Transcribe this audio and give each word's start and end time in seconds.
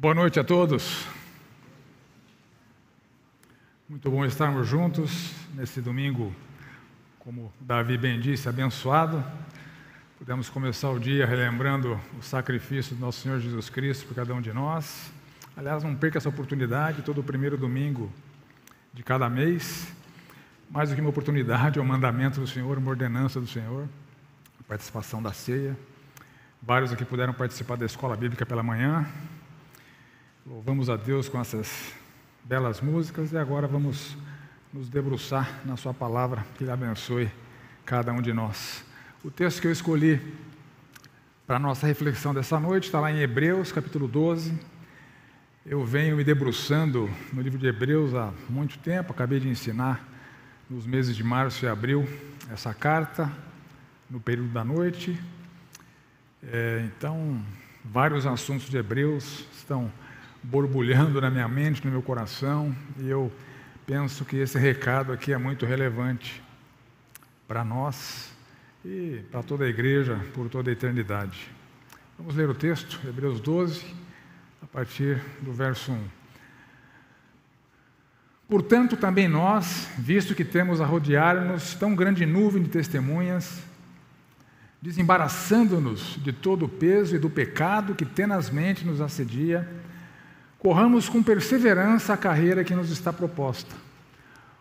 Boa 0.00 0.14
noite 0.14 0.38
a 0.38 0.44
todos. 0.44 1.04
Muito 3.88 4.08
bom 4.08 4.24
estarmos 4.24 4.68
juntos 4.68 5.34
nesse 5.56 5.80
domingo, 5.80 6.32
como 7.18 7.52
Davi 7.60 7.98
bem 7.98 8.20
disse, 8.20 8.48
abençoado. 8.48 9.24
Podemos 10.16 10.48
começar 10.48 10.90
o 10.90 11.00
dia 11.00 11.26
relembrando 11.26 12.00
o 12.16 12.22
sacrifício 12.22 12.94
do 12.94 13.00
nosso 13.00 13.22
Senhor 13.22 13.40
Jesus 13.40 13.68
Cristo 13.68 14.06
por 14.06 14.14
cada 14.14 14.32
um 14.32 14.40
de 14.40 14.52
nós. 14.52 15.10
Aliás, 15.56 15.82
não 15.82 15.96
perca 15.96 16.18
essa 16.18 16.28
oportunidade, 16.28 17.02
todo 17.02 17.20
o 17.20 17.24
primeiro 17.24 17.56
domingo 17.56 18.08
de 18.94 19.02
cada 19.02 19.28
mês. 19.28 19.92
Mais 20.70 20.90
do 20.90 20.94
que 20.94 21.00
uma 21.00 21.10
oportunidade, 21.10 21.80
é 21.80 21.82
um 21.82 21.84
mandamento 21.84 22.38
do 22.38 22.46
Senhor, 22.46 22.78
uma 22.78 22.90
ordenança 22.90 23.40
do 23.40 23.48
Senhor, 23.48 23.88
a 24.60 24.62
participação 24.62 25.20
da 25.20 25.32
ceia. 25.32 25.76
Vários 26.62 26.92
aqui 26.92 27.04
puderam 27.04 27.34
participar 27.34 27.74
da 27.76 27.84
escola 27.84 28.16
bíblica 28.16 28.46
pela 28.46 28.62
manhã. 28.62 29.04
Louvamos 30.50 30.88
a 30.88 30.96
Deus 30.96 31.28
com 31.28 31.38
essas 31.38 31.92
belas 32.42 32.80
músicas 32.80 33.32
e 33.32 33.36
agora 33.36 33.66
vamos 33.66 34.16
nos 34.72 34.88
debruçar 34.88 35.60
na 35.62 35.76
Sua 35.76 35.92
palavra, 35.92 36.42
que 36.56 36.64
Ele 36.64 36.70
abençoe 36.70 37.30
cada 37.84 38.14
um 38.14 38.22
de 38.22 38.32
nós. 38.32 38.82
O 39.22 39.30
texto 39.30 39.60
que 39.60 39.66
eu 39.66 39.72
escolhi 39.72 40.18
para 41.46 41.56
a 41.56 41.58
nossa 41.58 41.86
reflexão 41.86 42.32
dessa 42.32 42.58
noite 42.58 42.84
está 42.84 42.98
lá 42.98 43.12
em 43.12 43.18
Hebreus, 43.18 43.70
capítulo 43.72 44.08
12. 44.08 44.58
Eu 45.66 45.84
venho 45.84 46.16
me 46.16 46.24
debruçando 46.24 47.10
no 47.30 47.42
livro 47.42 47.58
de 47.58 47.66
Hebreus 47.66 48.14
há 48.14 48.32
muito 48.48 48.78
tempo, 48.78 49.12
acabei 49.12 49.40
de 49.40 49.50
ensinar 49.50 50.02
nos 50.70 50.86
meses 50.86 51.14
de 51.14 51.22
março 51.22 51.66
e 51.66 51.68
abril 51.68 52.08
essa 52.50 52.72
carta, 52.72 53.30
no 54.08 54.18
período 54.18 54.48
da 54.48 54.64
noite. 54.64 55.20
É, 56.42 56.86
então, 56.86 57.44
vários 57.84 58.24
assuntos 58.24 58.70
de 58.70 58.78
Hebreus 58.78 59.44
estão 59.52 59.92
borbulhando 60.42 61.20
na 61.20 61.30
minha 61.30 61.48
mente, 61.48 61.84
no 61.84 61.90
meu 61.90 62.02
coração, 62.02 62.74
e 62.98 63.08
eu 63.08 63.32
penso 63.86 64.24
que 64.24 64.36
esse 64.36 64.58
recado 64.58 65.12
aqui 65.12 65.32
é 65.32 65.38
muito 65.38 65.64
relevante 65.64 66.42
para 67.46 67.64
nós 67.64 68.32
e 68.84 69.22
para 69.30 69.42
toda 69.42 69.64
a 69.64 69.68
igreja 69.68 70.20
por 70.34 70.48
toda 70.48 70.70
a 70.70 70.72
eternidade. 70.72 71.50
Vamos 72.18 72.34
ler 72.34 72.48
o 72.48 72.54
texto, 72.54 73.00
Hebreus 73.06 73.40
12, 73.40 73.84
a 74.62 74.66
partir 74.66 75.22
do 75.40 75.52
verso 75.52 75.92
1. 75.92 76.18
Portanto, 78.48 78.96
também 78.96 79.28
nós, 79.28 79.88
visto 79.98 80.34
que 80.34 80.44
temos 80.44 80.80
a 80.80 80.86
rodear-nos 80.86 81.74
tão 81.74 81.94
grande 81.94 82.24
nuvem 82.24 82.62
de 82.62 82.70
testemunhas, 82.70 83.62
desembaraçando-nos 84.80 86.18
de 86.22 86.32
todo 86.32 86.64
o 86.64 86.68
peso 86.68 87.14
e 87.14 87.18
do 87.18 87.28
pecado 87.28 87.94
que 87.94 88.06
tenazmente 88.06 88.86
nos 88.86 89.00
assedia, 89.00 89.68
Corramos 90.58 91.08
com 91.08 91.22
perseverança 91.22 92.12
a 92.12 92.16
carreira 92.16 92.64
que 92.64 92.74
nos 92.74 92.90
está 92.90 93.12
proposta, 93.12 93.74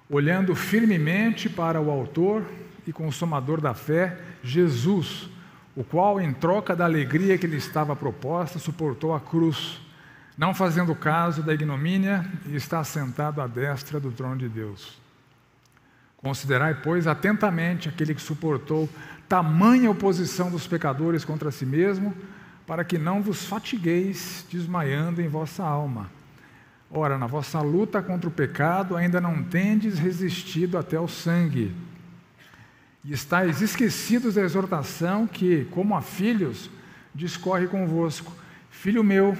olhando 0.07 0.53
firmemente 0.53 1.49
para 1.49 1.81
o 1.81 1.89
Autor 1.89 2.45
e 2.85 2.93
Consumador 2.93 3.59
da 3.59 3.73
fé, 3.73 4.19
Jesus, 4.43 5.27
o 5.75 5.83
qual, 5.83 6.21
em 6.21 6.31
troca 6.31 6.75
da 6.75 6.85
alegria 6.85 7.37
que 7.37 7.47
lhe 7.47 7.57
estava 7.57 7.95
proposta, 7.95 8.59
suportou 8.59 9.15
a 9.15 9.19
cruz, 9.19 9.81
não 10.37 10.53
fazendo 10.53 10.93
caso 10.93 11.41
da 11.41 11.53
ignomínia, 11.53 12.23
e 12.45 12.55
está 12.55 12.83
sentado 12.83 13.41
à 13.41 13.47
destra 13.47 13.99
do 13.99 14.11
trono 14.11 14.37
de 14.37 14.47
Deus. 14.47 14.99
Considerai, 16.17 16.75
pois, 16.75 17.07
atentamente 17.07 17.89
aquele 17.89 18.13
que 18.13 18.21
suportou 18.21 18.87
tamanha 19.27 19.89
oposição 19.89 20.51
dos 20.51 20.67
pecadores 20.67 21.25
contra 21.25 21.51
si 21.51 21.65
mesmo 21.65 22.15
para 22.67 22.83
que 22.83 22.97
não 22.97 23.23
vos 23.23 23.45
fatigueis 23.45 24.45
desmaiando 24.51 25.21
em 25.21 25.29
vossa 25.29 25.63
alma. 25.63 26.11
Ora, 26.91 27.17
na 27.17 27.25
vossa 27.25 27.61
luta 27.61 28.01
contra 28.01 28.29
o 28.29 28.31
pecado 28.31 28.97
ainda 28.97 29.21
não 29.21 29.41
tendes 29.41 29.97
resistido 29.97 30.77
até 30.77 30.99
o 30.99 31.07
sangue. 31.07 31.73
E 33.05 33.13
estáis 33.13 33.61
esquecidos 33.61 34.35
da 34.35 34.41
exortação 34.41 35.25
que, 35.25 35.65
como 35.71 35.95
a 35.95 36.01
filhos, 36.01 36.69
discorre 37.15 37.67
convosco. 37.67 38.33
Filho 38.69 39.03
meu, 39.03 39.35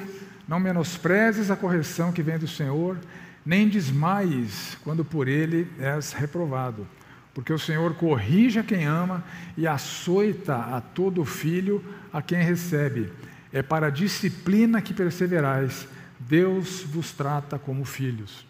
não 0.47 0.59
menosprezes 0.59 1.51
a 1.51 1.57
correção 1.57 2.13
que 2.13 2.23
vem 2.23 2.37
do 2.37 2.47
Senhor, 2.47 2.97
nem 3.45 3.67
desmaies 3.67 4.77
quando 4.83 5.03
por 5.03 5.27
ele 5.27 5.69
és 5.79 6.13
reprovado. 6.13 6.87
Porque 7.37 7.53
o 7.53 7.59
Senhor 7.59 7.93
corrige 7.93 8.57
a 8.57 8.63
quem 8.63 8.85
ama 8.85 9.23
e 9.55 9.67
açoita 9.67 10.55
a 10.55 10.81
todo 10.81 11.23
filho 11.23 11.85
a 12.11 12.19
quem 12.19 12.41
recebe. 12.41 13.13
É 13.53 13.61
para 13.61 13.85
a 13.85 13.91
disciplina 13.91 14.81
que 14.81 14.91
perseverais. 14.91 15.87
Deus 16.19 16.81
vos 16.81 17.11
trata 17.11 17.59
como 17.59 17.85
filhos. 17.85 18.43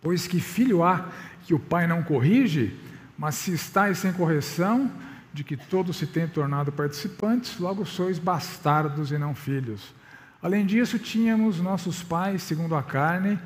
Pois 0.00 0.26
que 0.26 0.40
filho 0.40 0.82
há 0.82 1.10
que 1.44 1.52
o 1.52 1.58
pai 1.58 1.86
não 1.86 2.02
corrige, 2.02 2.74
mas 3.18 3.34
se 3.34 3.52
estáis 3.52 3.98
sem 3.98 4.10
correção, 4.10 4.90
de 5.30 5.44
que 5.44 5.54
todos 5.54 5.94
se 5.98 6.06
têm 6.06 6.26
tornado 6.26 6.72
participantes, 6.72 7.58
logo 7.58 7.84
sois 7.84 8.18
bastardos 8.18 9.12
e 9.12 9.18
não 9.18 9.34
filhos. 9.34 9.94
Além 10.42 10.64
disso, 10.64 10.98
tínhamos 10.98 11.60
nossos 11.60 12.02
pais, 12.02 12.42
segundo 12.42 12.74
a 12.74 12.82
carne, 12.82 13.38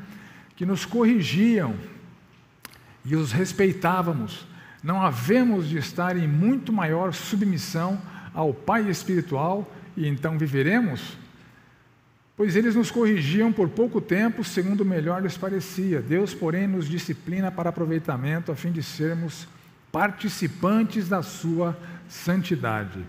que 0.54 0.64
nos 0.64 0.84
corrigiam 0.84 1.74
e 3.04 3.16
os 3.16 3.32
respeitávamos 3.32 4.46
não 4.88 5.02
havemos 5.02 5.68
de 5.68 5.76
estar 5.76 6.16
em 6.16 6.26
muito 6.26 6.72
maior 6.72 7.12
submissão 7.12 8.00
ao 8.32 8.54
Pai 8.54 8.88
espiritual 8.88 9.70
e 9.94 10.08
então 10.08 10.38
viveremos? 10.38 11.18
Pois 12.34 12.56
eles 12.56 12.74
nos 12.74 12.90
corrigiam 12.90 13.52
por 13.52 13.68
pouco 13.68 14.00
tempo, 14.00 14.42
segundo 14.42 14.86
melhor 14.86 15.20
lhes 15.20 15.36
parecia. 15.36 16.00
Deus, 16.00 16.32
porém, 16.32 16.66
nos 16.66 16.88
disciplina 16.88 17.52
para 17.52 17.68
aproveitamento, 17.68 18.50
a 18.50 18.56
fim 18.56 18.72
de 18.72 18.82
sermos 18.82 19.46
participantes 19.92 21.06
da 21.06 21.20
sua 21.20 21.76
santidade. 22.08 23.04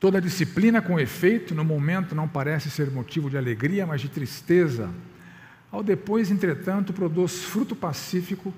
Toda 0.00 0.20
disciplina 0.20 0.82
com 0.82 0.98
efeito, 0.98 1.54
no 1.54 1.64
momento, 1.64 2.16
não 2.16 2.26
parece 2.26 2.68
ser 2.68 2.90
motivo 2.90 3.30
de 3.30 3.38
alegria, 3.38 3.86
mas 3.86 4.00
de 4.00 4.08
tristeza. 4.08 4.90
Ao 5.70 5.84
depois, 5.84 6.32
entretanto, 6.32 6.92
produz 6.92 7.44
fruto 7.44 7.76
pacífico 7.76 8.52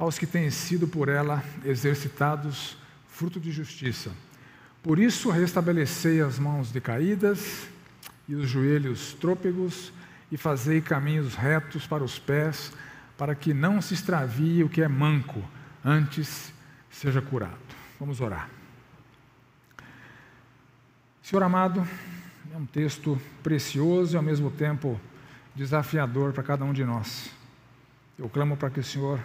aos 0.00 0.18
que 0.18 0.26
têm 0.26 0.50
sido 0.50 0.88
por 0.88 1.10
ela 1.10 1.44
exercitados 1.62 2.74
fruto 3.06 3.38
de 3.38 3.52
justiça. 3.52 4.10
Por 4.82 4.98
isso, 4.98 5.28
restabelecei 5.28 6.22
as 6.22 6.38
mãos 6.38 6.72
decaídas 6.72 7.68
e 8.26 8.34
os 8.34 8.48
joelhos 8.48 9.12
trôpegos, 9.12 9.92
e 10.32 10.38
fazei 10.38 10.80
caminhos 10.80 11.34
retos 11.34 11.86
para 11.86 12.02
os 12.02 12.18
pés, 12.18 12.72
para 13.18 13.34
que 13.34 13.52
não 13.52 13.82
se 13.82 13.92
extravie 13.92 14.64
o 14.64 14.70
que 14.70 14.80
é 14.80 14.88
manco, 14.88 15.44
antes 15.84 16.50
seja 16.90 17.20
curado. 17.20 17.58
Vamos 17.98 18.22
orar. 18.22 18.48
Senhor 21.22 21.42
amado, 21.42 21.86
é 22.54 22.56
um 22.56 22.64
texto 22.64 23.20
precioso 23.42 24.14
e 24.14 24.16
ao 24.16 24.22
mesmo 24.22 24.50
tempo 24.50 24.98
desafiador 25.54 26.32
para 26.32 26.42
cada 26.42 26.64
um 26.64 26.72
de 26.72 26.84
nós. 26.86 27.28
Eu 28.18 28.30
clamo 28.30 28.56
para 28.56 28.70
que 28.70 28.80
o 28.80 28.84
Senhor 28.84 29.20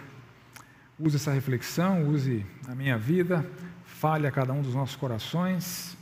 use 0.98 1.16
essa 1.16 1.32
reflexão, 1.32 2.08
use 2.08 2.44
a 2.66 2.74
minha 2.74 2.96
vida, 2.96 3.48
fale 3.84 4.26
a 4.26 4.30
cada 4.30 4.52
um 4.52 4.62
dos 4.62 4.74
nossos 4.74 4.96
corações, 4.96 5.96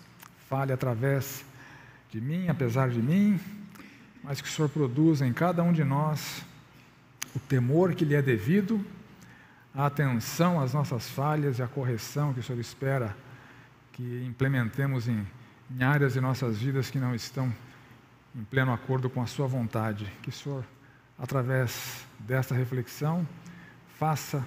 fale 0.49 0.73
através 0.73 1.45
de 2.11 2.21
mim, 2.21 2.49
apesar 2.49 2.89
de 2.91 3.03
mim, 3.03 3.41
mas 4.23 4.41
que 4.41 4.49
o 4.49 4.51
Senhor 4.51 4.69
produza 4.69 5.27
em 5.27 5.33
cada 5.33 5.63
um 5.63 5.73
de 5.73 5.83
nós 5.83 6.45
o 7.35 7.41
temor 7.41 7.95
que 7.95 8.05
lhe 8.05 8.15
é 8.15 8.23
devido, 8.23 8.85
a 9.75 9.87
atenção 9.87 10.61
às 10.61 10.73
nossas 10.73 11.09
falhas 11.09 11.59
e 11.59 11.63
a 11.63 11.67
correção 11.67 12.33
que 12.33 12.39
o 12.39 12.43
Senhor 12.43 12.61
espera 12.61 13.17
que 13.93 14.25
implementemos 14.25 15.09
em, 15.09 15.27
em 15.71 15.83
áreas 15.83 16.13
de 16.13 16.21
nossas 16.21 16.59
vidas 16.59 16.91
que 16.91 16.99
não 16.99 17.15
estão 17.15 17.53
em 18.35 18.45
pleno 18.45 18.73
acordo 18.73 19.11
com 19.11 19.21
a 19.21 19.27
Sua 19.27 19.47
vontade. 19.47 20.11
Que 20.23 20.29
o 20.29 20.33
Senhor, 20.33 20.65
através 21.19 22.05
desta 22.21 22.55
reflexão, 22.55 23.27
faça 23.99 24.45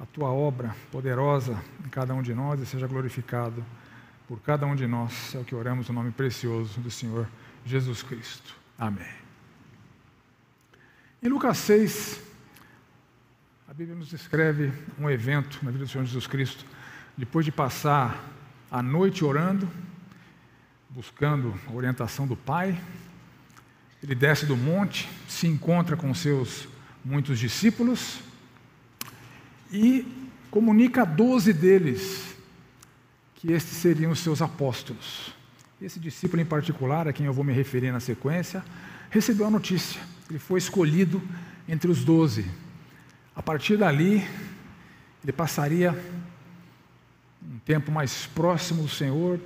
a 0.00 0.06
tua 0.06 0.30
obra 0.30 0.74
poderosa 0.90 1.62
em 1.84 1.88
cada 1.90 2.14
um 2.14 2.22
de 2.22 2.32
nós 2.32 2.58
e 2.58 2.64
seja 2.64 2.86
glorificado 2.86 3.62
por 4.26 4.40
cada 4.40 4.66
um 4.66 4.74
de 4.74 4.86
nós. 4.86 5.34
É 5.34 5.38
o 5.38 5.44
que 5.44 5.54
oramos 5.54 5.88
no 5.88 5.94
nome 5.94 6.10
precioso 6.10 6.80
do 6.80 6.90
Senhor 6.90 7.28
Jesus 7.66 8.02
Cristo. 8.02 8.56
Amém. 8.78 9.12
Em 11.22 11.28
Lucas 11.28 11.58
6, 11.58 12.22
a 13.68 13.74
Bíblia 13.74 13.94
nos 13.94 14.08
descreve 14.08 14.72
um 14.98 15.10
evento 15.10 15.58
na 15.62 15.70
vida 15.70 15.84
do 15.84 15.90
Senhor 15.90 16.04
Jesus 16.04 16.26
Cristo, 16.26 16.64
depois 17.14 17.44
de 17.44 17.52
passar 17.52 18.24
a 18.70 18.82
noite 18.82 19.22
orando, 19.22 19.68
buscando 20.88 21.54
a 21.68 21.72
orientação 21.72 22.26
do 22.26 22.36
Pai, 22.36 22.80
ele 24.02 24.14
desce 24.14 24.46
do 24.46 24.56
monte, 24.56 25.10
se 25.28 25.46
encontra 25.46 25.94
com 25.94 26.14
seus 26.14 26.66
muitos 27.04 27.38
discípulos 27.38 28.29
e 29.72 30.06
comunica 30.50 31.02
a 31.02 31.04
doze 31.04 31.52
deles 31.52 32.34
que 33.36 33.52
estes 33.52 33.76
seriam 33.78 34.12
os 34.12 34.20
seus 34.20 34.42
apóstolos. 34.42 35.32
Esse 35.80 35.98
discípulo 35.98 36.42
em 36.42 36.44
particular, 36.44 37.08
a 37.08 37.12
quem 37.12 37.26
eu 37.26 37.32
vou 37.32 37.44
me 37.44 37.52
referir 37.52 37.90
na 37.90 38.00
sequência, 38.00 38.62
recebeu 39.08 39.46
a 39.46 39.50
notícia. 39.50 40.00
Ele 40.28 40.38
foi 40.38 40.58
escolhido 40.58 41.22
entre 41.66 41.90
os 41.90 42.04
doze. 42.04 42.44
A 43.34 43.42
partir 43.42 43.78
dali, 43.78 44.26
ele 45.22 45.32
passaria 45.32 45.98
um 47.42 47.58
tempo 47.60 47.90
mais 47.90 48.26
próximo 48.26 48.82
do 48.82 48.88
Senhor. 48.88 49.40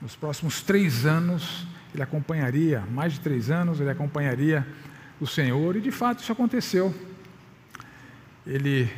Nos 0.00 0.14
próximos 0.14 0.62
três 0.62 1.04
anos, 1.04 1.66
ele 1.92 2.02
acompanharia, 2.02 2.80
mais 2.92 3.14
de 3.14 3.20
três 3.20 3.50
anos, 3.50 3.80
ele 3.80 3.90
acompanharia 3.90 4.66
o 5.20 5.26
Senhor, 5.26 5.76
e 5.76 5.80
de 5.80 5.90
fato 5.90 6.20
isso 6.22 6.32
aconteceu. 6.32 6.94
Ele 8.46 8.90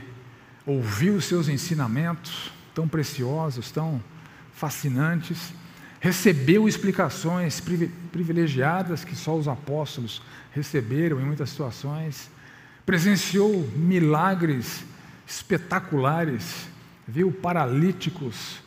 ouviu 0.66 1.14
os 1.16 1.24
seus 1.26 1.48
ensinamentos 1.48 2.52
tão 2.74 2.88
preciosos, 2.88 3.70
tão 3.70 4.02
fascinantes, 4.52 5.52
recebeu 6.00 6.68
explicações 6.68 7.62
privilegiadas 8.12 9.04
que 9.04 9.16
só 9.16 9.36
os 9.36 9.48
apóstolos 9.48 10.20
receberam 10.52 11.20
em 11.20 11.24
muitas 11.24 11.50
situações, 11.50 12.30
presenciou 12.84 13.66
milagres 13.74 14.84
espetaculares, 15.26 16.68
viu 17.06 17.32
paralíticos 17.32 18.62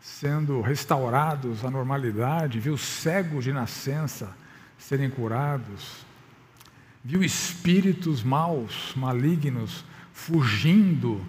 sendo 0.00 0.60
restaurados 0.60 1.64
à 1.64 1.70
normalidade, 1.70 2.58
viu 2.58 2.76
cegos 2.76 3.44
de 3.44 3.52
nascença 3.52 4.34
serem 4.78 5.10
curados, 5.10 6.04
viu 7.04 7.22
espíritos 7.22 8.22
maus, 8.22 8.92
malignos, 8.96 9.84
fugindo, 10.12 11.24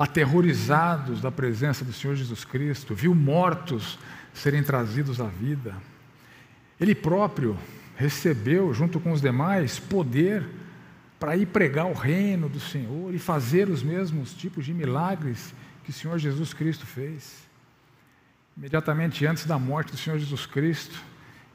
aterrorizados 0.00 1.20
da 1.20 1.30
presença 1.30 1.84
do 1.84 1.92
Senhor 1.92 2.16
Jesus 2.16 2.42
Cristo, 2.42 2.94
viu 2.94 3.14
mortos 3.14 3.98
serem 4.32 4.62
trazidos 4.62 5.20
à 5.20 5.26
vida. 5.26 5.74
Ele 6.80 6.94
próprio 6.94 7.54
recebeu, 7.96 8.72
junto 8.72 8.98
com 8.98 9.12
os 9.12 9.20
demais, 9.20 9.78
poder 9.78 10.42
para 11.18 11.36
ir 11.36 11.44
pregar 11.44 11.84
o 11.84 11.92
reino 11.92 12.48
do 12.48 12.58
Senhor 12.58 13.12
e 13.12 13.18
fazer 13.18 13.68
os 13.68 13.82
mesmos 13.82 14.32
tipos 14.32 14.64
de 14.64 14.72
milagres 14.72 15.52
que 15.84 15.90
o 15.90 15.92
Senhor 15.92 16.18
Jesus 16.18 16.54
Cristo 16.54 16.86
fez. 16.86 17.46
Imediatamente 18.56 19.26
antes 19.26 19.44
da 19.44 19.58
morte 19.58 19.92
do 19.92 19.98
Senhor 19.98 20.18
Jesus 20.18 20.46
Cristo, 20.46 20.98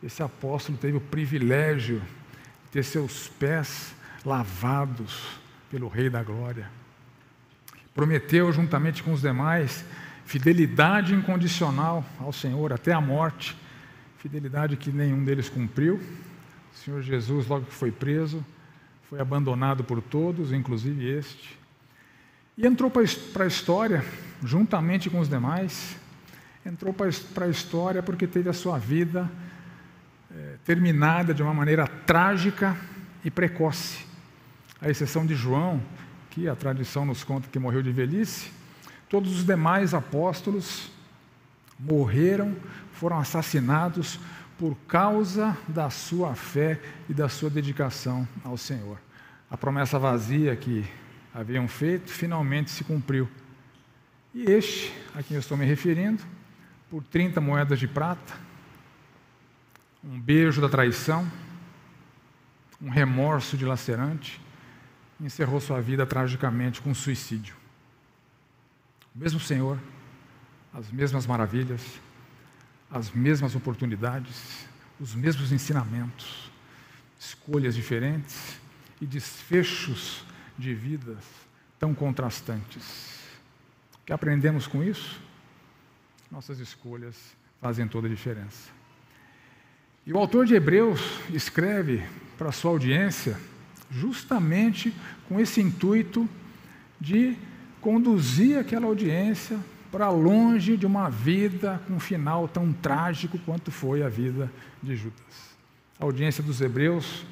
esse 0.04 0.22
apóstolo 0.22 0.78
teve 0.78 0.98
o 0.98 1.02
privilégio 1.02 2.00
de 2.66 2.72
ter 2.74 2.84
seus 2.84 3.28
pés 3.28 3.96
lavados 4.24 5.26
pelo 5.72 5.88
Rei 5.88 6.12
da 6.12 6.22
Glória. 6.22 6.70
Prometeu, 7.96 8.52
juntamente 8.52 9.02
com 9.02 9.14
os 9.14 9.22
demais, 9.22 9.86
fidelidade 10.26 11.16
incondicional 11.16 12.06
ao 12.20 12.34
Senhor 12.34 12.74
até 12.74 12.92
a 12.92 13.00
morte, 13.00 13.58
fidelidade 14.18 14.76
que 14.76 14.92
nenhum 14.92 15.24
deles 15.24 15.48
cumpriu. 15.48 15.96
O 15.96 16.78
Senhor 16.78 17.02
Jesus, 17.02 17.48
logo 17.48 17.66
que 17.66 17.74
foi 17.74 17.92
preso, 17.92 18.46
foi 19.10 19.22
abandonado 19.22 19.82
por 19.82 20.02
todos, 20.02 20.52
inclusive 20.52 21.08
este, 21.08 21.58
e 22.58 22.68
entrou 22.68 22.92
para 22.92 23.44
a 23.46 23.48
história, 23.48 24.04
juntamente 24.44 25.10
com 25.10 25.20
os 25.20 25.30
demais, 25.30 25.96
entrou 26.66 26.94
para 26.94 27.46
a 27.46 27.50
história 27.50 28.04
porque 28.04 28.28
teve 28.28 28.50
a 28.50 28.54
sua 28.54 28.78
vida 28.78 29.32
é, 30.30 30.56
terminada 30.66 31.34
de 31.34 31.42
uma 31.42 31.54
maneira 31.54 31.88
trágica 31.88 32.76
e 33.24 33.32
precoce. 33.32 34.06
À 34.82 34.90
exceção 34.90 35.26
de 35.26 35.34
João, 35.34 35.82
a 36.50 36.56
tradição 36.56 37.06
nos 37.06 37.24
conta 37.24 37.48
que 37.50 37.58
morreu 37.58 37.82
de 37.82 37.92
velhice, 37.92 38.52
todos 39.10 39.38
os 39.38 39.46
demais 39.46 39.94
apóstolos 39.94 40.92
morreram, 41.80 42.56
foram 42.92 43.18
assassinados 43.18 44.20
por 44.58 44.76
causa 44.88 45.58
da 45.68 45.90
sua 45.90 46.36
fé 46.36 46.80
e 47.10 47.14
da 47.14 47.30
sua 47.30 47.50
dedicação 47.50 48.28
ao 48.44 48.58
Senhor. 48.58 48.98
A 49.50 49.58
promessa 49.58 49.98
vazia 49.98 50.56
que 50.56 50.86
haviam 51.34 51.68
feito 51.68 52.10
finalmente 52.12 52.72
se 52.72 52.84
cumpriu. 52.84 53.30
E 54.34 54.44
este, 54.52 54.94
a 55.14 55.24
quem 55.24 55.36
eu 55.36 55.40
estou 55.40 55.58
me 55.58 55.66
referindo, 55.66 56.24
por 56.90 57.04
30 57.04 57.40
moedas 57.40 57.80
de 57.80 57.88
prata, 57.88 58.34
um 60.04 60.20
beijo 60.20 60.62
da 60.62 60.70
traição, 60.70 61.30
um 62.82 62.90
remorso 62.90 63.58
dilacerante, 63.58 64.40
encerrou 65.20 65.60
sua 65.60 65.82
vida 65.82 66.06
tragicamente 66.06 66.82
com 66.82 66.94
suicídio. 66.94 67.56
O 69.16 69.20
mesmo 69.20 69.40
Senhor, 69.40 69.80
as 70.74 70.92
mesmas 70.92 71.26
maravilhas, 71.26 71.82
as 72.92 73.12
mesmas 73.12 73.56
oportunidades, 73.56 74.68
os 75.00 75.16
mesmos 75.16 75.52
ensinamentos, 75.52 76.52
escolhas 77.20 77.76
diferentes 77.76 78.60
e 79.02 79.06
desfechos 79.06 80.24
de 80.58 80.74
vidas 80.74 81.24
tão 81.80 81.94
contrastantes. 81.94 83.20
O 84.02 84.06
que 84.06 84.14
aprendemos 84.14 84.68
com 84.68 84.84
isso? 84.84 85.20
Nossas 86.32 86.60
escolhas 86.60 87.16
fazem 87.62 87.88
toda 87.88 88.08
a 88.08 88.10
diferença. 88.10 88.70
E 90.06 90.14
o 90.14 90.18
autor 90.18 90.46
de 90.46 90.54
Hebreus 90.54 91.02
escreve 91.34 92.06
para 92.38 92.52
sua 92.52 92.72
audiência 92.72 93.38
justamente 94.00 94.94
com 95.28 95.40
esse 95.40 95.62
intuito 95.62 96.28
de 97.00 97.36
conduzir 97.82 98.58
aquela 98.58 98.88
audiência 98.88 99.60
para 99.92 100.10
longe 100.10 100.76
de 100.76 100.86
uma 100.86 101.10
vida 101.10 101.82
com 101.88 101.94
um 101.94 102.00
final 102.00 102.48
tão 102.48 102.74
trágico 102.74 103.40
quanto 103.40 103.72
foi 103.72 104.04
a 104.04 104.10
vida 104.10 104.52
de 104.84 104.96
Judas. 104.96 105.56
A 106.00 106.04
audiência 106.04 106.44
dos 106.44 106.60
Hebreus 106.60 107.24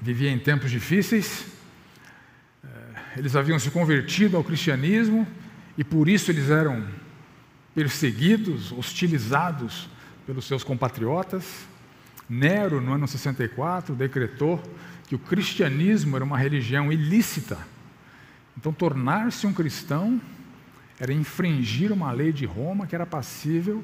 vivia 0.00 0.30
em 0.30 0.38
tempos 0.38 0.70
difíceis, 0.70 1.46
eh, 2.62 2.68
eles 3.16 3.34
haviam 3.36 3.58
se 3.58 3.70
convertido 3.70 4.36
ao 4.36 4.44
cristianismo 4.44 5.26
e 5.78 5.84
por 5.84 6.08
isso 6.08 6.30
eles 6.30 6.50
eram 6.50 6.86
perseguidos, 7.74 8.72
hostilizados 8.72 9.88
pelos 10.26 10.44
seus 10.44 10.62
compatriotas. 10.62 11.66
Nero, 12.28 12.80
no 12.80 12.92
ano 12.92 13.08
64, 13.08 13.94
decretou 13.94 14.62
que 15.10 15.16
o 15.16 15.18
cristianismo 15.18 16.14
era 16.14 16.24
uma 16.24 16.38
religião 16.38 16.92
ilícita. 16.92 17.58
Então, 18.56 18.72
tornar-se 18.72 19.44
um 19.44 19.52
cristão 19.52 20.20
era 21.00 21.12
infringir 21.12 21.90
uma 21.90 22.12
lei 22.12 22.32
de 22.32 22.46
Roma 22.46 22.86
que 22.86 22.94
era 22.94 23.04
passível 23.04 23.82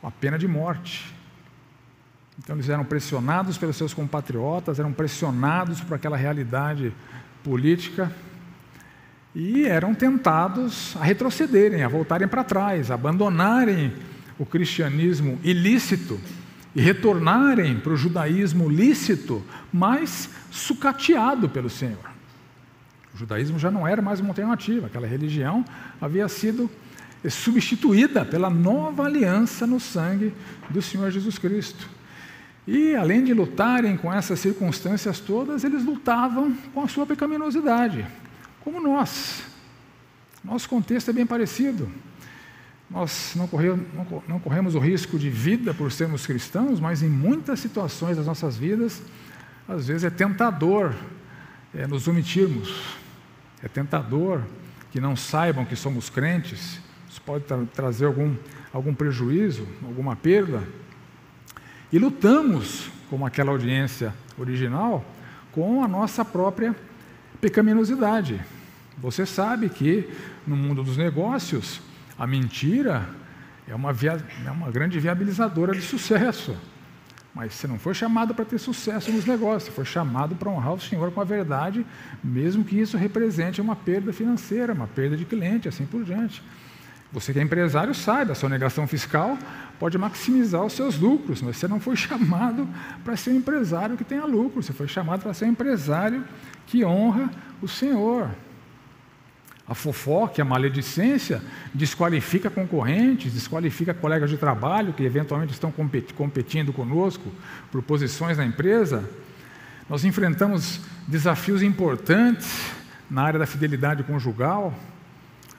com 0.00 0.08
a 0.08 0.10
pena 0.10 0.36
de 0.36 0.48
morte. 0.48 1.14
Então 2.40 2.56
eles 2.56 2.68
eram 2.68 2.84
pressionados 2.84 3.56
pelos 3.56 3.76
seus 3.76 3.94
compatriotas, 3.94 4.80
eram 4.80 4.92
pressionados 4.92 5.80
por 5.80 5.94
aquela 5.94 6.16
realidade 6.16 6.92
política 7.44 8.10
e 9.32 9.64
eram 9.64 9.94
tentados 9.94 10.96
a 10.96 11.04
retrocederem, 11.04 11.84
a 11.84 11.88
voltarem 11.88 12.26
para 12.26 12.42
trás, 12.42 12.90
a 12.90 12.94
abandonarem 12.94 13.94
o 14.40 14.44
cristianismo 14.44 15.38
ilícito 15.44 16.20
e 16.76 16.80
retornarem 16.82 17.80
para 17.80 17.94
o 17.94 17.96
judaísmo 17.96 18.68
lícito, 18.68 19.42
mas 19.72 20.28
sucateado 20.50 21.48
pelo 21.48 21.70
Senhor. 21.70 22.10
O 23.14 23.16
judaísmo 23.16 23.58
já 23.58 23.70
não 23.70 23.88
era 23.88 24.02
mais 24.02 24.20
uma 24.20 24.28
alternativa, 24.28 24.86
aquela 24.86 25.06
religião 25.06 25.64
havia 25.98 26.28
sido 26.28 26.70
substituída 27.30 28.26
pela 28.26 28.50
nova 28.50 29.06
aliança 29.06 29.66
no 29.66 29.80
sangue 29.80 30.34
do 30.68 30.82
Senhor 30.82 31.10
Jesus 31.10 31.38
Cristo. 31.38 31.88
E, 32.66 32.94
além 32.94 33.24
de 33.24 33.32
lutarem 33.32 33.96
com 33.96 34.12
essas 34.12 34.38
circunstâncias 34.38 35.18
todas, 35.18 35.64
eles 35.64 35.82
lutavam 35.82 36.54
com 36.74 36.82
a 36.82 36.88
sua 36.88 37.06
pecaminosidade, 37.06 38.06
como 38.60 38.82
nós. 38.82 39.44
Nosso 40.44 40.68
contexto 40.68 41.08
é 41.08 41.14
bem 41.14 41.24
parecido. 41.24 41.90
Nós 42.88 43.32
não 43.34 43.48
corremos, 43.48 43.84
não 44.28 44.38
corremos 44.38 44.74
o 44.74 44.78
risco 44.78 45.18
de 45.18 45.28
vida 45.28 45.74
por 45.74 45.90
sermos 45.90 46.24
cristãos, 46.24 46.78
mas 46.78 47.02
em 47.02 47.08
muitas 47.08 47.58
situações 47.58 48.16
das 48.16 48.26
nossas 48.26 48.56
vidas, 48.56 49.02
às 49.68 49.88
vezes 49.88 50.04
é 50.04 50.10
tentador 50.10 50.94
é, 51.74 51.86
nos 51.86 52.06
omitirmos, 52.06 52.96
é 53.62 53.68
tentador 53.68 54.42
que 54.92 55.00
não 55.00 55.16
saibam 55.16 55.64
que 55.64 55.74
somos 55.74 56.08
crentes, 56.08 56.80
isso 57.10 57.20
pode 57.22 57.44
tra 57.44 57.64
trazer 57.74 58.06
algum, 58.06 58.34
algum 58.72 58.94
prejuízo, 58.94 59.66
alguma 59.84 60.14
perda. 60.14 60.62
E 61.92 61.98
lutamos, 61.98 62.88
como 63.10 63.26
aquela 63.26 63.50
audiência 63.50 64.14
original, 64.38 65.04
com 65.52 65.82
a 65.82 65.88
nossa 65.88 66.24
própria 66.24 66.74
pecaminosidade. 67.40 68.40
Você 68.98 69.26
sabe 69.26 69.68
que 69.68 70.08
no 70.46 70.56
mundo 70.56 70.82
dos 70.82 70.96
negócios, 70.96 71.80
a 72.18 72.26
mentira 72.26 73.08
é 73.68 73.74
uma, 73.74 73.92
via, 73.92 74.18
é 74.44 74.50
uma 74.50 74.70
grande 74.70 74.98
viabilizadora 74.98 75.72
de 75.72 75.82
sucesso. 75.82 76.56
Mas 77.34 77.52
você 77.52 77.66
não 77.66 77.78
foi 77.78 77.92
chamado 77.92 78.34
para 78.34 78.46
ter 78.46 78.58
sucesso 78.58 79.12
nos 79.12 79.26
negócios, 79.26 79.64
você 79.64 79.70
foi 79.70 79.84
chamado 79.84 80.34
para 80.34 80.48
honrar 80.48 80.72
o 80.72 80.80
Senhor 80.80 81.12
com 81.12 81.20
a 81.20 81.24
verdade, 81.24 81.84
mesmo 82.24 82.64
que 82.64 82.80
isso 82.80 82.96
represente 82.96 83.60
uma 83.60 83.76
perda 83.76 84.10
financeira, 84.10 84.72
uma 84.72 84.86
perda 84.86 85.16
de 85.16 85.26
cliente, 85.26 85.68
assim 85.68 85.84
por 85.84 86.02
diante. 86.02 86.42
Você 87.12 87.32
que 87.32 87.38
é 87.38 87.42
empresário 87.42 87.94
sabe, 87.94 88.32
a 88.32 88.34
sonegação 88.34 88.86
fiscal 88.86 89.38
pode 89.78 89.98
maximizar 89.98 90.64
os 90.64 90.72
seus 90.72 90.98
lucros, 90.98 91.42
mas 91.42 91.56
você 91.56 91.68
não 91.68 91.78
foi 91.78 91.94
chamado 91.96 92.66
para 93.04 93.16
ser 93.16 93.30
um 93.30 93.36
empresário 93.36 93.96
que 93.96 94.04
tenha 94.04 94.24
lucro, 94.24 94.62
você 94.62 94.72
foi 94.72 94.88
chamado 94.88 95.22
para 95.22 95.34
ser 95.34 95.44
um 95.44 95.50
empresário 95.50 96.24
que 96.66 96.84
honra 96.84 97.30
o 97.60 97.68
Senhor. 97.68 98.30
A 99.68 99.74
fofoca, 99.74 100.40
a 100.40 100.44
maledicência, 100.44 101.42
desqualifica 101.74 102.48
concorrentes, 102.48 103.32
desqualifica 103.32 103.92
colegas 103.92 104.30
de 104.30 104.36
trabalho 104.36 104.92
que 104.92 105.02
eventualmente 105.02 105.52
estão 105.52 105.72
competindo 105.72 106.72
conosco 106.72 107.32
por 107.72 107.82
posições 107.82 108.38
na 108.38 108.46
empresa. 108.46 109.08
Nós 109.88 110.04
enfrentamos 110.04 110.80
desafios 111.08 111.62
importantes 111.62 112.70
na 113.10 113.22
área 113.22 113.40
da 113.40 113.46
fidelidade 113.46 114.04
conjugal. 114.04 114.72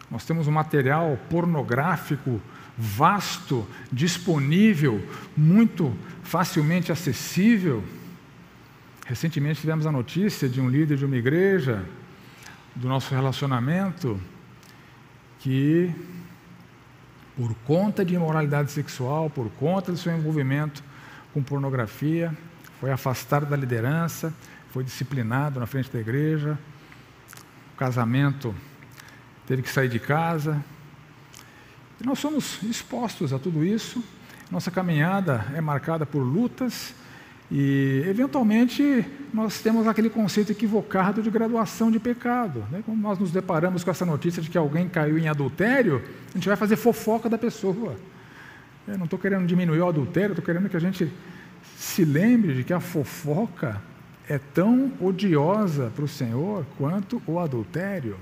Nós 0.10 0.26
temos 0.26 0.48
um 0.48 0.52
material 0.52 1.20
pornográfico 1.30 2.42
vasto, 2.78 3.68
disponível, 3.92 5.04
muito 5.36 5.94
facilmente 6.24 6.94
acessível. 6.94 7.84
Recentemente 9.06 9.62
tivemos 9.62 9.86
a 9.86 9.92
notícia 9.92 10.48
de 10.48 10.62
um 10.62 10.70
líder 10.70 10.98
de 10.98 11.06
uma 11.06 11.16
igreja 11.18 11.84
do 12.78 12.88
nosso 12.88 13.14
relacionamento 13.14 14.22
que, 15.40 15.92
por 17.36 17.54
conta 17.66 18.06
de 18.06 18.14
imoralidade 18.14 18.72
sexual, 18.72 19.32
por 19.32 19.50
conta 19.52 19.92
do 19.92 19.98
seu 19.98 20.16
envolvimento 20.16 20.84
com 21.34 21.42
pornografia, 21.42 22.38
foi 22.80 22.92
afastado 22.92 23.48
da 23.48 23.56
liderança, 23.56 24.32
foi 24.70 24.84
disciplinado 24.84 25.60
na 25.60 25.66
frente 25.66 25.90
da 25.90 26.00
igreja, 26.00 26.58
o 27.74 27.78
casamento 27.78 28.54
teve 29.48 29.64
que 29.64 29.70
sair 29.70 29.90
de 29.90 30.00
casa. 30.00 30.64
E 32.00 32.06
nós 32.06 32.20
somos 32.20 32.62
expostos 32.62 33.34
a 33.34 33.40
tudo 33.40 33.66
isso. 33.66 34.04
Nossa 34.52 34.70
caminhada 34.70 35.46
é 35.56 35.62
marcada 35.62 36.06
por 36.06 36.20
lutas 36.22 36.94
e, 37.50 38.04
eventualmente, 38.06 39.06
nós 39.34 39.62
temos 39.62 39.88
aquele 39.88 40.10
conceito 40.10 40.52
equivocado 40.52 41.22
de 41.22 41.30
graduação 41.30 41.90
de 41.90 42.00
pecado. 42.00 42.66
Né? 42.70 42.82
Quando 42.86 43.00
nós 43.00 43.18
nos 43.18 43.32
deparamos 43.32 43.84
com 43.84 43.92
essa 43.92 44.06
notícia 44.06 44.42
de 44.42 44.50
que 44.50 44.58
alguém 44.58 44.90
caiu 44.90 45.18
em 45.18 45.30
adultério, 45.30 46.04
a 46.32 46.38
gente 46.38 46.48
vai 46.48 46.58
fazer 46.58 46.76
fofoca 46.76 47.30
da 47.30 47.38
pessoa. 47.38 47.96
Eu 48.86 48.98
não 48.98 49.06
estou 49.06 49.18
querendo 49.18 49.46
diminuir 49.46 49.80
o 49.80 49.88
adultério, 49.88 50.34
estou 50.34 50.44
querendo 50.44 50.70
que 50.70 50.76
a 50.76 50.80
gente 50.80 51.12
se 51.78 52.04
lembre 52.04 52.54
de 52.54 52.64
que 52.64 52.74
a 52.74 52.80
fofoca 52.80 53.82
é 54.28 54.38
tão 54.38 54.92
odiosa 55.00 55.92
para 55.96 56.04
o 56.04 56.08
Senhor 56.08 56.66
quanto 56.78 57.22
o 57.26 57.40
adultério. 57.40 58.18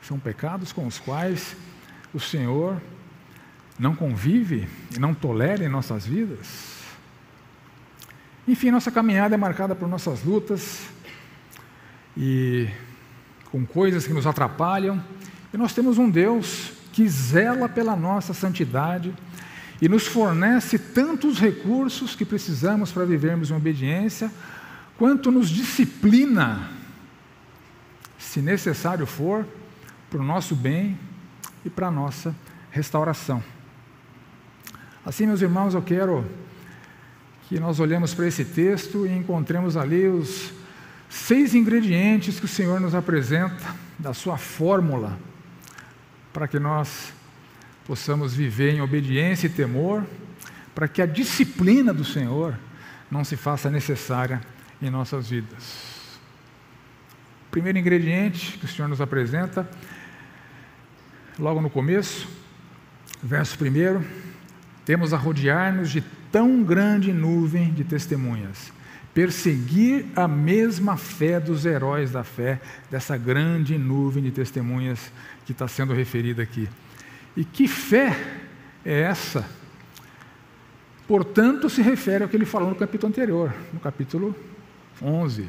São 0.00 0.18
pecados 0.18 0.72
com 0.72 0.86
os 0.86 0.98
quais 0.98 1.56
o 2.12 2.20
Senhor 2.20 2.80
não 3.78 3.94
convive 3.94 4.66
e 4.96 4.98
não 4.98 5.12
tolera 5.12 5.62
em 5.62 5.68
nossas 5.68 6.06
vidas. 6.06 6.73
Enfim, 8.46 8.70
nossa 8.70 8.90
caminhada 8.90 9.34
é 9.34 9.38
marcada 9.38 9.74
por 9.74 9.88
nossas 9.88 10.22
lutas 10.22 10.82
e 12.14 12.68
com 13.50 13.64
coisas 13.64 14.06
que 14.06 14.12
nos 14.12 14.26
atrapalham. 14.26 15.02
E 15.52 15.56
nós 15.56 15.72
temos 15.72 15.96
um 15.96 16.10
Deus 16.10 16.72
que 16.92 17.08
zela 17.08 17.70
pela 17.70 17.96
nossa 17.96 18.34
santidade 18.34 19.14
e 19.80 19.88
nos 19.88 20.06
fornece 20.06 20.78
tantos 20.78 21.38
recursos 21.38 22.14
que 22.14 22.24
precisamos 22.24 22.92
para 22.92 23.06
vivermos 23.06 23.50
em 23.50 23.54
obediência, 23.54 24.30
quanto 24.98 25.30
nos 25.30 25.48
disciplina, 25.48 26.68
se 28.18 28.40
necessário 28.40 29.06
for, 29.06 29.46
para 30.10 30.20
o 30.20 30.24
nosso 30.24 30.54
bem 30.54 30.98
e 31.64 31.70
para 31.70 31.88
a 31.88 31.90
nossa 31.90 32.34
restauração. 32.70 33.42
Assim, 35.04 35.26
meus 35.26 35.40
irmãos, 35.40 35.74
eu 35.74 35.82
quero 35.82 36.24
que 37.54 37.60
nós 37.60 37.78
olhemos 37.78 38.12
para 38.12 38.26
esse 38.26 38.44
texto 38.44 39.06
e 39.06 39.16
encontremos 39.16 39.76
ali 39.76 40.08
os 40.08 40.52
seis 41.08 41.54
ingredientes 41.54 42.40
que 42.40 42.46
o 42.46 42.48
Senhor 42.48 42.80
nos 42.80 42.96
apresenta 42.96 43.64
da 43.96 44.12
sua 44.12 44.36
fórmula 44.36 45.16
para 46.32 46.48
que 46.48 46.58
nós 46.58 47.12
possamos 47.86 48.34
viver 48.34 48.74
em 48.74 48.80
obediência 48.80 49.46
e 49.46 49.50
temor, 49.50 50.04
para 50.74 50.88
que 50.88 51.00
a 51.00 51.06
disciplina 51.06 51.94
do 51.94 52.04
Senhor 52.04 52.58
não 53.08 53.22
se 53.22 53.36
faça 53.36 53.70
necessária 53.70 54.40
em 54.82 54.90
nossas 54.90 55.30
vidas. 55.30 56.18
O 57.46 57.50
primeiro 57.52 57.78
ingrediente 57.78 58.58
que 58.58 58.64
o 58.64 58.68
Senhor 58.68 58.88
nos 58.88 59.00
apresenta, 59.00 59.70
logo 61.38 61.60
no 61.60 61.70
começo, 61.70 62.26
verso 63.22 63.56
primeiro, 63.56 64.04
temos 64.84 65.14
a 65.14 65.16
rodear-nos 65.16 65.92
de 65.92 66.02
tão 66.34 66.64
grande 66.64 67.12
nuvem 67.12 67.72
de 67.72 67.84
testemunhas. 67.84 68.72
Perseguir 69.14 70.06
a 70.16 70.26
mesma 70.26 70.96
fé 70.96 71.38
dos 71.38 71.64
heróis 71.64 72.10
da 72.10 72.24
fé, 72.24 72.60
dessa 72.90 73.16
grande 73.16 73.78
nuvem 73.78 74.20
de 74.20 74.32
testemunhas 74.32 75.12
que 75.46 75.52
está 75.52 75.68
sendo 75.68 75.94
referida 75.94 76.42
aqui. 76.42 76.68
E 77.36 77.44
que 77.44 77.68
fé 77.68 78.18
é 78.84 79.02
essa? 79.02 79.48
Portanto, 81.06 81.70
se 81.70 81.80
refere 81.80 82.24
ao 82.24 82.28
que 82.28 82.36
ele 82.36 82.44
falou 82.44 82.68
no 82.68 82.74
capítulo 82.74 83.12
anterior, 83.12 83.54
no 83.72 83.78
capítulo 83.78 84.34
11. 85.00 85.46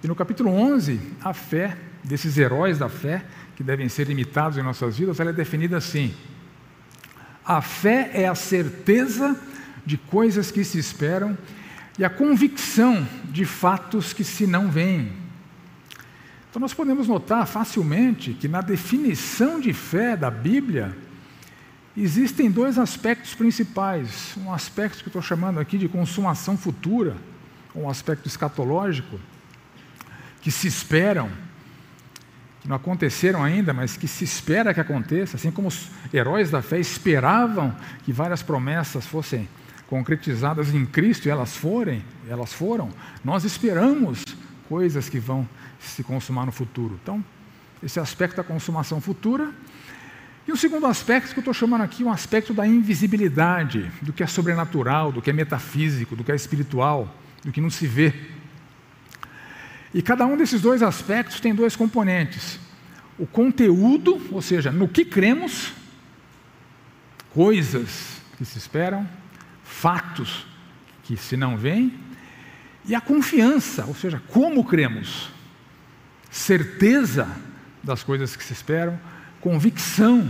E 0.00 0.06
no 0.06 0.14
capítulo 0.14 0.50
11, 0.50 1.00
a 1.24 1.34
fé 1.34 1.76
desses 2.04 2.38
heróis 2.38 2.78
da 2.78 2.88
fé, 2.88 3.24
que 3.56 3.64
devem 3.64 3.88
ser 3.88 4.08
imitados 4.08 4.58
em 4.58 4.62
nossas 4.62 4.96
vidas, 4.96 5.18
ela 5.18 5.30
é 5.30 5.32
definida 5.32 5.76
assim: 5.76 6.14
a 7.44 7.60
fé 7.60 8.12
é 8.14 8.28
a 8.28 8.34
certeza 8.36 9.36
de 9.84 9.96
coisas 9.96 10.50
que 10.50 10.64
se 10.64 10.78
esperam 10.78 11.36
e 11.98 12.04
a 12.04 12.10
convicção 12.10 13.06
de 13.24 13.44
fatos 13.44 14.12
que 14.12 14.24
se 14.24 14.46
não 14.46 14.70
veem. 14.70 15.12
Então, 16.50 16.60
nós 16.60 16.74
podemos 16.74 17.08
notar 17.08 17.46
facilmente 17.46 18.32
que 18.32 18.46
na 18.46 18.60
definição 18.60 19.60
de 19.60 19.72
fé 19.72 20.16
da 20.16 20.30
Bíblia, 20.30 20.96
existem 21.96 22.50
dois 22.50 22.78
aspectos 22.78 23.34
principais. 23.34 24.34
Um 24.36 24.52
aspecto 24.52 25.02
que 25.02 25.08
estou 25.08 25.22
chamando 25.22 25.60
aqui 25.60 25.78
de 25.78 25.88
consumação 25.88 26.56
futura, 26.56 27.16
um 27.74 27.88
aspecto 27.88 28.26
escatológico, 28.26 29.18
que 30.40 30.50
se 30.50 30.68
esperam, 30.68 31.30
que 32.60 32.68
não 32.68 32.76
aconteceram 32.76 33.42
ainda, 33.42 33.72
mas 33.72 33.96
que 33.96 34.08
se 34.08 34.24
espera 34.24 34.72
que 34.72 34.80
aconteça, 34.80 35.36
assim 35.36 35.50
como 35.50 35.68
os 35.68 35.88
heróis 36.12 36.50
da 36.50 36.62
fé 36.62 36.78
esperavam 36.78 37.74
que 38.04 38.12
várias 38.12 38.42
promessas 38.42 39.06
fossem 39.06 39.48
concretizadas 39.88 40.74
em 40.74 40.84
Cristo 40.86 41.26
e 41.26 41.30
elas 41.30 41.56
forem, 41.56 42.04
elas 42.28 42.52
foram, 42.52 42.90
nós 43.24 43.44
esperamos 43.44 44.24
coisas 44.68 45.08
que 45.08 45.18
vão 45.18 45.48
se 45.78 46.02
consumar 46.02 46.46
no 46.46 46.52
futuro. 46.52 46.98
Então, 47.02 47.22
esse 47.82 48.00
aspecto 48.00 48.36
da 48.36 48.44
consumação 48.44 49.00
futura. 49.00 49.52
E 50.46 50.52
o 50.52 50.56
segundo 50.56 50.86
aspecto 50.86 51.32
que 51.32 51.38
eu 51.38 51.42
estou 51.42 51.54
chamando 51.54 51.82
aqui, 51.82 52.04
um 52.04 52.10
aspecto 52.10 52.52
da 52.52 52.66
invisibilidade, 52.66 53.90
do 54.02 54.12
que 54.12 54.22
é 54.22 54.26
sobrenatural, 54.26 55.12
do 55.12 55.22
que 55.22 55.30
é 55.30 55.32
metafísico, 55.32 56.16
do 56.16 56.24
que 56.24 56.32
é 56.32 56.34
espiritual, 56.34 57.14
do 57.42 57.52
que 57.52 57.60
não 57.60 57.70
se 57.70 57.86
vê. 57.86 58.12
E 59.92 60.02
cada 60.02 60.26
um 60.26 60.36
desses 60.36 60.60
dois 60.60 60.82
aspectos 60.82 61.40
tem 61.40 61.54
dois 61.54 61.76
componentes. 61.76 62.58
O 63.18 63.26
conteúdo, 63.26 64.20
ou 64.32 64.42
seja, 64.42 64.72
no 64.72 64.88
que 64.88 65.04
cremos, 65.04 65.72
coisas 67.30 68.20
que 68.36 68.44
se 68.44 68.58
esperam, 68.58 69.08
fatos 69.80 70.46
que 71.02 71.16
se 71.16 71.36
não 71.36 71.56
veem, 71.56 71.92
e 72.86 72.94
a 72.94 73.00
confiança, 73.00 73.84
ou 73.86 73.94
seja, 73.94 74.22
como 74.28 74.64
cremos, 74.64 75.30
certeza 76.30 77.28
das 77.82 78.02
coisas 78.02 78.36
que 78.36 78.44
se 78.44 78.52
esperam, 78.52 78.98
convicção 79.40 80.26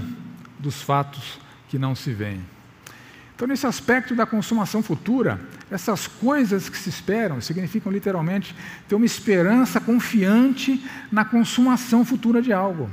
dos 0.58 0.82
fatos 0.82 1.38
que 1.68 1.78
não 1.78 1.94
se 1.94 2.12
veem. 2.12 2.40
Então, 3.36 3.46
nesse 3.46 3.66
aspecto 3.66 4.14
da 4.14 4.24
consumação 4.24 4.82
futura, 4.82 5.40
essas 5.70 6.06
coisas 6.06 6.68
que 6.68 6.78
se 6.78 6.88
esperam 6.88 7.40
significam 7.40 7.92
literalmente 7.92 8.54
ter 8.88 8.94
uma 8.94 9.06
esperança 9.06 9.80
confiante 9.80 10.84
na 11.12 11.24
consumação 11.24 12.04
futura 12.04 12.40
de 12.40 12.52
algo. 12.52 12.88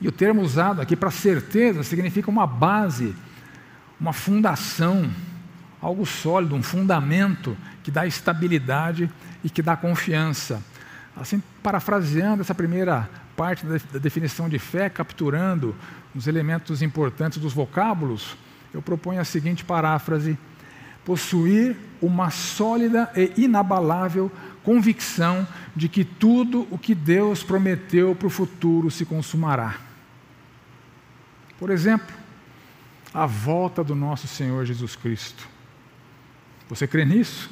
E 0.00 0.08
o 0.08 0.12
termo 0.12 0.42
usado 0.42 0.80
aqui 0.82 0.94
para 0.94 1.10
certeza 1.10 1.82
significa 1.82 2.30
uma 2.30 2.46
base 2.46 3.14
uma 4.00 4.12
fundação, 4.12 5.10
algo 5.80 6.04
sólido, 6.04 6.54
um 6.54 6.62
fundamento 6.62 7.56
que 7.82 7.90
dá 7.90 8.06
estabilidade 8.06 9.10
e 9.42 9.50
que 9.50 9.62
dá 9.62 9.76
confiança. 9.76 10.62
Assim, 11.16 11.42
parafraseando 11.62 12.42
essa 12.42 12.54
primeira 12.54 13.08
parte 13.36 13.64
da 13.64 13.98
definição 13.98 14.48
de 14.48 14.58
fé, 14.58 14.88
capturando 14.90 15.74
os 16.14 16.26
elementos 16.26 16.82
importantes 16.82 17.38
dos 17.38 17.52
vocábulos, 17.52 18.36
eu 18.72 18.82
proponho 18.82 19.20
a 19.20 19.24
seguinte 19.24 19.64
paráfrase: 19.64 20.38
possuir 21.04 21.76
uma 22.00 22.30
sólida 22.30 23.10
e 23.16 23.44
inabalável 23.44 24.30
convicção 24.62 25.46
de 25.76 25.88
que 25.88 26.04
tudo 26.04 26.66
o 26.72 26.76
que 26.76 26.94
Deus 26.94 27.44
prometeu 27.44 28.16
para 28.16 28.26
o 28.26 28.30
futuro 28.30 28.90
se 28.90 29.04
consumará. 29.04 29.76
Por 31.56 31.70
exemplo, 31.70 32.25
a 33.16 33.24
volta 33.24 33.82
do 33.82 33.94
nosso 33.94 34.28
Senhor 34.28 34.66
Jesus 34.66 34.94
Cristo. 34.94 35.48
Você 36.68 36.86
crê 36.86 37.02
nisso? 37.02 37.48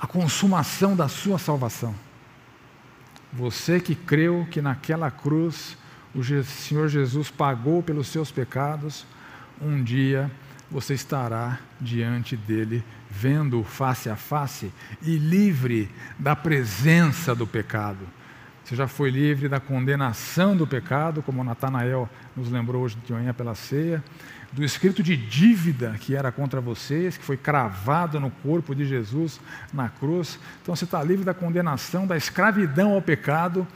A 0.00 0.06
consumação 0.08 0.96
da 0.96 1.06
sua 1.06 1.38
salvação. 1.38 1.94
Você 3.32 3.78
que 3.78 3.94
creu 3.94 4.48
que 4.50 4.60
naquela 4.60 5.12
cruz 5.12 5.78
o 6.12 6.24
Senhor 6.42 6.88
Jesus 6.88 7.30
pagou 7.30 7.84
pelos 7.84 8.08
seus 8.08 8.32
pecados, 8.32 9.06
um 9.60 9.80
dia 9.80 10.28
você 10.68 10.94
estará 10.94 11.60
diante 11.80 12.36
dele, 12.36 12.82
vendo 13.08 13.62
face 13.62 14.10
a 14.10 14.16
face 14.16 14.72
e 15.00 15.18
livre 15.18 15.88
da 16.18 16.34
presença 16.34 17.32
do 17.32 17.46
pecado. 17.46 18.04
Você 18.64 18.74
já 18.74 18.88
foi 18.88 19.10
livre 19.10 19.48
da 19.48 19.60
condenação 19.60 20.56
do 20.56 20.66
pecado, 20.66 21.22
como 21.22 21.44
Natanael 21.44 22.08
nos 22.34 22.50
lembrou 22.50 22.82
hoje 22.82 22.96
de 23.04 23.12
manhã 23.12 23.34
pela 23.34 23.54
ceia 23.54 24.02
do 24.54 24.64
escrito 24.64 25.02
de 25.02 25.16
dívida 25.16 25.96
que 25.98 26.14
era 26.14 26.30
contra 26.30 26.60
vocês, 26.60 27.16
que 27.16 27.24
foi 27.24 27.36
cravado 27.36 28.20
no 28.20 28.30
corpo 28.30 28.72
de 28.72 28.86
Jesus 28.86 29.40
na 29.72 29.88
cruz. 29.88 30.38
Então 30.62 30.76
você 30.76 30.84
está 30.84 31.02
livre 31.02 31.24
da 31.24 31.34
condenação, 31.34 32.06
da 32.06 32.16
escravidão 32.16 32.92
ao 32.92 33.02
pecado 33.02 33.66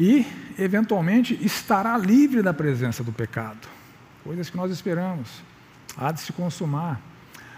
e, 0.00 0.26
eventualmente, 0.58 1.38
estará 1.40 1.96
livre 1.96 2.42
da 2.42 2.52
presença 2.52 3.04
do 3.04 3.12
pecado. 3.12 3.68
Coisas 4.24 4.50
que 4.50 4.56
nós 4.56 4.72
esperamos. 4.72 5.40
Há 5.96 6.10
de 6.10 6.20
se 6.20 6.32
consumar. 6.32 7.00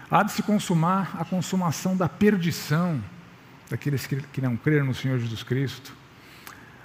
Há 0.09 0.21
de 0.21 0.31
se 0.31 0.43
consumar 0.43 1.17
a 1.19 1.25
consumação 1.25 1.97
da 1.97 2.07
perdição 2.07 3.01
daqueles 3.71 4.05
que 4.05 4.39
não 4.39 4.55
creram 4.55 4.85
no 4.85 4.93
Senhor 4.93 5.17
Jesus 5.17 5.41
Cristo. 5.41 6.04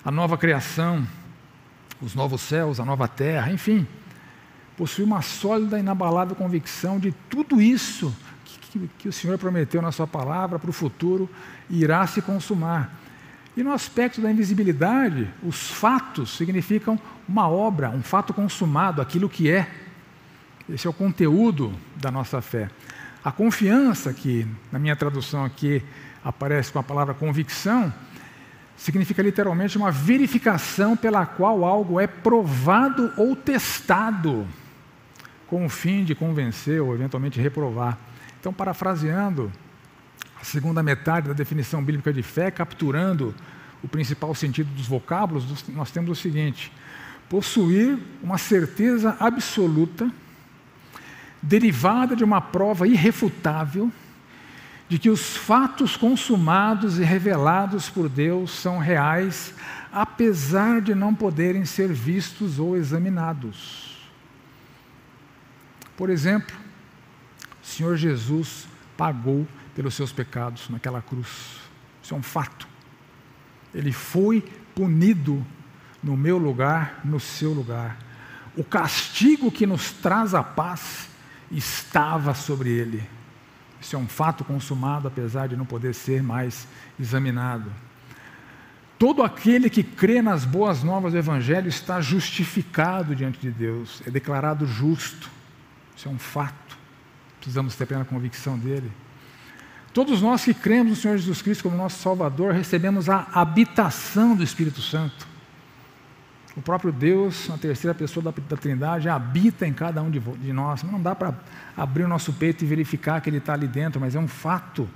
A 0.04 0.10
nova 0.10 0.38
criação, 0.38 1.06
os 2.00 2.14
novos 2.14 2.40
céus, 2.40 2.80
a 2.80 2.84
nova 2.84 3.06
terra, 3.06 3.52
enfim 3.52 3.86
possui 4.80 5.04
uma 5.04 5.20
sólida 5.20 5.76
e 5.76 5.80
inabalável 5.80 6.34
convicção 6.34 6.98
de 6.98 7.12
tudo 7.28 7.60
isso 7.60 8.16
que, 8.46 8.58
que, 8.78 8.90
que 9.00 9.08
o 9.10 9.12
Senhor 9.12 9.36
prometeu 9.36 9.82
na 9.82 9.92
Sua 9.92 10.06
palavra 10.06 10.58
para 10.58 10.70
o 10.70 10.72
futuro 10.72 11.28
irá 11.68 12.06
se 12.06 12.22
consumar. 12.22 12.98
E 13.54 13.62
no 13.62 13.74
aspecto 13.74 14.22
da 14.22 14.30
invisibilidade, 14.30 15.28
os 15.42 15.70
fatos 15.70 16.34
significam 16.34 16.98
uma 17.28 17.46
obra, 17.46 17.90
um 17.90 18.02
fato 18.02 18.32
consumado, 18.32 19.02
aquilo 19.02 19.28
que 19.28 19.50
é. 19.50 19.68
Esse 20.66 20.86
é 20.86 20.90
o 20.90 20.94
conteúdo 20.94 21.74
da 21.96 22.10
nossa 22.10 22.40
fé. 22.40 22.70
A 23.22 23.30
confiança, 23.30 24.14
que 24.14 24.46
na 24.72 24.78
minha 24.78 24.96
tradução 24.96 25.44
aqui 25.44 25.82
aparece 26.24 26.72
com 26.72 26.78
a 26.78 26.82
palavra 26.82 27.12
convicção, 27.12 27.92
significa 28.80 29.22
literalmente 29.22 29.76
uma 29.76 29.90
verificação 29.90 30.96
pela 30.96 31.26
qual 31.26 31.66
algo 31.66 32.00
é 32.00 32.06
provado 32.06 33.12
ou 33.14 33.36
testado 33.36 34.48
com 35.46 35.66
o 35.66 35.68
fim 35.68 36.02
de 36.02 36.14
convencer 36.14 36.80
ou 36.80 36.94
eventualmente 36.94 37.38
reprovar. 37.38 37.98
Então, 38.40 38.54
parafraseando 38.54 39.52
a 40.40 40.44
segunda 40.44 40.82
metade 40.82 41.28
da 41.28 41.34
definição 41.34 41.84
bíblica 41.84 42.10
de 42.10 42.22
fé, 42.22 42.50
capturando 42.50 43.34
o 43.82 43.88
principal 43.88 44.34
sentido 44.34 44.70
dos 44.74 44.86
vocábulos, 44.86 45.68
nós 45.68 45.90
temos 45.90 46.08
o 46.10 46.14
seguinte: 46.14 46.72
possuir 47.28 47.98
uma 48.22 48.38
certeza 48.38 49.14
absoluta, 49.20 50.10
derivada 51.42 52.16
de 52.16 52.24
uma 52.24 52.40
prova 52.40 52.88
irrefutável, 52.88 53.92
de 54.90 54.98
que 54.98 55.08
os 55.08 55.36
fatos 55.36 55.96
consumados 55.96 56.98
e 56.98 57.04
revelados 57.04 57.88
por 57.88 58.08
Deus 58.08 58.50
são 58.50 58.78
reais, 58.78 59.54
apesar 59.92 60.80
de 60.80 60.96
não 60.96 61.14
poderem 61.14 61.64
ser 61.64 61.92
vistos 61.92 62.58
ou 62.58 62.76
examinados. 62.76 64.10
Por 65.96 66.10
exemplo, 66.10 66.56
o 67.62 67.66
Senhor 67.66 67.96
Jesus 67.96 68.66
pagou 68.96 69.46
pelos 69.76 69.94
seus 69.94 70.10
pecados 70.10 70.68
naquela 70.68 71.00
cruz. 71.00 71.28
Isso 72.02 72.12
é 72.12 72.16
um 72.16 72.22
fato. 72.22 72.66
Ele 73.72 73.92
foi 73.92 74.40
punido 74.74 75.46
no 76.02 76.16
meu 76.16 76.36
lugar, 76.36 76.98
no 77.04 77.20
seu 77.20 77.52
lugar. 77.52 77.96
O 78.56 78.64
castigo 78.64 79.52
que 79.52 79.68
nos 79.68 79.92
traz 79.92 80.34
a 80.34 80.42
paz 80.42 81.08
estava 81.48 82.34
sobre 82.34 82.70
ele. 82.70 83.19
Isso 83.80 83.96
é 83.96 83.98
um 83.98 84.06
fato 84.06 84.44
consumado, 84.44 85.08
apesar 85.08 85.48
de 85.48 85.56
não 85.56 85.64
poder 85.64 85.94
ser 85.94 86.22
mais 86.22 86.68
examinado. 86.98 87.70
Todo 88.98 89.22
aquele 89.22 89.70
que 89.70 89.82
crê 89.82 90.20
nas 90.20 90.44
boas 90.44 90.82
novas 90.82 91.12
do 91.12 91.18
Evangelho 91.18 91.68
está 91.68 92.00
justificado 92.02 93.16
diante 93.16 93.40
de 93.40 93.50
Deus, 93.50 94.02
é 94.06 94.10
declarado 94.10 94.66
justo. 94.66 95.30
Isso 95.96 96.06
é 96.06 96.10
um 96.10 96.18
fato. 96.18 96.76
Precisamos 97.38 97.74
ter 97.74 97.86
plena 97.86 98.04
convicção 98.04 98.58
dele. 98.58 98.92
Todos 99.94 100.20
nós 100.20 100.44
que 100.44 100.52
cremos 100.52 100.90
no 100.90 100.96
Senhor 100.96 101.16
Jesus 101.16 101.40
Cristo 101.40 101.62
como 101.62 101.76
nosso 101.76 102.00
Salvador, 102.02 102.52
recebemos 102.52 103.08
a 103.08 103.26
habitação 103.32 104.36
do 104.36 104.44
Espírito 104.44 104.82
Santo. 104.82 105.29
O 106.56 106.62
próprio 106.62 106.90
Deus, 106.92 107.48
na 107.48 107.56
terceira 107.56 107.94
pessoa 107.94 108.24
da, 108.24 108.32
da 108.48 108.56
Trindade, 108.56 109.08
habita 109.08 109.66
em 109.66 109.72
cada 109.72 110.02
um 110.02 110.10
de, 110.10 110.18
de 110.18 110.52
nós. 110.52 110.82
Não 110.82 111.00
dá 111.00 111.14
para 111.14 111.34
abrir 111.76 112.04
o 112.04 112.08
nosso 112.08 112.32
peito 112.32 112.64
e 112.64 112.66
verificar 112.66 113.20
que 113.20 113.30
Ele 113.30 113.38
está 113.38 113.52
ali 113.52 113.68
dentro, 113.68 114.00
mas 114.00 114.14
é 114.14 114.18
um 114.18 114.26
fato, 114.26 114.88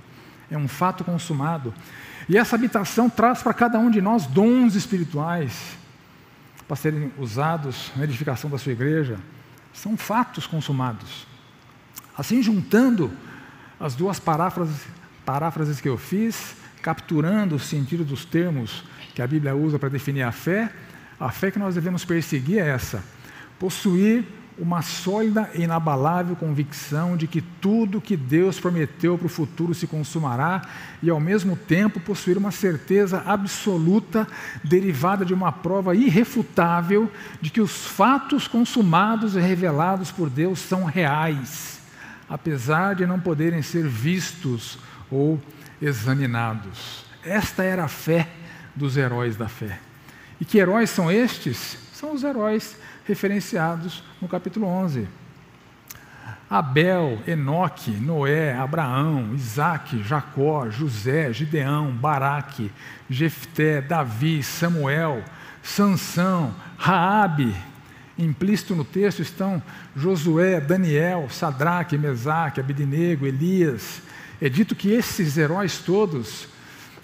é 0.51 0.57
um 0.57 0.67
fato 0.67 1.03
consumado. 1.03 1.73
E 2.27 2.37
essa 2.37 2.55
habitação 2.55 3.09
traz 3.09 3.41
para 3.41 3.53
cada 3.53 3.79
um 3.79 3.89
de 3.89 4.01
nós 4.01 4.25
dons 4.25 4.75
espirituais 4.75 5.77
para 6.67 6.75
serem 6.75 7.11
usados 7.17 7.91
na 7.95 8.03
edificação 8.03 8.49
da 8.49 8.57
sua 8.57 8.71
igreja, 8.71 9.19
são 9.71 9.95
fatos 9.95 10.47
consumados. 10.47 11.27
Assim, 12.17 12.41
juntando 12.41 13.11
as 13.79 13.93
duas 13.93 14.19
paráfrases, 14.19 14.81
paráfrases 15.25 15.79
que 15.79 15.87
eu 15.87 15.97
fiz, 15.97 16.55
capturando 16.81 17.55
o 17.55 17.59
sentido 17.59 18.03
dos 18.03 18.25
termos 18.25 18.83
que 19.13 19.21
a 19.21 19.27
Bíblia 19.27 19.55
usa 19.55 19.77
para 19.77 19.89
definir 19.89 20.23
a 20.23 20.31
fé, 20.31 20.71
a 21.19 21.29
fé 21.29 21.51
que 21.51 21.59
nós 21.59 21.75
devemos 21.75 22.03
perseguir 22.03 22.59
é 22.59 22.69
essa: 22.69 23.03
possuir 23.59 24.25
uma 24.57 24.81
sólida 24.81 25.49
e 25.53 25.63
inabalável 25.63 26.35
convicção 26.35 27.17
de 27.17 27.27
que 27.27 27.41
tudo 27.41 27.99
que 27.99 28.15
Deus 28.15 28.59
prometeu 28.59 29.17
para 29.17 29.27
o 29.27 29.29
futuro 29.29 29.73
se 29.73 29.85
consumará 29.85 30.61
e, 31.03 31.09
ao 31.09 31.19
mesmo 31.19 31.57
tempo, 31.57 31.99
possuir 31.99 32.37
uma 32.37 32.51
certeza 32.51 33.21
absoluta, 33.25 34.27
derivada 34.63 35.25
de 35.25 35.33
uma 35.33 35.51
prova 35.51 35.93
irrefutável 35.93 37.11
de 37.41 37.49
que 37.49 37.59
os 37.59 37.85
fatos 37.85 38.47
consumados 38.47 39.35
e 39.35 39.39
revelados 39.39 40.11
por 40.11 40.29
Deus 40.29 40.59
são 40.59 40.85
reais, 40.85 41.81
apesar 42.29 42.95
de 42.95 43.05
não 43.05 43.19
poderem 43.19 43.61
ser 43.61 43.85
vistos 43.87 44.79
ou 45.11 45.39
examinados. 45.81 47.03
Esta 47.23 47.63
era 47.63 47.83
a 47.83 47.89
fé 47.89 48.29
dos 48.73 48.95
heróis 48.95 49.35
da 49.35 49.49
fé. 49.49 49.79
E 50.39 50.45
que 50.45 50.57
heróis 50.57 50.89
são 50.89 51.11
estes? 51.11 51.77
São 51.93 52.13
os 52.13 52.23
heróis 52.23 52.75
referenciados 53.05 54.03
no 54.21 54.27
capítulo 54.27 54.67
11. 54.67 55.07
Abel, 56.49 57.21
Enoque, 57.27 57.91
Noé, 57.91 58.53
Abraão, 58.53 59.33
Isaac, 59.33 60.01
Jacó, 60.03 60.69
José, 60.69 61.33
Gideão, 61.33 61.91
Baraque, 61.91 62.71
Jefté, 63.09 63.81
Davi, 63.81 64.43
Samuel, 64.43 65.23
Sansão, 65.63 66.53
Raabe. 66.77 67.55
Implícito 68.17 68.75
no 68.75 68.85
texto 68.85 69.21
estão 69.21 69.61
Josué, 69.95 70.61
Daniel, 70.61 71.27
Sadraque, 71.29 71.97
Mesaque, 71.97 72.59
Abidinego, 72.59 73.25
Elias. 73.25 74.01
É 74.39 74.47
dito 74.47 74.75
que 74.75 74.91
esses 74.91 75.37
heróis 75.37 75.79
todos 75.79 76.47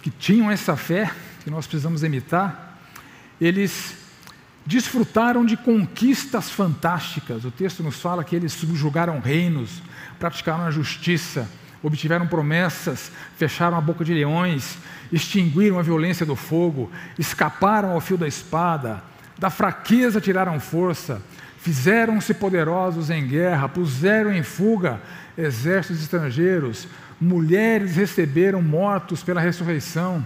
que 0.02 0.10
tinham 0.10 0.52
essa 0.52 0.76
fé 0.76 1.12
que 1.44 1.50
nós 1.50 1.66
precisamos 1.66 2.04
imitar, 2.04 2.71
eles 3.42 3.98
desfrutaram 4.64 5.44
de 5.44 5.58
conquistas 5.58 6.50
fantásticas. 6.52 7.44
O 7.44 7.50
texto 7.50 7.82
nos 7.82 8.00
fala 8.00 8.24
que 8.24 8.36
eles 8.36 8.54
subjugaram 8.54 9.20
reinos, 9.20 9.82
praticaram 10.20 10.66
a 10.66 10.72
justiça, 10.72 11.50
obtiveram 11.82 12.28
promessas, 12.28 13.12
fecharam 13.36 13.76
a 13.76 13.82
boca 13.82 14.06
de 14.06 14.14
leões, 14.14 14.78
extinguiram 15.12 15.80
a 15.80 15.82
violência 15.82 16.26
do 16.26 16.36
fogo, 16.36 16.92
escaparam 17.18 17.92
ao 17.92 18.00
fio 18.00 18.18
da 18.18 18.28
espada, 18.28 19.04
da 19.40 19.50
fraqueza 19.50 20.22
tiraram 20.22 20.60
força, 20.60 21.20
fizeram-se 21.58 22.34
poderosos 22.36 23.10
em 23.10 23.28
guerra, 23.28 23.68
puseram 23.68 24.32
em 24.32 24.44
fuga 24.44 25.02
exércitos 25.36 26.04
estrangeiros, 26.04 26.88
mulheres 27.20 27.96
receberam 27.96 28.62
mortos 28.62 29.24
pela 29.24 29.42
ressurreição. 29.42 30.24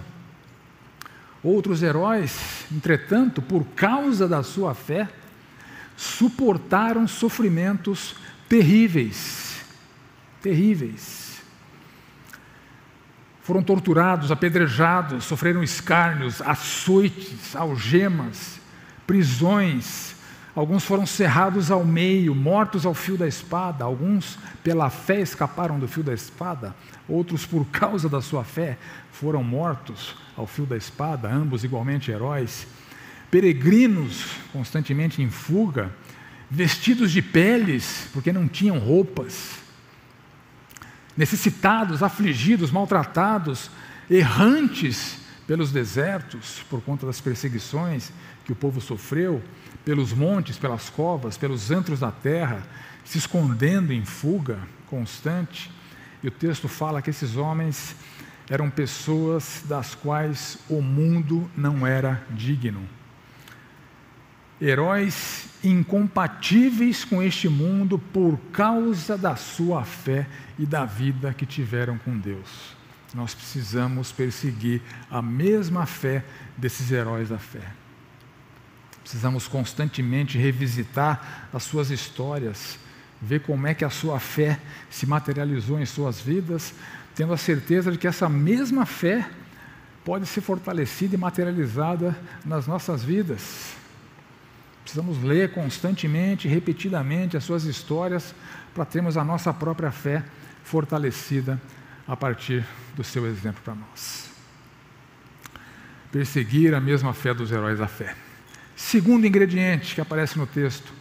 Outros 1.46 1.80
heróis, 1.80 2.66
entretanto, 2.72 3.40
por 3.40 3.64
causa 3.76 4.26
da 4.26 4.42
sua 4.42 4.74
fé, 4.74 5.08
suportaram 5.96 7.06
sofrimentos 7.06 8.16
terríveis. 8.48 9.60
Terríveis. 10.42 11.40
Foram 13.44 13.62
torturados, 13.62 14.32
apedrejados, 14.32 15.24
sofreram 15.24 15.62
escárnios, 15.62 16.42
açoites, 16.42 17.54
algemas, 17.54 18.60
prisões, 19.06 20.15
Alguns 20.56 20.84
foram 20.84 21.04
cerrados 21.04 21.70
ao 21.70 21.84
meio, 21.84 22.34
mortos 22.34 22.86
ao 22.86 22.94
fio 22.94 23.18
da 23.18 23.28
espada. 23.28 23.84
Alguns, 23.84 24.38
pela 24.64 24.88
fé, 24.88 25.20
escaparam 25.20 25.78
do 25.78 25.86
fio 25.86 26.02
da 26.02 26.14
espada. 26.14 26.74
Outros, 27.06 27.44
por 27.44 27.66
causa 27.68 28.08
da 28.08 28.22
sua 28.22 28.42
fé, 28.42 28.78
foram 29.12 29.44
mortos 29.44 30.16
ao 30.34 30.46
fio 30.46 30.64
da 30.64 30.74
espada, 30.74 31.30
ambos 31.30 31.62
igualmente 31.62 32.10
heróis. 32.10 32.66
Peregrinos, 33.30 34.28
constantemente 34.50 35.20
em 35.20 35.28
fuga, 35.28 35.94
vestidos 36.50 37.12
de 37.12 37.20
peles, 37.20 38.08
porque 38.14 38.32
não 38.32 38.48
tinham 38.48 38.78
roupas. 38.78 39.56
Necessitados, 41.14 42.02
afligidos, 42.02 42.70
maltratados, 42.70 43.70
errantes 44.08 45.18
pelos 45.46 45.70
desertos 45.70 46.64
por 46.70 46.80
conta 46.80 47.04
das 47.04 47.20
perseguições 47.20 48.10
que 48.46 48.52
o 48.52 48.56
povo 48.56 48.80
sofreu 48.80 49.42
pelos 49.84 50.12
montes, 50.12 50.56
pelas 50.56 50.88
covas, 50.88 51.36
pelos 51.36 51.72
antros 51.72 52.00
da 52.00 52.12
terra, 52.12 52.64
se 53.04 53.18
escondendo 53.18 53.92
em 53.92 54.04
fuga 54.04 54.60
constante. 54.86 55.70
E 56.22 56.28
o 56.28 56.30
texto 56.30 56.68
fala 56.68 57.02
que 57.02 57.10
esses 57.10 57.36
homens 57.36 57.96
eram 58.48 58.70
pessoas 58.70 59.64
das 59.68 59.96
quais 59.96 60.58
o 60.70 60.80
mundo 60.80 61.50
não 61.56 61.84
era 61.84 62.24
digno. 62.30 62.88
Heróis 64.60 65.48
incompatíveis 65.62 67.04
com 67.04 67.20
este 67.20 67.48
mundo 67.48 67.98
por 67.98 68.38
causa 68.52 69.18
da 69.18 69.34
sua 69.34 69.84
fé 69.84 70.28
e 70.56 70.64
da 70.64 70.84
vida 70.84 71.34
que 71.34 71.44
tiveram 71.44 71.98
com 71.98 72.16
Deus. 72.16 72.76
Nós 73.12 73.34
precisamos 73.34 74.12
perseguir 74.12 74.80
a 75.10 75.20
mesma 75.20 75.84
fé 75.84 76.24
desses 76.56 76.92
heróis 76.92 77.28
da 77.28 77.38
fé. 77.38 77.85
Precisamos 79.06 79.46
constantemente 79.46 80.36
revisitar 80.36 81.48
as 81.52 81.62
suas 81.62 81.90
histórias, 81.92 82.76
ver 83.22 83.40
como 83.40 83.64
é 83.68 83.72
que 83.72 83.84
a 83.84 83.88
sua 83.88 84.18
fé 84.18 84.58
se 84.90 85.06
materializou 85.06 85.80
em 85.80 85.86
suas 85.86 86.20
vidas, 86.20 86.74
tendo 87.14 87.32
a 87.32 87.36
certeza 87.36 87.92
de 87.92 87.98
que 87.98 88.08
essa 88.08 88.28
mesma 88.28 88.84
fé 88.84 89.24
pode 90.04 90.26
ser 90.26 90.40
fortalecida 90.40 91.14
e 91.14 91.18
materializada 91.18 92.18
nas 92.44 92.66
nossas 92.66 93.04
vidas. 93.04 93.74
Precisamos 94.82 95.22
ler 95.22 95.52
constantemente, 95.52 96.48
repetidamente 96.48 97.36
as 97.36 97.44
suas 97.44 97.62
histórias 97.62 98.34
para 98.74 98.84
termos 98.84 99.16
a 99.16 99.22
nossa 99.22 99.54
própria 99.54 99.92
fé 99.92 100.24
fortalecida 100.64 101.62
a 102.08 102.16
partir 102.16 102.66
do 102.96 103.04
seu 103.04 103.24
exemplo 103.24 103.62
para 103.62 103.76
nós. 103.76 104.28
Perseguir 106.10 106.74
a 106.74 106.80
mesma 106.80 107.14
fé 107.14 107.32
dos 107.32 107.52
heróis 107.52 107.78
da 107.78 107.86
fé. 107.86 108.25
Segundo 108.76 109.26
ingrediente 109.26 109.94
que 109.94 110.02
aparece 110.02 110.38
no 110.38 110.46
texto, 110.46 110.92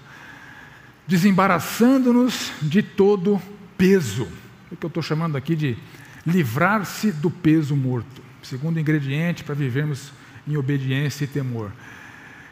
desembaraçando-nos 1.06 2.54
de 2.62 2.82
todo 2.82 3.42
peso. 3.78 4.30
O 4.72 4.78
que 4.78 4.86
eu 4.86 4.88
estou 4.88 5.04
chamando 5.04 5.36
aqui 5.36 5.58
de 5.58 5.78
livrar-se 6.26 7.12
do 7.12 7.30
peso 7.30 7.76
morto. 7.76 8.24
Segundo 8.42 8.80
ingrediente 8.80 9.44
para 9.44 9.54
vivermos 9.54 10.14
em 10.48 10.56
obediência 10.56 11.26
e 11.26 11.28
temor. 11.28 11.70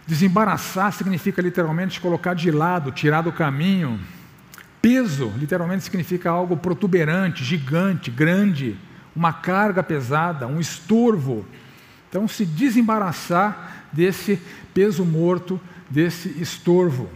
Desembaraçar 0.06 0.92
significa 0.92 1.42
literalmente 1.42 2.02
colocar 2.02 2.34
de 2.34 2.52
lado, 2.52 2.92
tirar 2.92 3.22
do 3.22 3.32
caminho. 3.32 3.98
Peso, 4.82 5.32
literalmente, 5.38 5.86
significa 5.86 6.30
algo 6.30 6.58
protuberante, 6.58 7.46
gigante, 7.46 8.12
grande, 8.12 8.76
uma 9.16 9.32
carga 9.32 9.82
pesada, 9.82 10.46
um 10.46 10.60
estorvo. 10.60 11.46
Então, 12.10 12.28
se 12.28 12.46
desembaraçar 12.46 13.83
desse 13.94 14.42
peso 14.74 15.06
morto, 15.06 15.62
desse 15.90 16.30
estorvo. 16.42 17.10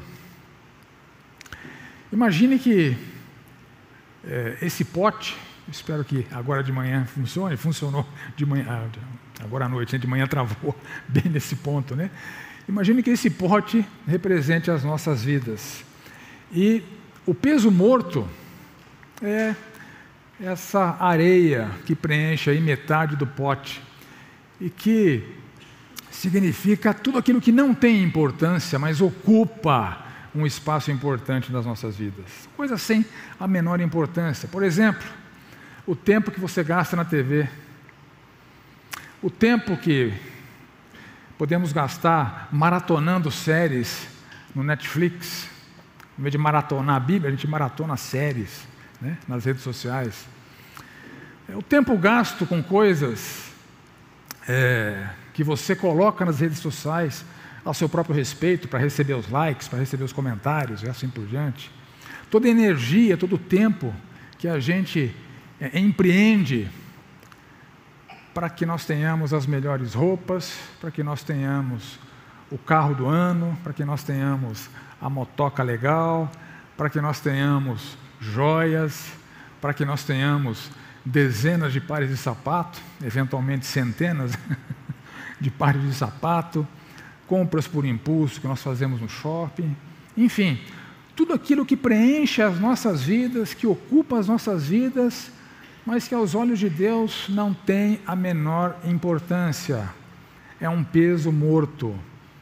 Imagine 2.14 2.58
que 2.58 2.96
é, 4.24 4.58
esse 4.62 4.86
pote, 4.86 5.36
espero 5.68 6.06
que 6.06 6.26
agora 6.32 6.64
de 6.64 6.72
manhã 6.72 7.06
funcione, 7.06 7.58
funcionou 7.58 8.08
de 8.36 8.46
manhã, 8.46 8.66
ah, 8.70 9.44
agora 9.44 9.66
à 9.66 9.70
noite, 9.70 9.94
né, 9.94 10.00
de 10.00 10.08
manhã 10.08 10.26
travou 10.28 10.76
bem 11.10 11.26
nesse 11.26 11.56
ponto, 11.56 11.96
né? 11.96 12.10
Imagine 12.70 13.02
que 13.02 13.10
esse 13.10 13.30
pote 13.30 13.86
represente 14.06 14.70
as 14.70 14.84
nossas 14.84 15.24
vidas. 15.24 15.84
E 16.52 16.84
o 17.26 17.34
peso 17.34 17.72
morto 17.72 18.28
é 19.22 19.56
essa 20.40 20.98
areia 21.00 21.72
que 21.86 21.96
preenche 21.96 22.50
aí 22.50 22.60
metade 22.62 23.16
do 23.16 23.26
pote 23.26 23.82
e 24.60 24.70
que 24.70 25.24
significa 26.18 26.94
tudo 26.96 27.20
aquilo 27.20 27.40
que 27.40 27.52
não 27.52 27.76
tem 27.76 28.04
importância, 28.04 28.80
mas 28.80 29.02
ocupa 29.02 30.04
um 30.34 30.48
espaço 30.48 30.90
importante 30.92 31.52
nas 31.52 31.66
nossas 31.66 31.96
vidas. 31.96 32.26
Coisas 32.58 32.82
sem 32.82 33.06
a 33.40 33.48
menor 33.48 33.80
importância. 33.80 34.48
Por 34.48 34.64
exemplo, 34.64 35.08
o 35.86 35.96
tempo 35.96 36.32
que 36.32 36.40
você 36.40 36.64
gasta 36.64 36.96
na 36.96 37.06
TV. 37.06 37.48
O 39.22 39.30
tempo 39.30 39.78
que 39.78 40.12
podemos 41.38 41.72
gastar 41.72 42.50
maratonando 42.52 43.30
séries 43.30 44.08
no 44.56 44.64
Netflix. 44.64 45.48
Em 46.18 46.24
vez 46.24 46.32
de 46.32 46.38
maratonar 46.38 46.96
a 46.96 47.00
Bíblia, 47.00 47.30
a 47.30 47.32
gente 47.32 47.48
maratona 47.48 47.96
séries 47.96 48.68
né, 49.00 49.20
nas 49.28 49.46
redes 49.46 49.62
sociais. 49.62 50.26
É 51.48 51.56
o 51.56 51.62
tempo 51.62 51.96
gasto 51.96 52.44
com 52.46 52.62
coisas 52.64 53.52
é, 54.48 55.08
que 55.38 55.44
você 55.44 55.76
coloca 55.76 56.26
nas 56.26 56.40
redes 56.40 56.58
sociais 56.58 57.24
ao 57.64 57.72
seu 57.72 57.88
próprio 57.88 58.16
respeito, 58.16 58.68
para 58.68 58.80
receber 58.80 59.14
os 59.14 59.30
likes, 59.30 59.68
para 59.68 59.78
receber 59.78 60.04
os 60.04 60.12
comentários 60.12 60.82
e 60.82 60.90
assim 60.90 61.08
por 61.08 61.28
diante. 61.28 61.70
Toda 62.32 62.48
a 62.48 62.50
energia, 62.50 63.16
todo 63.16 63.36
o 63.36 63.38
tempo 63.38 63.94
que 64.40 64.48
a 64.48 64.60
gente 64.60 65.16
é, 65.62 65.78
empreende 65.80 66.68
para 68.34 68.50
que 68.50 68.66
nós 68.66 68.84
tenhamos 68.84 69.32
as 69.32 69.46
melhores 69.46 69.94
roupas, 69.94 70.58
para 70.82 70.90
que 70.90 71.04
nós 71.04 71.22
tenhamos 71.22 72.00
o 72.50 72.58
carro 72.58 72.96
do 72.96 73.06
ano, 73.06 73.56
para 73.64 73.74
que 73.74 73.86
nós 73.86 74.02
tenhamos 74.02 74.72
a 75.00 75.08
motoca 75.08 75.62
legal, 75.62 76.32
para 76.76 76.90
que 76.90 77.00
nós 77.00 77.20
tenhamos 77.20 77.96
joias, 78.20 79.12
para 79.62 79.72
que 79.72 79.86
nós 79.86 80.04
tenhamos 80.04 80.72
dezenas 81.06 81.74
de 81.74 81.80
pares 81.80 82.10
de 82.10 82.18
sapato, 82.18 82.82
eventualmente 83.04 83.68
centenas. 83.68 84.32
de 85.40 85.50
pares 85.50 85.82
de 85.82 85.94
sapato, 85.94 86.68
compras 87.28 87.68
por 87.68 87.86
impulso 87.86 88.40
que 88.42 88.48
nós 88.48 88.62
fazemos 88.62 89.02
no 89.02 89.10
shopping, 89.10 89.76
enfim, 90.16 90.60
tudo 91.16 91.34
aquilo 91.34 91.66
que 91.66 91.76
preenche 91.76 92.42
as 92.42 92.60
nossas 92.60 93.04
vidas, 93.04 93.54
que 93.54 93.68
ocupa 93.68 94.20
as 94.20 94.28
nossas 94.28 94.68
vidas, 94.68 95.32
mas 95.86 96.08
que 96.08 96.14
aos 96.14 96.36
olhos 96.36 96.60
de 96.60 96.70
Deus 96.70 97.28
não 97.30 97.54
tem 97.54 98.00
a 98.06 98.16
menor 98.16 98.78
importância. 98.84 99.90
É 100.60 100.70
um 100.70 100.84
peso 100.84 101.32
morto, 101.32 101.98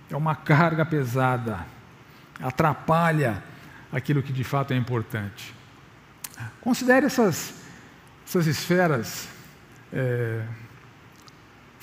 é 0.09 0.15
uma 0.15 0.35
carga 0.35 0.85
pesada, 0.85 1.65
atrapalha 2.41 3.43
aquilo 3.91 4.21
que 4.21 4.33
de 4.33 4.43
fato 4.43 4.73
é 4.73 4.77
importante. 4.77 5.53
Considere 6.61 7.05
essas, 7.05 7.53
essas 8.25 8.47
esferas. 8.47 9.27
É, 9.93 10.43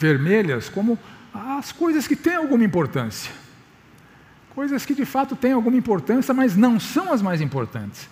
vermelhas 0.03 0.69
como 0.69 0.99
as 1.33 1.73
coisas 1.73 2.07
que 2.07 2.17
têm 2.17 2.37
alguma 2.37 2.65
importância. 2.65 3.33
Coisas 4.55 4.85
que 4.85 4.95
de 4.95 5.07
fato 5.07 5.35
têm 5.35 5.53
alguma 5.53 5.77
importância, 5.77 6.35
mas 6.35 6.57
não 6.57 6.79
são 6.79 7.13
as 7.13 7.23
mais 7.23 7.41
importantes. 7.41 8.09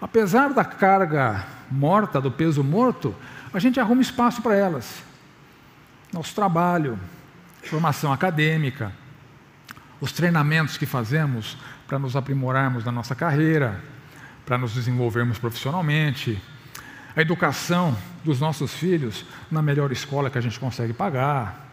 Apesar 0.00 0.54
da 0.54 0.64
carga 0.64 1.44
morta, 1.70 2.20
do 2.20 2.30
peso 2.30 2.64
morto, 2.64 3.14
a 3.52 3.58
gente 3.58 3.78
arruma 3.78 4.00
espaço 4.00 4.40
para 4.40 4.54
elas. 4.54 5.02
Nosso 6.12 6.34
trabalho, 6.34 6.98
formação 7.62 8.12
acadêmica, 8.12 8.92
os 10.00 10.12
treinamentos 10.12 10.76
que 10.76 10.86
fazemos 10.86 11.58
para 11.86 11.98
nos 11.98 12.16
aprimorarmos 12.16 12.84
na 12.84 12.92
nossa 12.92 13.14
carreira, 13.14 13.82
para 14.46 14.56
nos 14.56 14.74
desenvolvermos 14.74 15.38
profissionalmente, 15.38 16.40
a 17.14 17.20
educação 17.20 17.96
dos 18.24 18.40
nossos 18.40 18.72
filhos 18.74 19.24
na 19.50 19.60
melhor 19.60 19.92
escola 19.92 20.30
que 20.30 20.38
a 20.38 20.40
gente 20.40 20.58
consegue 20.58 20.92
pagar, 20.92 21.70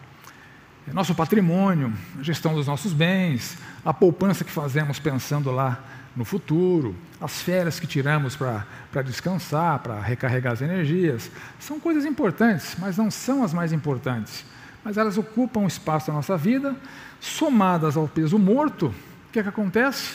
nosso 0.92 1.14
patrimônio, 1.14 1.92
gestão 2.20 2.54
dos 2.54 2.66
nossos 2.66 2.92
bens, 2.92 3.56
a 3.84 3.94
poupança 3.94 4.44
que 4.44 4.50
fazemos 4.50 4.98
pensando 4.98 5.50
lá 5.50 5.78
no 6.16 6.24
futuro, 6.24 6.96
as 7.20 7.40
férias 7.42 7.78
que 7.78 7.86
tiramos 7.86 8.34
para 8.34 9.02
descansar, 9.04 9.78
para 9.78 10.00
recarregar 10.00 10.54
as 10.54 10.62
energias, 10.62 11.30
são 11.60 11.78
coisas 11.78 12.04
importantes, 12.04 12.76
mas 12.78 12.96
não 12.96 13.10
são 13.10 13.44
as 13.44 13.54
mais 13.54 13.72
importantes. 13.72 14.44
Mas 14.84 14.96
elas 14.96 15.16
ocupam 15.16 15.66
espaço 15.66 16.08
da 16.08 16.14
nossa 16.14 16.36
vida, 16.36 16.74
somadas 17.20 17.96
ao 17.96 18.08
peso 18.08 18.38
morto, 18.38 18.86
o 18.86 19.32
que, 19.32 19.38
é 19.38 19.42
que 19.42 19.48
acontece? 19.48 20.14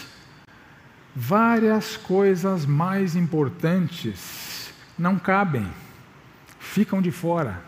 Várias 1.16 1.96
coisas 1.96 2.66
mais 2.66 3.16
importantes 3.16 4.55
não 4.98 5.18
cabem, 5.18 5.68
ficam 6.60 7.02
de 7.02 7.12
fora. 7.12 7.62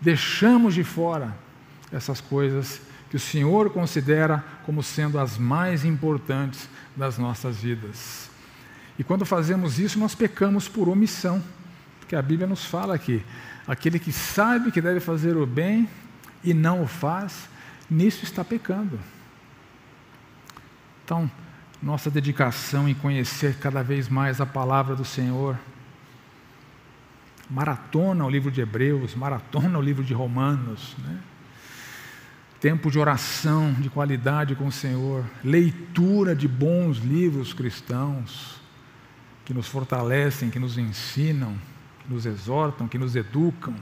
Deixamos 0.00 0.74
de 0.74 0.84
fora 0.84 1.34
essas 1.90 2.20
coisas 2.20 2.80
que 3.10 3.16
o 3.16 3.20
Senhor 3.20 3.70
considera 3.70 4.44
como 4.66 4.82
sendo 4.82 5.18
as 5.18 5.38
mais 5.38 5.84
importantes 5.84 6.68
das 6.96 7.16
nossas 7.16 7.58
vidas. 7.58 8.28
E 8.98 9.04
quando 9.04 9.24
fazemos 9.24 9.78
isso, 9.78 9.98
nós 9.98 10.14
pecamos 10.14 10.68
por 10.68 10.88
omissão, 10.88 11.42
porque 12.00 12.16
a 12.16 12.22
Bíblia 12.22 12.46
nos 12.46 12.64
fala 12.64 12.98
que 12.98 13.24
aquele 13.66 13.98
que 13.98 14.12
sabe 14.12 14.70
que 14.70 14.80
deve 14.80 15.00
fazer 15.00 15.36
o 15.36 15.46
bem 15.46 15.88
e 16.42 16.52
não 16.52 16.82
o 16.82 16.86
faz, 16.86 17.48
nisso 17.90 18.24
está 18.24 18.44
pecando. 18.44 18.98
Então, 21.04 21.30
nossa 21.82 22.10
dedicação 22.10 22.88
em 22.88 22.94
conhecer 22.94 23.56
cada 23.58 23.82
vez 23.82 24.08
mais 24.08 24.40
a 24.40 24.46
palavra 24.46 24.96
do 24.96 25.04
Senhor, 25.04 25.58
maratona 27.48 28.24
o 28.24 28.30
livro 28.30 28.50
de 28.50 28.60
Hebreus, 28.60 29.14
maratona 29.14 29.78
o 29.78 29.82
livro 29.82 30.02
de 30.02 30.14
Romanos, 30.14 30.96
né? 30.98 31.18
tempo 32.60 32.90
de 32.90 32.98
oração 32.98 33.74
de 33.74 33.90
qualidade 33.90 34.54
com 34.54 34.66
o 34.66 34.72
Senhor, 34.72 35.24
leitura 35.44 36.34
de 36.34 36.48
bons 36.48 36.96
livros 36.96 37.52
cristãos 37.52 38.58
que 39.44 39.52
nos 39.52 39.68
fortalecem, 39.68 40.48
que 40.48 40.58
nos 40.58 40.78
ensinam, 40.78 41.54
que 42.02 42.12
nos 42.12 42.24
exortam, 42.24 42.88
que 42.88 42.96
nos 42.96 43.14
educam. 43.14 43.74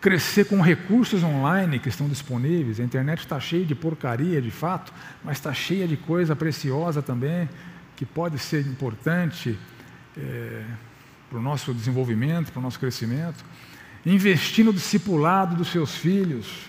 Crescer 0.00 0.46
com 0.46 0.60
recursos 0.62 1.22
online 1.22 1.78
que 1.78 1.90
estão 1.90 2.08
disponíveis. 2.08 2.80
A 2.80 2.82
internet 2.82 3.20
está 3.20 3.38
cheia 3.38 3.64
de 3.64 3.74
porcaria, 3.74 4.40
de 4.40 4.50
fato, 4.50 4.92
mas 5.22 5.36
está 5.36 5.52
cheia 5.52 5.86
de 5.86 5.96
coisa 5.96 6.34
preciosa 6.34 7.02
também, 7.02 7.46
que 7.94 8.06
pode 8.06 8.38
ser 8.38 8.66
importante 8.66 9.58
é, 10.16 10.64
para 11.32 11.38
o 11.38 11.42
nosso 11.42 11.72
desenvolvimento, 11.72 12.52
para 12.52 12.60
o 12.60 12.62
nosso 12.62 12.78
crescimento. 12.78 13.42
Investir 14.04 14.66
no 14.66 14.72
discipulado 14.72 15.56
dos 15.56 15.68
seus 15.68 15.96
filhos, 15.96 16.68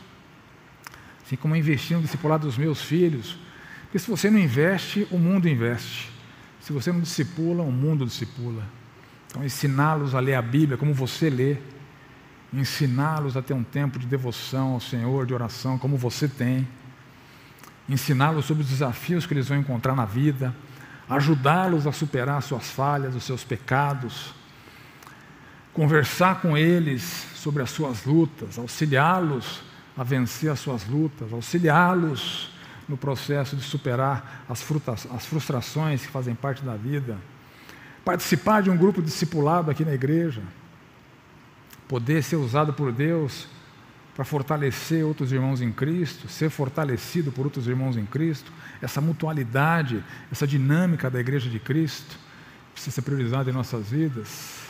assim 1.26 1.36
como 1.36 1.54
investir 1.54 1.97
no 1.97 2.04
discipulado 2.04 2.47
dos 2.47 2.58
meus 2.58 2.82
filhos. 2.82 3.38
Porque 3.82 3.99
se 3.99 4.10
você 4.10 4.32
não 4.32 4.39
investe, 4.39 5.06
o 5.12 5.17
mundo 5.17 5.49
investe. 5.49 6.10
Se 6.62 6.71
você 6.71 6.93
não 6.93 7.02
discipula, 7.02 7.62
o 7.62 7.71
mundo 7.71 8.06
discipula. 8.06 8.63
Então, 9.28 9.43
ensiná-los 9.43 10.15
a 10.15 10.21
ler 10.21 10.36
a 10.36 10.41
Bíblia 10.41 10.78
como 10.78 10.93
você 10.93 11.30
lê, 11.30 11.58
ensiná-los 12.54 13.36
a 13.36 13.41
ter 13.41 13.54
um 13.54 13.63
tempo 13.63 13.99
de 13.99 14.08
devoção 14.08 14.69
ao 14.69 14.80
Senhor, 14.80 15.26
de 15.26 15.34
oração, 15.34 15.78
como 15.78 15.97
você 15.97 16.28
tem, 16.28 16.65
ensiná-los 17.89 18.45
sobre 18.45 18.63
os 18.63 18.69
desafios 18.69 19.26
que 19.26 19.34
eles 19.34 19.49
vão 19.49 19.58
encontrar 19.58 19.93
na 19.93 20.06
vida, 20.06 20.56
ajudá-los 21.10 21.86
a 21.86 21.91
superar 21.91 22.41
suas 22.41 22.69
falhas, 22.69 23.13
os 23.13 23.23
seus 23.26 23.43
pecados, 23.43 24.34
conversar 25.74 26.42
com 26.42 26.58
eles 26.58 27.02
sobre 27.36 27.64
as 27.64 27.70
suas 27.70 28.06
lutas, 28.06 28.58
auxiliá-los 28.58 29.62
a 29.98 30.04
vencer 30.04 30.52
as 30.52 30.60
suas 30.60 30.88
lutas, 30.88 31.34
auxiliá-los 31.34 32.52
no 32.88 32.98
processo 32.98 33.56
de 33.56 33.64
superar 33.64 34.46
as, 34.48 34.64
as 35.12 35.26
frustrações 35.26 36.06
que 36.06 36.12
fazem 36.12 36.36
parte 36.36 36.64
da 36.64 36.76
vida, 36.76 37.18
participar 38.04 38.62
de 38.62 38.70
um 38.70 38.78
grupo 38.78 39.02
discipulado 39.02 39.72
aqui 39.72 39.84
na 39.84 39.94
igreja, 39.94 40.42
poder 41.88 42.24
ser 42.24 42.36
usado 42.36 42.74
por 42.74 42.92
Deus 42.92 43.48
para 44.16 44.26
fortalecer 44.26 45.04
outros 45.04 45.32
irmãos 45.32 45.62
em 45.62 45.72
Cristo, 45.72 46.28
ser 46.28 46.50
fortalecido 46.50 47.32
por 47.32 47.46
outros 47.46 47.68
irmãos 47.68 47.98
em 47.98 48.06
Cristo, 48.06 48.52
essa 48.82 49.02
mutualidade, 49.02 50.04
essa 50.32 50.46
dinâmica 50.46 51.10
da 51.10 51.20
igreja 51.20 51.50
de 51.50 51.60
Cristo 51.60 52.18
precisa 52.74 52.96
ser 52.96 53.02
priorizada 53.02 53.50
em 53.50 53.54
nossas 53.54 53.90
vidas. 53.90 54.62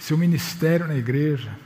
Seu 0.00 0.16
ministério 0.16 0.88
na 0.88 0.96
igreja, 0.96 1.56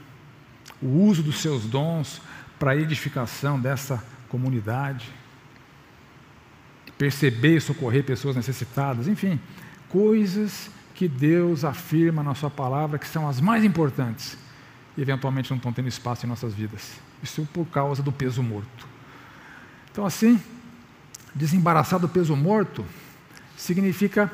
o 0.81 0.87
uso 0.87 1.23
dos 1.23 1.41
seus 1.41 1.63
dons 1.63 2.21
para 2.59 2.71
a 2.71 2.75
edificação 2.75 3.59
dessa 3.59 4.03
comunidade, 4.27 5.09
perceber 6.97 7.55
e 7.55 7.61
socorrer 7.61 8.03
pessoas 8.03 8.35
necessitadas, 8.35 9.07
enfim, 9.07 9.39
coisas 9.87 10.69
que 10.93 11.07
Deus 11.07 11.63
afirma 11.63 12.21
na 12.21 12.35
Sua 12.35 12.49
palavra 12.49 12.99
que 12.99 13.07
são 13.07 13.27
as 13.27 13.39
mais 13.39 13.63
importantes 13.63 14.37
e 14.97 15.01
eventualmente 15.01 15.49
não 15.49 15.57
estão 15.57 15.71
tendo 15.71 15.87
espaço 15.87 16.25
em 16.25 16.29
nossas 16.29 16.53
vidas. 16.53 16.91
Isso 17.23 17.47
por 17.53 17.65
causa 17.67 18.03
do 18.03 18.11
peso 18.11 18.43
morto. 18.43 18.85
Então, 19.91 20.05
assim, 20.05 20.41
desembaraçar 21.33 21.99
do 21.99 22.09
peso 22.09 22.35
morto 22.35 22.85
significa 23.55 24.29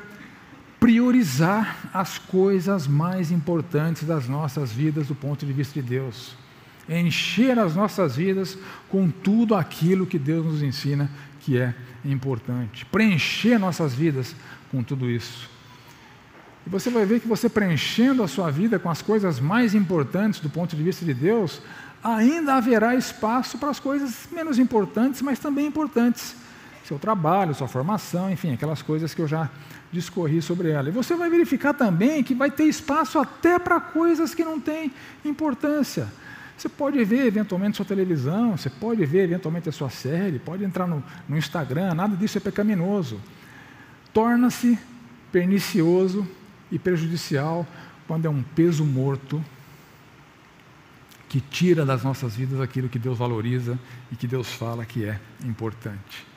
priorizar 0.81 1.89
as 1.93 2.17
coisas 2.17 2.87
mais 2.87 3.31
importantes 3.31 4.03
das 4.03 4.27
nossas 4.27 4.69
vidas 4.73 5.07
do 5.07 5.15
ponto 5.15 5.45
de 5.45 5.53
vista 5.53 5.81
de 5.81 5.87
Deus 5.87 6.35
encher 6.89 7.57
as 7.59 7.75
nossas 7.75 8.15
vidas 8.15 8.57
com 8.89 9.09
tudo 9.09 9.55
aquilo 9.55 10.05
que 10.05 10.19
Deus 10.19 10.45
nos 10.45 10.63
ensina 10.63 11.09
que 11.39 11.57
é 11.57 11.73
importante. 12.03 12.85
Preencher 12.85 13.57
nossas 13.57 13.93
vidas 13.93 14.35
com 14.69 14.83
tudo 14.83 15.09
isso. 15.09 15.49
E 16.65 16.69
você 16.69 16.89
vai 16.89 17.05
ver 17.05 17.19
que 17.19 17.27
você 17.27 17.49
preenchendo 17.49 18.21
a 18.23 18.27
sua 18.27 18.51
vida 18.51 18.77
com 18.77 18.89
as 18.89 19.01
coisas 19.01 19.39
mais 19.39 19.73
importantes 19.73 20.39
do 20.39 20.49
ponto 20.49 20.75
de 20.75 20.83
vista 20.83 21.03
de 21.03 21.13
Deus, 21.13 21.61
ainda 22.03 22.55
haverá 22.55 22.95
espaço 22.95 23.57
para 23.57 23.69
as 23.69 23.79
coisas 23.79 24.27
menos 24.31 24.59
importantes, 24.59 25.21
mas 25.21 25.39
também 25.39 25.65
importantes. 25.65 26.35
Seu 26.83 26.99
trabalho, 26.99 27.55
sua 27.55 27.67
formação, 27.67 28.31
enfim, 28.31 28.53
aquelas 28.53 28.81
coisas 28.81 29.13
que 29.13 29.21
eu 29.21 29.27
já 29.27 29.49
discorri 29.91 30.41
sobre 30.41 30.69
ela. 30.69 30.89
E 30.89 30.91
você 30.91 31.15
vai 31.15 31.30
verificar 31.30 31.73
também 31.73 32.23
que 32.23 32.34
vai 32.34 32.49
ter 32.49 32.63
espaço 32.63 33.19
até 33.19 33.60
para 33.60 33.80
coisas 33.80 34.34
que 34.34 34.43
não 34.43 34.60
têm 34.60 34.91
importância. 35.25 36.08
Você 36.58 36.69
pode 36.69 37.04
ver 37.04 37.25
eventualmente 37.25 37.77
sua 37.77 37.86
televisão, 37.86 38.56
você 38.56 38.69
pode 38.69 39.04
ver 39.06 39.23
eventualmente 39.23 39.67
a 39.67 39.71
sua 39.71 39.89
série, 39.89 40.38
pode 40.38 40.63
entrar 40.63 40.86
no, 40.88 41.04
no 41.27 41.38
Instagram, 41.38 41.93
nada 41.95 42.15
disso 42.15 42.38
é 42.38 42.41
pecaminoso. 42.41 43.19
Torna-se 44.13 44.77
pernicioso 45.32 46.27
e 46.71 46.77
prejudicial 46.77 47.65
quando 48.08 48.25
é 48.25 48.30
um 48.30 48.43
peso 48.43 48.86
morto 48.86 49.43
que 51.27 51.39
tira 51.39 51.86
das 51.86 52.04
nossas 52.04 52.36
vidas 52.36 52.60
aquilo 52.60 52.89
que 52.89 52.99
Deus 52.99 53.17
valoriza 53.17 53.80
e 54.12 54.15
que 54.15 54.27
Deus 54.27 54.51
fala 54.54 54.86
que 54.86 55.06
é 55.06 55.19
importante. 55.45 56.27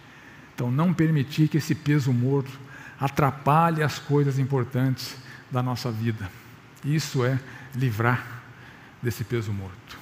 Então, 0.54 0.70
não 0.70 0.94
permitir 0.94 1.48
que 1.48 1.56
esse 1.56 1.74
peso 1.74 2.12
morto 2.12 2.63
atrapalhe 3.00 3.82
as 3.82 3.98
coisas 3.98 4.38
importantes 4.38 5.16
da 5.50 5.62
nossa 5.62 5.90
vida. 5.90 6.30
Isso 6.84 7.24
é 7.24 7.38
livrar 7.74 8.42
desse 9.02 9.24
peso 9.24 9.52
morto. 9.52 9.98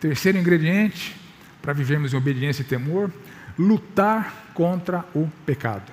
Terceiro 0.00 0.38
ingrediente 0.38 1.16
para 1.60 1.72
vivermos 1.72 2.12
em 2.12 2.16
obediência 2.16 2.62
e 2.62 2.66
temor: 2.66 3.10
lutar 3.58 4.50
contra 4.54 5.04
o 5.14 5.28
pecado. 5.46 5.92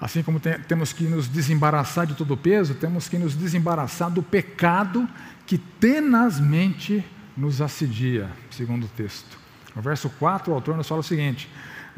Assim 0.00 0.22
como 0.22 0.38
tem, 0.38 0.58
temos 0.60 0.92
que 0.92 1.04
nos 1.04 1.26
desembaraçar 1.28 2.06
de 2.06 2.14
todo 2.14 2.34
o 2.34 2.36
peso, 2.36 2.74
temos 2.74 3.08
que 3.08 3.18
nos 3.18 3.34
desembaraçar 3.34 4.10
do 4.10 4.22
pecado 4.22 5.08
que 5.44 5.58
tenazmente 5.58 7.04
nos 7.36 7.60
assedia, 7.60 8.30
segundo 8.50 8.84
o 8.84 8.88
texto. 8.88 9.38
No 9.74 9.82
verso 9.82 10.08
4, 10.10 10.52
o 10.52 10.54
autor 10.54 10.76
nos 10.76 10.88
fala 10.88 11.00
o 11.00 11.04
seguinte: 11.04 11.48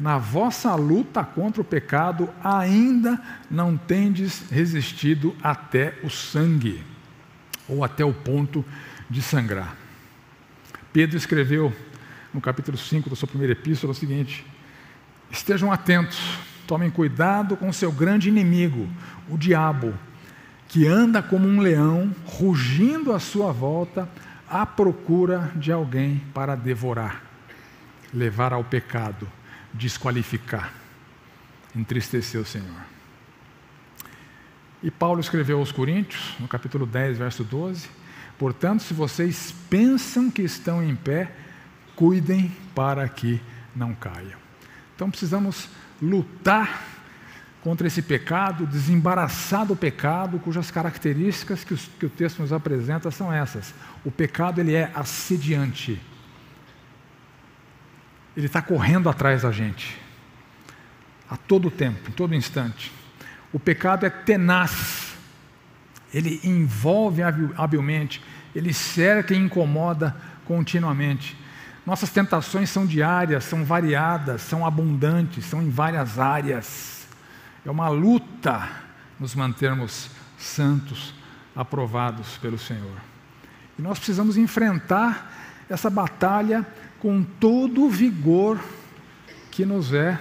Na 0.01 0.17
vossa 0.17 0.73
luta 0.73 1.23
contra 1.23 1.61
o 1.61 1.63
pecado, 1.63 2.27
ainda 2.43 3.21
não 3.51 3.77
tendes 3.77 4.49
resistido 4.49 5.35
até 5.43 5.93
o 6.01 6.09
sangue, 6.09 6.83
ou 7.69 7.83
até 7.83 8.03
o 8.03 8.11
ponto 8.11 8.65
de 9.07 9.21
sangrar. 9.21 9.75
Pedro 10.91 11.17
escreveu 11.17 11.71
no 12.33 12.41
capítulo 12.41 12.79
5 12.79 13.11
da 13.11 13.15
sua 13.15 13.27
primeira 13.27 13.53
epístola 13.53 13.91
o 13.91 13.95
seguinte: 13.95 14.43
Estejam 15.29 15.71
atentos, 15.71 16.19
tomem 16.65 16.89
cuidado 16.89 17.55
com 17.55 17.71
seu 17.71 17.91
grande 17.91 18.27
inimigo, 18.27 18.89
o 19.29 19.37
diabo, 19.37 19.93
que 20.67 20.87
anda 20.87 21.21
como 21.21 21.47
um 21.47 21.59
leão, 21.59 22.11
rugindo 22.25 23.13
à 23.13 23.19
sua 23.19 23.51
volta, 23.51 24.09
à 24.49 24.65
procura 24.65 25.51
de 25.55 25.71
alguém 25.71 26.23
para 26.33 26.55
devorar, 26.55 27.21
levar 28.11 28.51
ao 28.51 28.63
pecado, 28.63 29.27
desqualificar, 29.73 30.73
entristecer 31.75 32.39
o 32.39 32.45
Senhor. 32.45 32.81
E 34.83 34.89
Paulo 34.89 35.19
escreveu 35.19 35.59
aos 35.59 35.71
Coríntios, 35.71 36.35
no 36.39 36.47
capítulo 36.47 36.85
10, 36.85 37.17
verso 37.17 37.43
12: 37.43 37.89
Portanto, 38.37 38.81
se 38.81 38.93
vocês 38.93 39.53
pensam 39.69 40.31
que 40.31 40.41
estão 40.41 40.83
em 40.83 40.95
pé, 40.95 41.31
cuidem 41.95 42.51
para 42.73 43.07
que 43.07 43.39
não 43.75 43.93
caiam. 43.93 44.39
Então 44.95 45.09
precisamos 45.09 45.69
lutar 46.01 46.83
contra 47.61 47.85
esse 47.85 48.01
pecado, 48.01 48.65
desembaraçar 48.65 49.65
do 49.65 49.75
pecado, 49.75 50.39
cujas 50.39 50.71
características 50.71 51.63
que, 51.63 51.75
os, 51.75 51.87
que 51.99 52.05
o 52.07 52.09
texto 52.09 52.39
nos 52.39 52.51
apresenta 52.51 53.11
são 53.11 53.31
essas. 53.31 53.73
O 54.03 54.09
pecado 54.09 54.59
ele 54.59 54.73
é 54.73 54.91
assediante. 54.95 56.01
Ele 58.35 58.45
está 58.45 58.61
correndo 58.61 59.09
atrás 59.09 59.43
da 59.43 59.51
gente. 59.51 59.99
A 61.29 61.37
todo 61.37 61.71
tempo, 61.71 62.09
em 62.09 62.13
todo 62.13 62.35
instante. 62.35 62.91
O 63.53 63.59
pecado 63.59 64.05
é 64.05 64.09
tenaz 64.09 65.11
ele 66.13 66.39
envolve 66.43 67.21
habilmente, 67.55 68.21
ele 68.53 68.73
cerca 68.73 69.33
e 69.33 69.37
incomoda 69.37 70.15
continuamente. 70.45 71.37
Nossas 71.85 72.09
tentações 72.09 72.69
são 72.69 72.85
diárias, 72.85 73.45
são 73.45 73.63
variadas, 73.63 74.41
são 74.41 74.65
abundantes, 74.65 75.45
são 75.45 75.61
em 75.61 75.69
várias 75.69 76.19
áreas. 76.19 77.07
É 77.65 77.71
uma 77.71 77.87
luta 77.87 78.67
nos 79.19 79.33
mantermos 79.33 80.09
santos, 80.37 81.13
aprovados 81.55 82.37
pelo 82.37 82.57
Senhor. 82.57 82.97
E 83.79 83.81
nós 83.81 83.97
precisamos 83.97 84.37
enfrentar 84.37 85.31
essa 85.69 85.89
batalha 85.89 86.67
com 87.01 87.23
todo 87.23 87.83
o 87.83 87.89
vigor 87.89 88.59
que 89.49 89.65
nos 89.65 89.91
é 89.91 90.19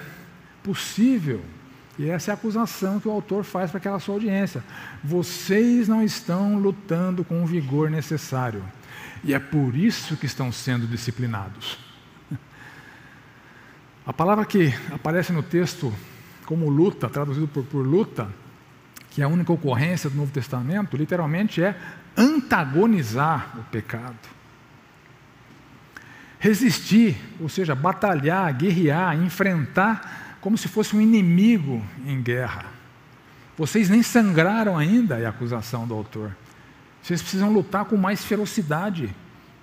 possível. 0.62 1.42
E 1.98 2.08
essa 2.08 2.30
é 2.30 2.32
a 2.32 2.34
acusação 2.34 2.98
que 2.98 3.06
o 3.06 3.10
autor 3.10 3.44
faz 3.44 3.70
para 3.70 3.76
aquela 3.76 4.00
sua 4.00 4.14
audiência. 4.14 4.64
Vocês 5.04 5.86
não 5.86 6.02
estão 6.02 6.58
lutando 6.58 7.22
com 7.22 7.42
o 7.42 7.46
vigor 7.46 7.90
necessário. 7.90 8.64
E 9.22 9.34
é 9.34 9.38
por 9.38 9.76
isso 9.76 10.16
que 10.16 10.24
estão 10.24 10.50
sendo 10.50 10.86
disciplinados. 10.86 11.78
A 14.06 14.12
palavra 14.14 14.46
que 14.46 14.72
aparece 14.90 15.34
no 15.34 15.42
texto 15.42 15.92
como 16.46 16.70
luta, 16.70 17.10
traduzido 17.10 17.46
por, 17.46 17.62
por 17.64 17.86
luta, 17.86 18.26
que 19.10 19.20
é 19.20 19.24
a 19.24 19.28
única 19.28 19.52
ocorrência 19.52 20.08
do 20.08 20.16
Novo 20.16 20.32
Testamento, 20.32 20.96
literalmente 20.96 21.62
é 21.62 21.76
antagonizar 22.16 23.56
o 23.58 23.62
pecado. 23.64 24.39
Resistir, 26.40 27.16
ou 27.38 27.48
seja, 27.48 27.74
batalhar, 27.74 28.52
guerrear, 28.56 29.14
enfrentar 29.14 30.38
como 30.40 30.56
se 30.56 30.66
fosse 30.68 30.96
um 30.96 31.00
inimigo 31.00 31.84
em 32.04 32.20
guerra. 32.20 32.64
Vocês 33.58 33.90
nem 33.90 34.02
sangraram 34.02 34.76
ainda, 34.76 35.18
é 35.18 35.26
a 35.26 35.28
acusação 35.28 35.86
do 35.86 35.92
autor. 35.92 36.34
Vocês 37.02 37.20
precisam 37.20 37.52
lutar 37.52 37.84
com 37.84 37.96
mais 37.96 38.24
ferocidade. 38.24 39.14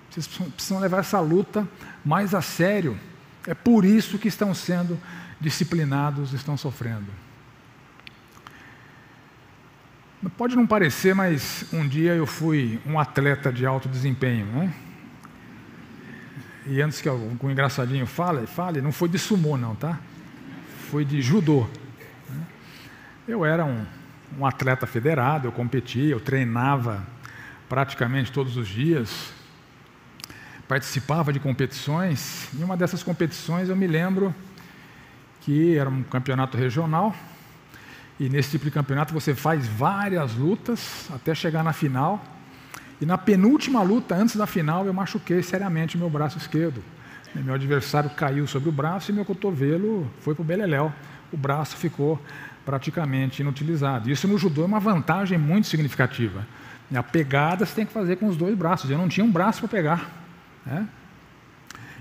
Vocês 0.08 0.26
precisam 0.26 0.78
levar 0.78 0.98
essa 0.98 1.18
luta 1.18 1.68
mais 2.04 2.32
a 2.32 2.40
sério. 2.40 2.96
É 3.44 3.54
por 3.54 3.84
isso 3.84 4.16
que 4.16 4.28
estão 4.28 4.54
sendo 4.54 4.98
disciplinados, 5.40 6.32
estão 6.32 6.56
sofrendo. 6.56 7.06
Pode 10.36 10.54
não 10.56 10.66
parecer, 10.66 11.14
mas 11.14 11.64
um 11.72 11.86
dia 11.86 12.14
eu 12.14 12.26
fui 12.26 12.80
um 12.86 12.98
atleta 12.98 13.52
de 13.52 13.66
alto 13.66 13.88
desempenho, 13.88 14.46
né? 14.46 14.72
E 16.70 16.82
antes 16.82 17.00
que 17.00 17.08
algum 17.08 17.50
engraçadinho 17.50 18.06
fale, 18.06 18.46
fale, 18.46 18.82
não 18.82 18.92
foi 18.92 19.08
de 19.08 19.18
sumô 19.18 19.56
não, 19.56 19.74
tá? 19.74 19.98
Foi 20.90 21.02
de 21.02 21.22
judô. 21.22 21.66
Né? 22.28 22.46
Eu 23.26 23.42
era 23.42 23.64
um, 23.64 23.86
um 24.38 24.44
atleta 24.44 24.86
federado, 24.86 25.48
eu 25.48 25.52
competia, 25.52 26.10
eu 26.10 26.20
treinava 26.20 27.02
praticamente 27.70 28.30
todos 28.30 28.58
os 28.58 28.68
dias, 28.68 29.32
participava 30.68 31.32
de 31.32 31.40
competições. 31.40 32.48
Em 32.54 32.62
uma 32.62 32.76
dessas 32.76 33.02
competições 33.02 33.70
eu 33.70 33.76
me 33.76 33.86
lembro 33.86 34.34
que 35.40 35.74
era 35.74 35.88
um 35.88 36.02
campeonato 36.02 36.58
regional, 36.58 37.16
e 38.20 38.28
nesse 38.28 38.50
tipo 38.50 38.66
de 38.66 38.70
campeonato 38.70 39.14
você 39.14 39.34
faz 39.34 39.66
várias 39.66 40.34
lutas 40.34 41.08
até 41.14 41.34
chegar 41.34 41.64
na 41.64 41.72
final. 41.72 42.22
E 43.00 43.06
na 43.06 43.16
penúltima 43.16 43.82
luta, 43.82 44.14
antes 44.14 44.36
da 44.36 44.46
final, 44.46 44.84
eu 44.86 44.92
machuquei 44.92 45.42
seriamente 45.42 45.96
o 45.96 45.98
meu 45.98 46.10
braço 46.10 46.38
esquerdo. 46.38 46.82
Meu 47.34 47.54
adversário 47.54 48.10
caiu 48.10 48.46
sobre 48.46 48.68
o 48.68 48.72
braço 48.72 49.10
e 49.10 49.14
meu 49.14 49.24
cotovelo 49.24 50.10
foi 50.20 50.34
para 50.34 50.42
o 50.42 50.44
beleléu. 50.44 50.92
O 51.32 51.36
braço 51.36 51.76
ficou 51.76 52.20
praticamente 52.64 53.42
inutilizado. 53.42 54.10
Isso 54.10 54.26
no 54.26 54.36
judô 54.36 54.62
é 54.62 54.66
uma 54.66 54.80
vantagem 54.80 55.38
muito 55.38 55.68
significativa. 55.68 56.46
A 56.94 57.02
pegada 57.02 57.64
você 57.64 57.74
tem 57.74 57.86
que 57.86 57.92
fazer 57.92 58.16
com 58.16 58.26
os 58.26 58.36
dois 58.36 58.56
braços. 58.56 58.90
Eu 58.90 58.98
não 58.98 59.08
tinha 59.08 59.24
um 59.24 59.30
braço 59.30 59.60
para 59.60 59.68
pegar. 59.68 60.10
Né? 60.64 60.88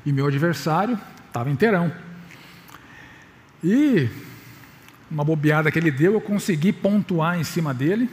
E 0.06 0.12
meu 0.12 0.28
adversário 0.28 0.98
estava 1.28 1.50
inteirão. 1.50 1.92
E 3.64 4.10
uma 5.10 5.24
bobeada 5.24 5.72
que 5.72 5.80
ele 5.80 5.92
deu, 5.92 6.14
eu 6.14 6.22
consegui 6.22 6.72
pontuar 6.72 7.40
em 7.40 7.44
cima 7.44 7.74
dele, 7.74 8.10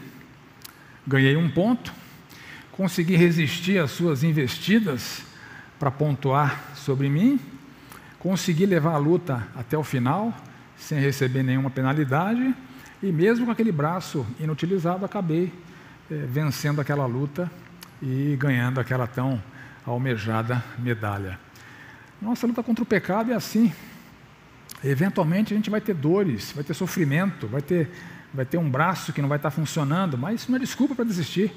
ganhei 1.07 1.37
um 1.37 1.51
ponto, 1.51 1.92
consegui 2.77 3.15
resistir 3.15 3.79
às 3.79 3.93
suas 3.93 4.25
investidas 4.25 5.23
para 5.79 5.93
pontuar 5.93 6.61
sobre 6.75 7.09
mim, 7.09 7.39
consegui 8.19 8.67
levar 8.67 8.95
a 8.95 8.99
luta 8.99 9.47
até 9.55 9.79
o 9.79 9.85
final, 9.85 10.35
sem 10.77 10.99
receber 10.99 11.45
nenhuma 11.45 11.71
penalidade, 11.71 12.55
e 13.01 13.13
mesmo 13.13 13.47
com 13.47 13.53
aquele 13.53 13.71
braço 13.71 14.27
inutilizado, 14.41 15.05
acabei 15.05 15.53
é, 16.11 16.15
vencendo 16.27 16.81
aquela 16.81 17.07
luta 17.07 17.51
e 18.03 18.37
ganhando 18.41 18.81
aquela 18.81 19.07
tão 19.07 19.41
almejada 19.87 20.63
medalha. 20.79 21.39
Nossa 22.21 22.45
luta 22.45 22.63
contra 22.63 22.83
o 22.83 22.87
pecado 22.87 23.31
é 23.31 23.35
assim. 23.35 23.73
Eventualmente 24.83 25.55
a 25.55 25.57
gente 25.57 25.71
vai 25.71 25.81
ter 25.81 25.95
dores, 25.95 26.53
vai 26.53 26.65
ter 26.65 26.75
sofrimento, 26.75 27.47
vai 27.47 27.63
ter, 27.63 27.91
vai 28.33 28.45
ter 28.45 28.59
um 28.59 28.69
braço 28.69 29.13
que 29.13 29.23
não 29.23 29.29
vai 29.29 29.39
estar 29.39 29.51
funcionando, 29.51 30.19
mas 30.19 30.41
isso 30.41 30.51
não 30.51 30.57
é 30.57 30.61
desculpa 30.61 30.95
para 30.95 31.05
desistir. 31.05 31.53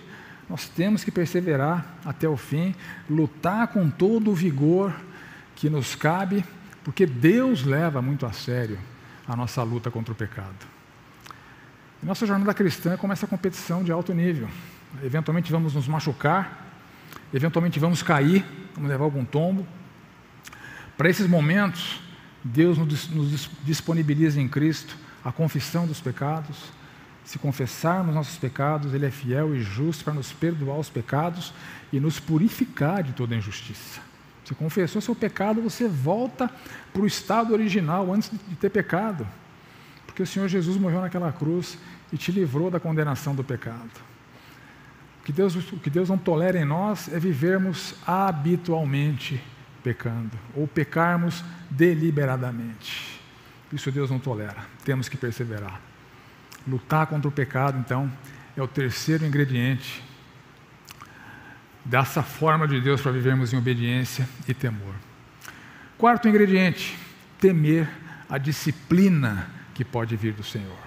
Nós 0.50 0.68
temos 0.70 1.04
que 1.04 1.12
perseverar 1.12 1.86
até 2.06 2.28
o 2.28 2.38
fim, 2.38 2.74
lutar 3.10 3.68
com 3.68 3.90
todo 3.90 4.32
o 4.32 4.36
vigor 4.36 4.94
que 5.56 5.70
nos 5.70 5.96
cabe, 5.96 6.46
porque 6.84 7.06
Deus 7.06 7.64
leva 7.64 8.02
muito 8.02 8.26
a 8.26 8.32
sério 8.32 8.80
a 9.28 9.36
nossa 9.36 9.62
luta 9.62 9.92
contra 9.92 10.14
o 10.14 10.16
pecado. 10.16 10.56
nossa 12.02 12.26
jornada 12.26 12.54
cristã 12.54 12.96
como 12.96 13.12
essa 13.12 13.28
competição 13.28 13.84
de 13.84 13.92
alto 13.92 14.14
nível. 14.14 14.48
Eventualmente 15.04 15.52
vamos 15.52 15.74
nos 15.74 15.88
machucar, 15.88 16.66
eventualmente 17.34 17.78
vamos 17.78 18.02
cair, 18.02 18.46
vamos 18.74 18.90
levar 18.90 19.04
algum 19.04 19.26
tombo. 19.26 19.68
Para 20.98 21.10
esses 21.10 21.28
momentos, 21.28 22.02
Deus 22.44 22.78
nos 22.78 23.50
disponibiliza 23.64 24.40
em 24.40 24.48
Cristo 24.48 24.96
a 25.26 25.32
confissão 25.32 25.86
dos 25.86 26.00
pecados. 26.00 26.72
Se 27.28 27.38
confessarmos 27.38 28.16
nossos 28.16 28.38
pecados, 28.38 28.94
Ele 28.94 29.06
é 29.06 29.12
fiel 29.12 29.54
e 29.54 29.60
justo 29.60 30.06
para 30.06 30.14
nos 30.14 30.32
perdoar 30.32 30.80
os 30.80 30.90
pecados 30.90 31.54
e 31.92 32.00
nos 32.00 32.22
purificar 32.22 33.04
de 33.04 33.12
toda 33.12 33.36
injustiça. 33.36 34.00
Se 34.46 34.56
confessou 34.56 35.02
seu 35.02 35.14
pecado, 35.14 35.62
você 35.62 35.90
volta 35.90 36.50
para 36.94 37.02
o 37.02 37.06
estado 37.06 37.52
original 37.52 38.14
antes 38.14 38.32
de 38.32 38.56
ter 38.56 38.70
pecado. 38.70 39.28
Porque 40.06 40.24
o 40.24 40.26
Senhor 40.26 40.48
Jesus 40.48 40.78
morreu 40.78 41.02
naquela 41.02 41.30
cruz 41.34 41.78
e 42.14 42.18
te 42.18 42.32
livrou 42.32 42.72
da 42.72 42.80
condenação 42.80 43.36
do 43.36 43.44
pecado. 43.44 43.92
O 45.20 45.26
que 45.26 45.34
Deus, 45.34 45.54
o 45.54 45.80
que 45.80 45.90
Deus 45.90 46.08
não 46.08 46.18
tolera 46.18 46.58
em 46.58 46.64
nós 46.64 47.12
é 47.12 47.20
vivermos 47.20 47.94
habitualmente 48.08 49.44
pecando, 49.84 50.32
ou 50.56 50.66
pecarmos 50.66 51.44
deliberadamente. 51.70 53.20
Isso 53.74 53.92
Deus 53.92 54.10
não 54.10 54.18
tolera, 54.18 54.66
temos 54.86 55.10
que 55.10 55.18
perseverar. 55.18 55.87
Lutar 56.68 57.08
contra 57.08 57.28
o 57.28 57.32
pecado, 57.32 57.80
então, 57.80 58.12
é 58.56 58.62
o 58.62 58.68
terceiro 58.68 59.26
ingrediente 59.26 60.04
dessa 61.86 62.22
forma 62.22 62.68
de 62.68 62.82
Deus 62.82 63.00
para 63.00 63.12
vivermos 63.12 63.54
em 63.54 63.58
obediência 63.58 64.28
e 64.48 64.54
temor. 64.54 64.94
Quarto 65.98 66.28
ingrediente, 66.28 66.98
temer 67.40 67.88
a 68.30 68.38
disciplina 68.38 69.50
que 69.74 69.86
pode 69.86 70.16
vir 70.16 70.34
do 70.34 70.44
Senhor. 70.44 70.78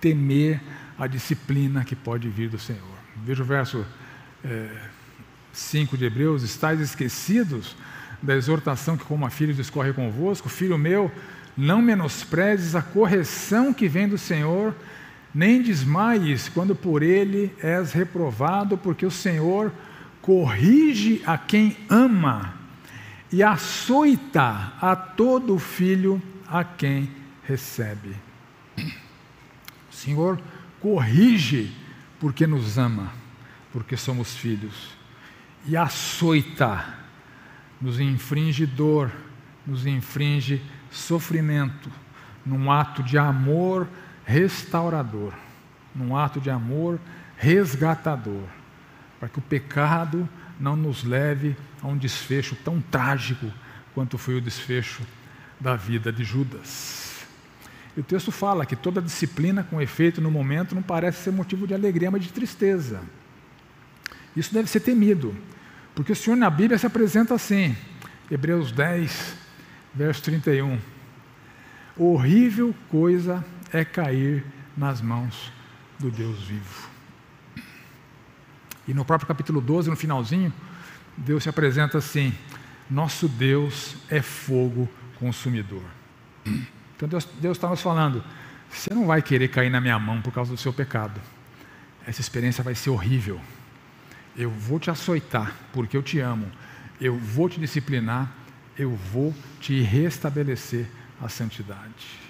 Temer 0.00 0.60
a 0.98 1.06
disciplina 1.06 1.84
que 1.84 1.94
pode 1.94 2.28
vir 2.28 2.48
do 2.48 2.58
Senhor. 2.58 2.98
Veja 3.24 3.42
o 3.42 3.46
verso 3.46 3.84
é, 4.42 4.48
eh, 4.48 4.82
5 5.52 5.96
de 5.96 6.06
Hebreus: 6.06 6.42
estáis 6.42 6.80
esquecidos 6.80 7.76
da 8.22 8.34
exortação 8.34 8.96
que, 8.96 9.04
como 9.04 9.26
a 9.26 9.30
filha, 9.30 9.52
discorre 9.52 9.92
convosco, 9.92 10.48
filho 10.48 10.78
meu, 10.78 11.12
não 11.56 11.82
menosprezes 11.82 12.74
a 12.74 12.82
correção 12.82 13.72
que 13.72 13.88
vem 13.88 14.08
do 14.08 14.18
Senhor, 14.18 14.74
nem 15.34 15.62
desmaies 15.62 16.48
quando 16.48 16.74
por 16.74 17.02
ele 17.02 17.54
és 17.62 17.92
reprovado, 17.92 18.76
porque 18.76 19.06
o 19.06 19.10
Senhor 19.10 19.72
corrige 20.20 21.22
a 21.24 21.38
quem 21.38 21.76
ama 21.88 22.54
e 23.32 23.42
açoita 23.42 24.72
a 24.80 24.96
todo 24.96 25.58
filho 25.58 26.20
a 26.48 26.64
quem 26.64 27.08
recebe. 27.44 28.16
O 28.76 29.94
Senhor 29.94 30.40
corrige 30.80 31.72
porque 32.18 32.46
nos 32.46 32.76
ama, 32.76 33.12
porque 33.72 33.96
somos 33.96 34.34
filhos, 34.34 34.96
e 35.66 35.76
açoita 35.76 36.98
nos 37.80 38.00
infringe 38.00 38.66
dor, 38.66 39.10
nos 39.66 39.86
infringe 39.86 40.60
sofrimento, 40.90 41.90
num 42.44 42.70
ato 42.70 43.02
de 43.02 43.16
amor 43.16 43.86
restaurador, 44.24 45.32
num 45.94 46.16
ato 46.16 46.40
de 46.40 46.50
amor 46.50 46.98
resgatador, 47.36 48.44
para 49.18 49.28
que 49.28 49.38
o 49.38 49.42
pecado 49.42 50.28
não 50.58 50.76
nos 50.76 51.04
leve 51.04 51.56
a 51.82 51.86
um 51.86 51.96
desfecho 51.96 52.54
tão 52.56 52.80
trágico 52.80 53.50
quanto 53.94 54.18
foi 54.18 54.36
o 54.36 54.40
desfecho 54.40 55.02
da 55.58 55.74
vida 55.74 56.12
de 56.12 56.22
Judas. 56.22 57.24
E 57.96 58.00
o 58.00 58.04
texto 58.04 58.30
fala 58.30 58.66
que 58.66 58.76
toda 58.76 59.00
disciplina 59.00 59.64
com 59.64 59.80
efeito 59.80 60.20
no 60.20 60.30
momento 60.30 60.74
não 60.74 60.82
parece 60.82 61.24
ser 61.24 61.32
motivo 61.32 61.66
de 61.66 61.74
alegria, 61.74 62.10
mas 62.10 62.22
de 62.22 62.32
tristeza. 62.32 63.00
Isso 64.36 64.54
deve 64.54 64.68
ser 64.68 64.80
temido. 64.80 65.34
Porque 65.94 66.12
o 66.12 66.16
Senhor 66.16 66.36
na 66.36 66.48
Bíblia 66.48 66.78
se 66.78 66.86
apresenta 66.86 67.34
assim: 67.34 67.76
Hebreus 68.30 68.70
10, 68.70 69.34
verso 69.94 70.22
31. 70.22 70.78
Horrível 71.96 72.74
coisa 72.88 73.44
é 73.72 73.84
cair 73.84 74.44
nas 74.76 75.00
mãos 75.00 75.52
do 75.98 76.10
Deus 76.10 76.42
vivo. 76.42 76.88
E 78.88 78.94
no 78.94 79.04
próprio 79.04 79.28
capítulo 79.28 79.60
12, 79.60 79.90
no 79.90 79.96
finalzinho, 79.96 80.52
Deus 81.16 81.42
se 81.42 81.48
apresenta 81.48 81.98
assim: 81.98 82.34
Nosso 82.90 83.28
Deus 83.28 83.96
é 84.08 84.22
fogo 84.22 84.88
consumidor. 85.18 85.84
Então 86.96 87.08
Deus, 87.08 87.56
está 87.56 87.68
nos 87.68 87.80
falando: 87.80 88.24
Você 88.70 88.92
não 88.92 89.06
vai 89.06 89.22
querer 89.22 89.48
cair 89.48 89.70
na 89.70 89.80
minha 89.80 89.98
mão 89.98 90.20
por 90.20 90.32
causa 90.32 90.52
do 90.52 90.58
seu 90.58 90.72
pecado. 90.72 91.20
Essa 92.06 92.20
experiência 92.20 92.64
vai 92.64 92.74
ser 92.74 92.90
horrível. 92.90 93.40
Eu 94.36 94.50
vou 94.50 94.80
te 94.80 94.90
açoitar 94.90 95.54
porque 95.72 95.96
eu 95.96 96.02
te 96.02 96.18
amo. 96.18 96.50
Eu 97.00 97.16
vou 97.16 97.48
te 97.48 97.60
disciplinar. 97.60 98.30
Eu 98.78 98.94
vou 98.94 99.34
te 99.60 99.80
restabelecer 99.82 100.86
a 101.20 101.28
santidade. 101.28 102.29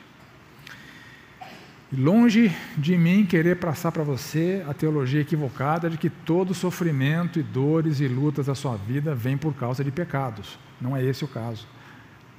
Longe 1.93 2.55
de 2.77 2.97
mim 2.97 3.27
querer 3.27 3.57
passar 3.57 3.91
para 3.91 4.05
você 4.05 4.65
a 4.69 4.73
teologia 4.73 5.21
equivocada 5.21 5.91
de 5.91 5.99
que 5.99 6.09
todo 6.09 6.55
sofrimento 6.55 7.41
e 7.41 7.43
dores 7.43 7.99
e 7.99 8.07
lutas 8.07 8.47
da 8.47 8.55
sua 8.55 8.77
vida 8.77 9.13
vem 9.13 9.37
por 9.37 9.53
causa 9.55 9.83
de 9.83 9.91
pecados. 9.91 10.57
Não 10.81 10.97
é 10.97 11.05
esse 11.05 11.25
o 11.25 11.29
caso. 11.29 11.67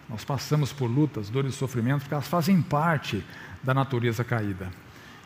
Nós 0.08 0.24
passamos 0.24 0.72
por 0.72 0.88
lutas, 0.88 1.30
dores 1.30 1.54
e 1.54 1.58
sofrimentos 1.58 2.04
porque 2.04 2.14
elas 2.14 2.30
fazem 2.30 2.62
parte 2.62 3.26
da 3.62 3.74
natureza 3.74 4.24
caída. 4.24 4.70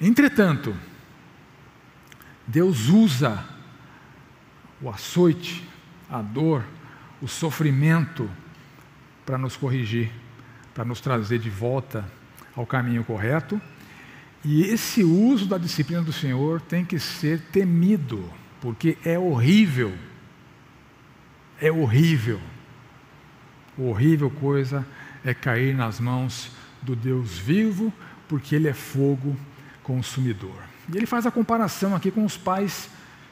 Entretanto, 0.01 0.75
Deus 2.47 2.89
usa 2.89 3.45
o 4.81 4.89
açoite, 4.89 5.67
a 6.09 6.23
dor, 6.23 6.63
o 7.21 7.27
sofrimento 7.27 8.27
para 9.23 9.37
nos 9.37 9.55
corrigir, 9.55 10.11
para 10.73 10.83
nos 10.83 10.99
trazer 10.99 11.37
de 11.37 11.49
volta 11.49 12.05
ao 12.55 12.65
caminho 12.65 13.03
correto. 13.03 13.61
E 14.47 14.61
esse 14.61 15.03
uso 15.03 15.47
da 15.47 15.57
disciplina 15.57 16.03
do 16.03 16.13
Senhor 16.13 16.61
tem 16.61 16.85
que 16.85 16.99
ser 16.99 17.41
temido, 17.51 18.31
porque 18.61 18.95
é 19.03 19.17
horrível. 19.17 19.91
É 21.59 21.71
horrível. 21.71 22.39
Horrível 23.75 24.29
coisa 24.29 24.85
é 25.23 25.33
cair 25.33 25.75
nas 25.75 25.99
mãos 25.99 26.51
do 26.83 26.95
Deus 26.95 27.39
vivo, 27.39 27.91
porque 28.29 28.55
Ele 28.55 28.67
é 28.67 28.73
fogo 28.73 29.35
consumidor. 29.81 30.61
E 30.93 30.95
ele 30.95 31.07
faz 31.07 31.25
a 31.25 31.31
comparação 31.31 31.95
aqui 31.95 32.11
com 32.11 32.23
os 32.23 32.37
pais 32.37 32.87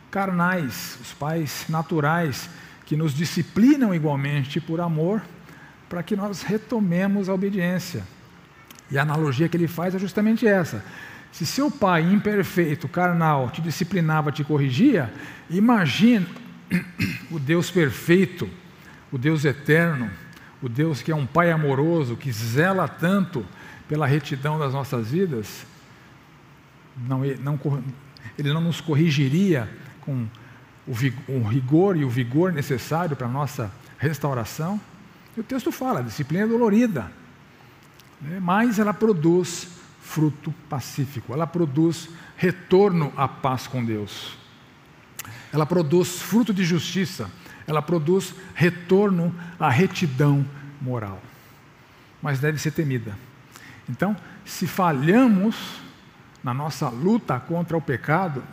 carnais, 0.10 0.98
os 1.00 1.14
pais 1.14 1.66
naturais, 1.70 2.50
que 2.88 2.96
nos 2.96 3.14
disciplinam 3.14 3.94
igualmente 3.94 4.60
por 4.60 4.82
amor, 4.82 5.22
para 5.88 6.02
que 6.02 6.16
nós 6.16 6.42
retomemos 6.42 7.30
a 7.30 7.34
obediência. 7.36 8.04
E 8.94 8.98
a 9.00 9.02
analogia 9.02 9.50
que 9.50 9.58
ele 9.58 9.68
faz 9.68 9.96
é 9.96 9.98
justamente 9.98 10.46
essa. 10.46 10.86
Se 11.32 11.48
seu 11.48 11.72
pai 11.72 12.04
imperfeito, 12.04 12.88
carnal, 12.88 13.50
te 13.50 13.60
disciplinava, 13.60 14.32
te 14.32 14.44
corrigia, 14.44 15.12
imagine 15.50 16.28
o 17.32 17.40
Deus 17.40 17.72
perfeito, 17.72 18.48
o 19.12 19.18
Deus 19.18 19.46
eterno, 19.46 20.12
o 20.62 20.70
Deus 20.70 21.02
que 21.02 21.12
é 21.12 21.16
um 21.16 21.26
pai 21.26 21.50
amoroso, 21.50 22.16
que 22.16 22.32
zela 22.32 22.88
tanto 22.88 23.44
pela 23.90 24.06
retidão 24.06 24.60
das 24.60 24.74
nossas 24.74 25.10
vidas, 25.10 25.66
não, 26.96 27.22
não, 27.42 27.84
ele 28.38 28.54
não 28.54 28.62
nos 28.62 28.80
corrigiria 28.80 29.68
com 30.02 30.28
o, 30.88 30.94
o 31.30 31.48
rigor 31.48 31.98
e 31.98 32.06
o 32.06 32.10
vigor 32.12 32.54
necessário 32.54 33.16
para 33.16 33.26
a 33.26 33.32
nossa 33.32 33.72
restauração. 33.98 34.80
E 35.36 35.40
o 35.40 35.44
texto 35.44 35.72
fala, 35.72 36.04
disciplina 36.04 36.44
é 36.44 36.48
dolorida, 36.48 37.12
né? 38.24 38.40
mas 38.40 38.80
ela 38.80 38.94
produz 38.94 39.68
fruto 40.02 40.54
pacífico, 40.70 41.34
ela 41.34 41.48
produz 41.48 42.10
retorno 42.36 43.12
à 43.16 43.28
paz 43.28 43.68
com 43.68 43.84
Deus, 43.84 44.38
ela 45.52 45.66
produz 45.66 46.22
fruto 46.22 46.54
de 46.54 46.64
justiça, 46.64 47.30
ela 47.66 47.82
produz 47.82 48.34
retorno 48.54 49.34
à 49.60 49.70
retidão 49.70 50.46
moral, 50.82 51.22
mas 52.22 52.40
deve 52.40 52.58
ser 52.58 52.72
temida. 52.72 53.18
Então, 53.90 54.16
se 54.46 54.68
falhamos 54.68 55.82
na 56.44 56.54
nossa 56.54 56.90
luta 56.90 57.40
contra 57.40 57.78
o 57.78 57.82
pecado, 57.82 58.44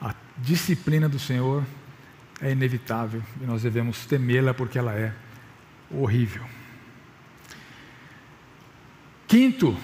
a 0.00 0.14
disciplina 0.38 1.08
do 1.08 1.18
Senhor 1.18 1.64
é 2.40 2.50
inevitável 2.50 3.22
e 3.40 3.44
nós 3.44 3.62
devemos 3.62 4.04
temê-la 4.06 4.52
porque 4.52 4.78
ela 4.78 4.92
é 4.92 5.12
horrível. 5.90 6.44
Quinto 9.32 9.74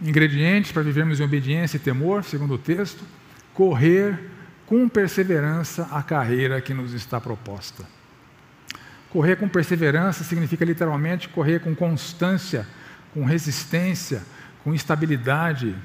ingrediente 0.00 0.72
para 0.72 0.82
vivermos 0.82 1.20
em 1.20 1.22
obediência 1.22 1.76
e 1.76 1.78
temor, 1.78 2.24
segundo 2.24 2.54
o 2.54 2.58
texto, 2.58 3.04
correr 3.54 4.18
com 4.66 4.88
perseverança 4.88 5.86
a 5.92 6.02
carreira 6.02 6.60
que 6.60 6.74
nos 6.74 6.92
está 6.92 7.20
proposta. 7.20 7.84
Correr 9.08 9.36
com 9.36 9.48
perseverança 9.48 10.24
significa 10.24 10.64
literalmente 10.64 11.28
correr 11.28 11.60
com 11.60 11.76
constância, 11.76 12.66
com 13.14 13.24
resistência, 13.24 14.24
com 14.64 14.74
estabilidade, 14.74 15.76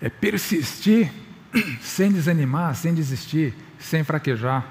é 0.00 0.08
persistir 0.08 1.12
sem 1.82 2.10
desanimar, 2.10 2.74
sem 2.74 2.94
desistir, 2.94 3.54
sem 3.78 4.02
fraquejar. 4.02 4.66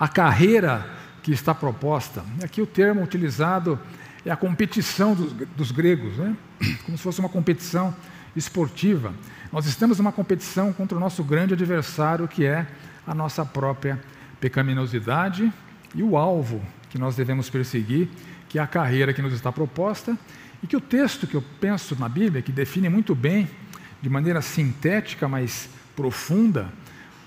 A 0.00 0.08
carreira 0.08 0.88
que 1.22 1.32
está 1.32 1.54
proposta, 1.54 2.24
aqui 2.42 2.62
o 2.62 2.66
termo 2.66 3.02
utilizado 3.02 3.78
é 4.24 4.30
a 4.30 4.36
competição 4.36 5.14
dos, 5.14 5.32
dos 5.32 5.70
gregos, 5.70 6.16
né? 6.16 6.36
como 6.84 6.96
se 6.96 7.02
fosse 7.02 7.20
uma 7.20 7.28
competição 7.28 7.94
esportiva. 8.34 9.14
Nós 9.52 9.66
estamos 9.66 9.98
numa 9.98 10.12
competição 10.12 10.72
contra 10.72 10.96
o 10.96 11.00
nosso 11.00 11.22
grande 11.22 11.54
adversário, 11.54 12.26
que 12.26 12.44
é 12.44 12.66
a 13.06 13.14
nossa 13.14 13.44
própria 13.44 14.00
pecaminosidade 14.40 15.52
e 15.94 16.02
o 16.02 16.16
alvo 16.16 16.62
que 16.90 16.98
nós 16.98 17.14
devemos 17.14 17.50
perseguir, 17.50 18.08
que 18.48 18.58
é 18.58 18.62
a 18.62 18.66
carreira 18.66 19.12
que 19.12 19.22
nos 19.22 19.32
está 19.32 19.52
proposta 19.52 20.16
e 20.62 20.66
que 20.66 20.76
o 20.76 20.80
texto 20.80 21.26
que 21.26 21.34
eu 21.34 21.42
penso 21.60 21.94
na 21.98 22.08
Bíblia, 22.08 22.40
que 22.40 22.52
define 22.52 22.88
muito 22.88 23.14
bem, 23.14 23.48
de 24.00 24.08
maneira 24.08 24.42
sintética, 24.42 25.28
mas 25.28 25.68
profunda, 25.96 26.68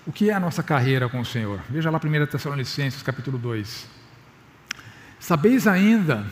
o 0.05 0.11
que 0.11 0.29
é 0.29 0.33
a 0.33 0.39
nossa 0.39 0.61
carreira 0.61 1.09
com 1.09 1.19
o 1.19 1.25
Senhor. 1.25 1.59
Veja 1.69 1.89
lá 1.89 1.99
1 2.03 2.25
Tessalonicenses, 2.27 3.01
capítulo 3.01 3.37
2. 3.37 3.87
Sabeis 5.19 5.67
ainda, 5.67 6.25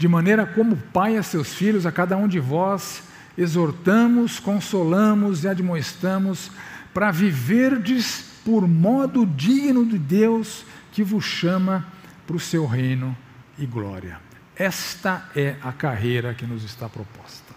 de 0.00 0.08
maneira 0.08 0.46
como 0.46 0.78
Pai 0.78 1.18
a 1.18 1.22
seus 1.22 1.52
filhos, 1.52 1.84
a 1.84 1.92
cada 1.92 2.16
um 2.16 2.26
de 2.26 2.40
vós, 2.40 3.02
exortamos, 3.36 4.40
consolamos 4.40 5.44
e 5.44 5.48
admoestamos 5.48 6.50
para 6.94 7.10
viverdes 7.10 8.24
por 8.42 8.66
modo 8.66 9.26
digno 9.26 9.84
de 9.84 9.98
Deus 9.98 10.64
que 10.90 11.04
vos 11.04 11.26
chama 11.26 11.86
para 12.26 12.34
o 12.34 12.40
seu 12.40 12.64
reino 12.64 13.14
e 13.58 13.66
glória. 13.66 14.18
Esta 14.56 15.28
é 15.36 15.56
a 15.62 15.70
carreira 15.70 16.32
que 16.32 16.46
nos 16.46 16.64
está 16.64 16.88
proposta. 16.88 17.52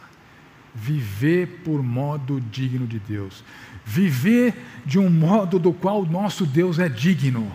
Viver 0.76 1.62
por 1.64 1.82
modo 1.82 2.42
digno 2.42 2.86
de 2.86 3.00
Deus. 3.00 3.42
Viver 3.86 4.54
de 4.86 5.00
um 5.00 5.10
modo 5.10 5.58
do 5.58 5.72
qual 5.72 6.06
nosso 6.06 6.46
Deus 6.46 6.78
é 6.78 6.90
digno. 6.90 7.50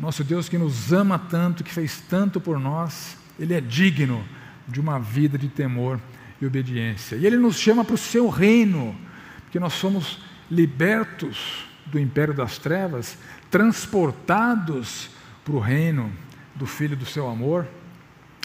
Nosso 0.00 0.24
Deus 0.24 0.48
que 0.48 0.58
nos 0.58 0.92
ama 0.92 1.16
tanto, 1.16 1.62
que 1.62 1.72
fez 1.72 2.00
tanto 2.00 2.40
por 2.40 2.58
nós, 2.58 3.16
Ele 3.38 3.54
é 3.54 3.60
digno 3.60 4.24
de 4.66 4.80
uma 4.80 4.98
vida 4.98 5.36
de 5.36 5.48
temor 5.48 6.00
e 6.40 6.46
obediência. 6.46 7.16
E 7.16 7.26
Ele 7.26 7.36
nos 7.36 7.58
chama 7.58 7.84
para 7.84 7.94
o 7.94 7.98
seu 7.98 8.28
reino, 8.28 8.96
porque 9.44 9.58
nós 9.58 9.74
somos 9.74 10.20
libertos 10.50 11.66
do 11.86 11.98
império 11.98 12.34
das 12.34 12.58
trevas, 12.58 13.18
transportados 13.50 15.10
para 15.44 15.54
o 15.54 15.60
reino 15.60 16.10
do 16.54 16.66
Filho 16.66 16.96
do 16.96 17.06
seu 17.06 17.28
amor. 17.28 17.66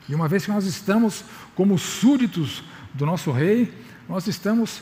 E 0.07 0.15
uma 0.15 0.27
vez 0.27 0.45
que 0.45 0.51
nós 0.51 0.65
estamos 0.65 1.23
como 1.55 1.77
súditos 1.77 2.63
do 2.93 3.05
nosso 3.05 3.31
rei, 3.31 3.71
nós 4.07 4.27
estamos 4.27 4.81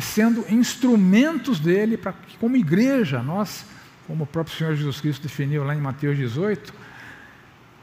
sendo 0.00 0.44
instrumentos 0.48 1.60
dele 1.60 1.96
para 1.96 2.12
que, 2.12 2.38
como 2.38 2.56
igreja, 2.56 3.22
nós, 3.22 3.66
como 4.06 4.24
o 4.24 4.26
próprio 4.26 4.56
Senhor 4.56 4.74
Jesus 4.74 5.00
Cristo 5.00 5.22
definiu 5.22 5.64
lá 5.64 5.74
em 5.74 5.80
Mateus 5.80 6.16
18, 6.16 6.72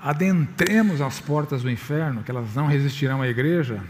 adentremos 0.02 1.02
as 1.02 1.20
portas 1.20 1.62
do 1.62 1.70
inferno, 1.70 2.24
que 2.24 2.32
elas 2.32 2.56
não 2.56 2.68
resistirão 2.68 3.22
à 3.22 3.28
igreja, 3.28 3.84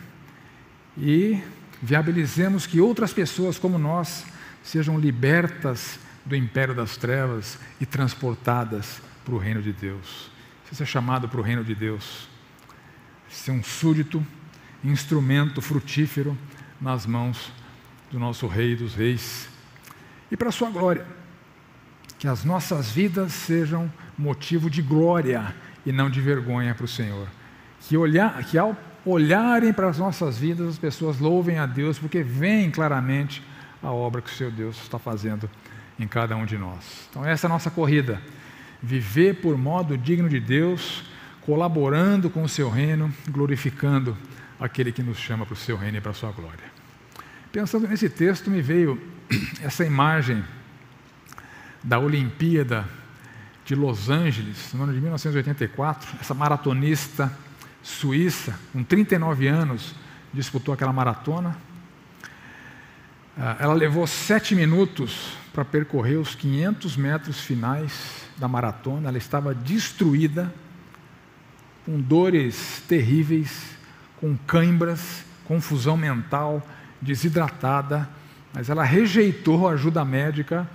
e 0.97 1.41
viabilizemos 1.82 2.66
que 2.66 2.82
outras 2.82 3.14
pessoas 3.14 3.57
como 3.57 3.78
nós 3.78 4.26
sejam 4.64 4.99
libertas 4.99 5.99
do 6.26 6.36
império 6.36 6.76
das 6.76 6.97
trevas 6.97 7.57
e 7.80 7.86
transportadas 7.86 9.01
para 9.24 9.34
o 9.34 9.38
reino 9.38 9.62
de 9.62 9.72
Deus. 9.72 10.32
Você 10.72 10.84
é 10.84 10.86
chamado 10.86 11.28
para 11.28 11.39
o 11.39 11.43
reino 11.43 11.64
de 11.64 11.74
Deus 11.74 12.28
ser 13.30 13.51
um 13.51 13.64
súdito, 13.64 14.26
instrumento 14.84 15.62
frutífero 15.62 16.38
nas 16.82 17.05
mãos 17.05 17.51
do 18.12 18.20
nosso 18.20 18.47
Rei 18.47 18.76
dos 18.76 18.95
Reis 18.95 19.47
e 20.32 20.38
para 20.38 20.49
a 20.49 20.51
sua 20.51 20.70
glória. 20.70 21.05
Que 22.18 22.28
as 22.28 22.43
nossas 22.43 22.91
vidas 22.91 23.32
sejam 23.32 23.91
motivo 24.18 24.70
de 24.70 24.82
glória 24.82 25.55
e 25.86 25.92
não 25.92 26.10
de 26.10 26.22
vergonha 26.22 26.74
para 26.76 26.86
o 26.86 26.88
Senhor. 26.88 27.28
Que, 27.82 27.98
olhar, 27.98 28.44
que 28.44 28.58
ao 28.58 28.76
olharem 29.06 29.74
para 29.74 29.90
as 29.90 29.98
nossas 29.98 30.38
vidas, 30.38 30.68
as 30.68 30.78
pessoas 30.78 31.20
louvem 31.20 31.58
a 31.58 31.66
Deus, 31.66 31.98
porque 31.98 32.22
veem 32.22 32.70
claramente 32.70 33.42
a 33.82 33.92
obra 33.92 34.22
que 34.22 34.30
o 34.30 34.34
seu 34.34 34.52
Deus 34.52 34.82
está 34.82 35.00
fazendo 35.00 35.50
em 35.98 36.08
cada 36.08 36.36
um 36.36 36.46
de 36.46 36.58
nós. 36.58 37.08
Então, 37.10 37.26
essa 37.26 37.46
é 37.46 37.50
a 37.50 37.54
nossa 37.54 37.70
corrida. 37.70 38.22
Viver 38.82 39.36
por 39.42 39.58
modo 39.58 39.98
digno 39.98 40.30
de 40.30 40.40
Deus, 40.40 41.04
colaborando 41.42 42.30
com 42.30 42.44
o 42.44 42.50
seu 42.50 42.70
reino, 42.70 43.14
glorificando 43.30 44.18
aquele 44.60 44.92
que 44.92 45.02
nos 45.02 45.18
chama 45.18 45.46
para 45.46 45.54
o 45.54 45.58
seu 45.58 45.78
reino 45.78 45.98
e 45.98 46.02
para 46.02 46.12
a 46.12 46.14
sua 46.14 46.32
glória. 46.32 46.80
Pensando 47.52 47.88
nesse 47.88 48.10
texto, 48.10 48.50
me 48.50 48.62
veio 48.62 49.02
essa 49.64 49.86
imagem 49.86 50.44
da 51.84 51.98
Olimpíada 52.00 52.86
de 53.70 53.76
Los 53.76 54.09
Angeles, 54.09 54.74
no 54.74 54.82
ano 54.82 54.93
de 54.93 54.99
1984, 54.99 56.17
essa 56.20 56.34
maratonista 56.34 57.32
suíça, 57.84 58.59
com 58.74 58.84
39 58.84 59.47
anos, 59.47 59.93
disputou 60.34 60.74
aquela 60.74 60.91
maratona. 60.91 61.55
Ah, 63.38 63.57
ela 63.59 63.76
levou 63.76 64.07
sete 64.07 64.55
minutos 64.55 65.34
para 65.53 65.63
percorrer 65.63 66.17
os 66.17 66.34
500 66.34 66.97
metros 66.97 67.41
finais 67.41 68.24
da 68.38 68.47
maratona. 68.47 69.07
Ela 69.07 69.20
estava 69.20 69.53
destruída, 69.53 70.51
com 71.86 72.01
dores 72.01 72.82
terríveis, 72.88 73.78
com 74.20 74.36
cãibras, 74.47 75.24
confusão 75.45 75.95
mental, 75.95 76.67
desidratada, 76.99 78.09
mas 78.51 78.67
ela 78.67 78.84
rejeitou 78.84 79.67
a 79.67 79.74
ajuda 79.74 80.03
médica 80.03 80.67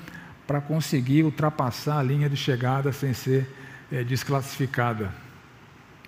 para 0.46 0.60
conseguir 0.60 1.22
ultrapassar 1.22 1.98
a 1.98 2.02
linha 2.02 2.28
de 2.28 2.36
chegada 2.36 2.92
sem 2.92 3.12
ser 3.14 3.48
é, 3.90 4.04
desclassificada. 4.04 5.12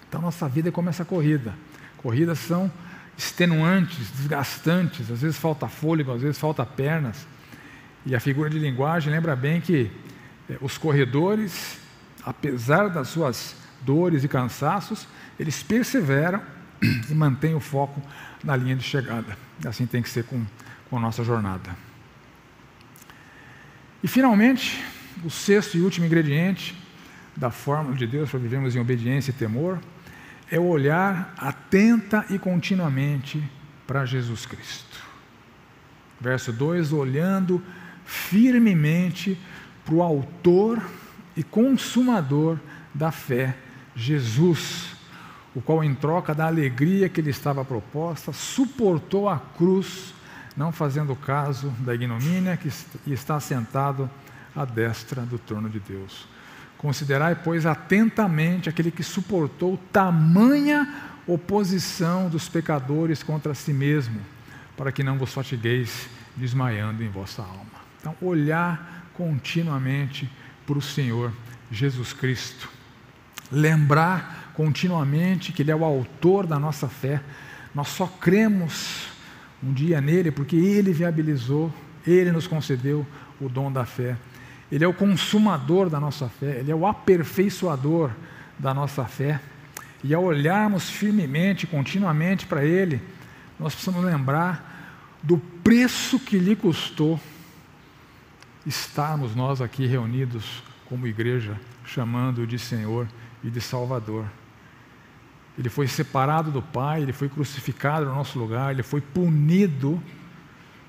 Então, 0.08 0.20
nossa 0.20 0.48
vida 0.48 0.68
é 0.68 0.72
como 0.72 0.88
essa 0.88 1.04
corrida. 1.04 1.54
Corridas 1.96 2.38
são 2.38 2.70
extenuantes, 3.16 4.10
desgastantes, 4.12 5.10
às 5.10 5.22
vezes 5.22 5.38
falta 5.38 5.66
fôlego, 5.68 6.12
às 6.12 6.20
vezes 6.20 6.38
falta 6.38 6.64
pernas. 6.64 7.26
E 8.04 8.14
a 8.14 8.20
figura 8.20 8.48
de 8.50 8.58
linguagem 8.58 9.12
lembra 9.12 9.34
bem 9.34 9.60
que 9.60 9.90
é, 10.48 10.56
os 10.60 10.78
corredores, 10.78 11.78
apesar 12.24 12.88
das 12.88 13.08
suas 13.08 13.56
dores 13.80 14.22
e 14.22 14.28
cansaços, 14.28 15.08
eles 15.38 15.62
perseveram 15.62 16.42
e 17.10 17.14
mantêm 17.14 17.54
o 17.54 17.60
foco 17.60 18.00
na 18.44 18.54
linha 18.54 18.76
de 18.76 18.82
chegada. 18.82 19.36
Assim 19.64 19.86
tem 19.86 20.02
que 20.02 20.08
ser 20.08 20.24
com, 20.24 20.44
com 20.90 20.96
a 20.98 21.00
nossa 21.00 21.24
jornada. 21.24 21.76
E 24.06 24.08
finalmente, 24.08 24.84
o 25.24 25.28
sexto 25.28 25.76
e 25.76 25.80
último 25.80 26.06
ingrediente 26.06 26.76
da 27.36 27.50
fórmula 27.50 27.96
de 27.96 28.06
Deus 28.06 28.30
para 28.30 28.38
vivermos 28.38 28.76
em 28.76 28.78
obediência 28.78 29.32
e 29.32 29.34
temor 29.34 29.80
é 30.48 30.60
o 30.60 30.66
olhar 30.68 31.34
atenta 31.36 32.24
e 32.30 32.38
continuamente 32.38 33.42
para 33.84 34.06
Jesus 34.06 34.46
Cristo. 34.46 34.96
Verso 36.20 36.52
2: 36.52 36.92
olhando 36.92 37.60
firmemente 38.04 39.36
para 39.84 39.94
o 39.96 40.02
Autor 40.04 40.80
e 41.36 41.42
Consumador 41.42 42.60
da 42.94 43.10
fé, 43.10 43.56
Jesus, 43.96 44.90
o 45.52 45.60
qual, 45.60 45.82
em 45.82 45.96
troca 45.96 46.32
da 46.32 46.46
alegria 46.46 47.08
que 47.08 47.20
lhe 47.20 47.30
estava 47.30 47.64
proposta, 47.64 48.32
suportou 48.32 49.28
a 49.28 49.36
cruz, 49.36 50.14
não 50.56 50.72
fazendo 50.72 51.14
caso 51.14 51.68
da 51.80 51.94
ignomínia 51.94 52.56
que 52.56 52.70
está 53.06 53.38
sentado 53.38 54.10
à 54.54 54.64
destra 54.64 55.22
do 55.22 55.38
trono 55.38 55.68
de 55.68 55.78
Deus. 55.78 56.26
Considerai, 56.78 57.34
pois, 57.34 57.66
atentamente 57.66 58.68
aquele 58.68 58.90
que 58.90 59.02
suportou 59.02 59.78
tamanha 59.92 60.88
oposição 61.26 62.28
dos 62.28 62.48
pecadores 62.48 63.22
contra 63.22 63.54
si 63.54 63.72
mesmo, 63.72 64.20
para 64.76 64.92
que 64.92 65.02
não 65.02 65.18
vos 65.18 65.32
fatigueis 65.32 66.08
desmaiando 66.36 67.02
em 67.02 67.08
vossa 67.08 67.42
alma. 67.42 67.86
Então, 68.00 68.14
olhar 68.20 69.10
continuamente 69.14 70.30
para 70.66 70.78
o 70.78 70.82
Senhor 70.82 71.32
Jesus 71.70 72.12
Cristo. 72.12 72.68
Lembrar 73.50 74.52
continuamente 74.54 75.52
que 75.52 75.62
Ele 75.62 75.70
é 75.70 75.76
o 75.76 75.84
autor 75.84 76.46
da 76.46 76.58
nossa 76.58 76.88
fé. 76.88 77.22
Nós 77.74 77.88
só 77.88 78.06
cremos 78.06 79.08
um 79.62 79.72
dia 79.72 80.00
nele 80.00 80.30
porque 80.30 80.56
Ele 80.56 80.92
viabilizou, 80.92 81.72
Ele 82.06 82.32
nos 82.32 82.46
concedeu 82.46 83.06
o 83.40 83.48
dom 83.48 83.70
da 83.70 83.84
fé. 83.84 84.16
Ele 84.70 84.84
é 84.84 84.88
o 84.88 84.94
consumador 84.94 85.88
da 85.88 86.00
nossa 86.00 86.28
fé, 86.28 86.58
Ele 86.58 86.70
é 86.70 86.74
o 86.74 86.86
aperfeiçoador 86.86 88.10
da 88.58 88.74
nossa 88.74 89.04
fé. 89.04 89.40
E 90.02 90.14
ao 90.14 90.24
olharmos 90.24 90.90
firmemente, 90.90 91.66
continuamente 91.66 92.46
para 92.46 92.64
Ele, 92.64 93.00
nós 93.58 93.74
precisamos 93.74 94.04
lembrar 94.04 94.74
do 95.22 95.38
preço 95.38 96.18
que 96.18 96.38
lhe 96.38 96.54
custou 96.54 97.18
estarmos 98.64 99.34
nós 99.34 99.60
aqui 99.60 99.86
reunidos 99.86 100.62
como 100.88 101.06
igreja, 101.06 101.58
chamando 101.84 102.46
de 102.46 102.58
Senhor 102.58 103.08
e 103.42 103.50
de 103.50 103.60
Salvador. 103.60 104.26
Ele 105.58 105.68
foi 105.68 105.88
separado 105.88 106.50
do 106.50 106.60
Pai, 106.60 107.02
ele 107.02 107.12
foi 107.12 107.28
crucificado 107.28 108.04
no 108.04 108.14
nosso 108.14 108.38
lugar, 108.38 108.72
ele 108.72 108.82
foi 108.82 109.00
punido 109.00 110.02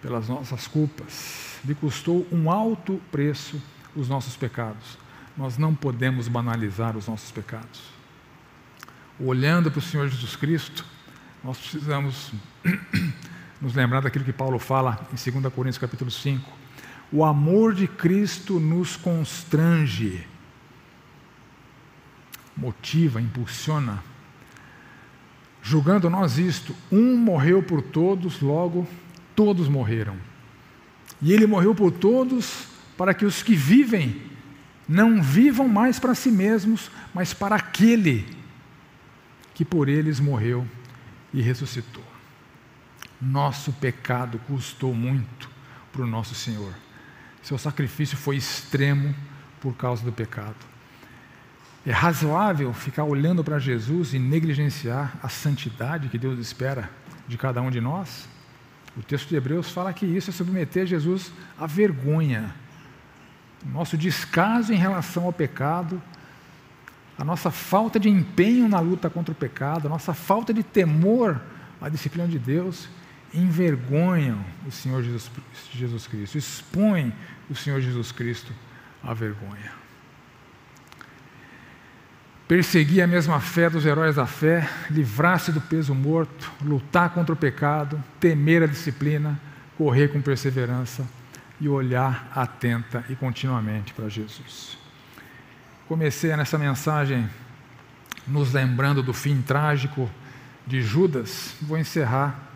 pelas 0.01 0.28
nossas 0.28 0.68
culpas. 0.68 1.59
Lhe 1.63 1.74
custou 1.74 2.28
um 2.32 2.51
alto 2.51 3.01
preço 3.11 3.61
os 3.95 4.07
nossos 4.09 4.36
pecados. 4.36 4.97
Nós 5.36 5.57
não 5.57 5.74
podemos 5.74 6.28
banalizar 6.28 6.97
os 6.97 7.07
nossos 7.07 7.32
pecados. 7.32 7.82
Olhando 9.20 9.72
para 9.72 9.80
o 9.80 9.82
Senhor 9.82 10.07
Jesus 10.07 10.36
Cristo, 10.36 10.86
nós 11.43 11.57
precisamos 11.57 12.32
nos 13.61 13.74
lembrar 13.74 14.01
daquilo 14.01 14.26
que 14.26 14.34
Paulo 14.34 14.59
fala 14.59 15.07
em 15.11 15.32
2 15.32 15.53
Coríntios 15.53 15.78
capítulo 15.78 16.11
5. 16.11 16.49
O 17.11 17.24
amor 17.24 17.74
de 17.74 17.88
Cristo 17.88 18.59
nos 18.59 18.95
constrange, 18.95 20.28
motiva, 22.55 23.22
impulsiona. 23.22 24.03
Julgando 25.68 26.09
nós 26.09 26.38
isto, 26.38 26.74
um 26.89 27.18
morreu 27.18 27.61
por 27.61 27.82
todos, 27.82 28.39
logo 28.39 28.88
todos 29.36 29.68
morreram. 29.68 30.15
E 31.22 31.34
ele 31.34 31.45
morreu 31.45 31.76
por 31.76 31.91
todos 31.91 32.70
para 32.97 33.13
que 33.13 33.26
os 33.26 33.43
que 33.43 33.53
vivem 33.53 34.22
não 34.88 35.22
vivam 35.22 35.68
mais 35.68 35.99
para 35.99 36.15
si 36.15 36.32
mesmos, 36.32 36.89
mas 37.13 37.34
para 37.34 37.57
aquele 37.57 38.26
que 39.53 39.65
por 39.65 39.89
eles 39.89 40.22
morreu 40.22 40.65
e 41.34 41.41
ressuscitou. 41.41 42.05
Nosso 43.22 43.74
pecado 43.74 44.39
custou 44.47 44.93
muito 44.93 45.49
para 45.91 46.01
o 46.01 46.07
nosso 46.07 46.34
Senhor. 46.34 46.74
Seu 47.43 47.57
sacrifício 47.57 48.15
foi 48.15 48.38
extremo 48.38 49.13
por 49.59 49.76
causa 49.76 50.01
do 50.05 50.13
pecado. 50.13 50.76
É 51.88 51.91
razoável 51.93 52.73
ficar 52.73 53.05
olhando 53.05 53.45
para 53.45 53.59
Jesus 53.59 54.13
e 54.13 54.19
negligenciar 54.19 55.17
a 55.23 55.29
santidade 55.29 56.09
que 56.09 56.17
Deus 56.17 56.38
espera 56.38 56.89
de 57.29 57.38
cada 57.38 57.61
um 57.61 57.71
de 57.71 57.79
nós? 57.79 58.27
O 58.97 59.01
texto 59.01 59.29
de 59.29 59.38
Hebreus 59.38 59.71
fala 59.71 59.93
que 59.93 60.05
isso 60.05 60.29
é 60.29 60.33
submeter 60.33 60.85
Jesus 60.85 61.31
à 61.57 61.65
vergonha. 61.65 62.53
Nosso 63.65 63.97
descaso 63.97 64.73
em 64.73 64.75
relação 64.75 65.23
ao 65.23 65.31
pecado, 65.31 66.01
a 67.17 67.23
nossa 67.23 67.51
falta 67.51 67.97
de 67.97 68.09
empenho 68.09 68.67
na 68.67 68.81
luta 68.81 69.09
contra 69.09 69.31
o 69.31 69.35
pecado, 69.35 69.85
a 69.85 69.89
nossa 69.89 70.13
falta 70.13 70.53
de 70.53 70.63
temor 70.63 71.39
à 71.79 71.88
disciplina 71.88 72.27
de 72.27 72.38
Deus, 72.38 72.89
envergonham 73.33 74.43
o 74.67 74.71
Senhor 74.71 75.01
Jesus, 75.01 75.31
Jesus 75.71 76.05
Cristo, 76.05 76.38
expõem 76.38 77.13
o 77.49 77.55
Senhor 77.55 77.79
Jesus 77.79 78.11
Cristo 78.11 78.51
à 79.01 79.13
vergonha. 79.13 79.86
Perseguir 82.47 83.01
a 83.01 83.07
mesma 83.07 83.41
fé 83.41 83.69
dos 83.69 83.85
heróis 83.85 84.15
da 84.15 84.25
fé, 84.25 84.69
livrar-se 84.89 85.51
do 85.51 85.59
peso 85.59 85.93
morto, 85.93 86.49
lutar 86.61 87.09
contra 87.09 87.33
o 87.33 87.37
pecado, 87.37 88.01
temer 88.21 88.63
a 88.63 88.67
disciplina, 88.67 89.37
correr 89.77 90.07
com 90.07 90.21
perseverança 90.21 91.05
e 91.59 91.67
olhar 91.67 92.31
atenta 92.33 93.03
e 93.09 93.15
continuamente 93.15 93.93
para 93.93 94.07
Jesus. 94.07 94.77
Comecei 95.89 96.33
nessa 96.37 96.57
mensagem 96.57 97.29
nos 98.25 98.53
lembrando 98.53 99.03
do 99.03 99.13
fim 99.13 99.41
trágico 99.41 100.09
de 100.65 100.81
Judas, 100.81 101.55
vou 101.61 101.77
encerrar 101.77 102.47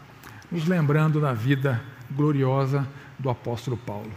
nos 0.50 0.68
lembrando 0.68 1.20
da 1.20 1.34
vida 1.34 1.82
gloriosa 2.10 2.88
do 3.20 3.30
apóstolo 3.30 3.76
Paulo. 3.76 4.12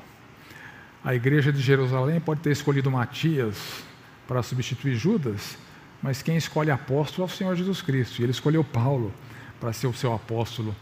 A 1.04 1.16
igreja 1.16 1.52
de 1.52 1.60
Jerusalém 1.60 2.20
pode 2.20 2.40
ter 2.40 2.52
escolhido 2.52 2.90
Matias 2.90 3.84
para 4.26 4.42
substituir 4.42 4.94
Judas, 4.96 5.56
mas 6.02 6.22
quem 6.22 6.36
escolhe 6.36 6.70
apóstolo 6.70 7.26
é 7.26 7.30
o 7.30 7.34
Senhor 7.34 7.54
Jesus 7.56 7.80
Cristo. 7.82 8.20
E 8.20 8.24
ele 8.24 8.32
escolheu 8.32 8.62
Paulo 8.62 9.12
para 9.60 9.72
ser 9.72 9.86
o 9.86 9.94
seu 9.94 10.12
apóstolo 10.12 10.74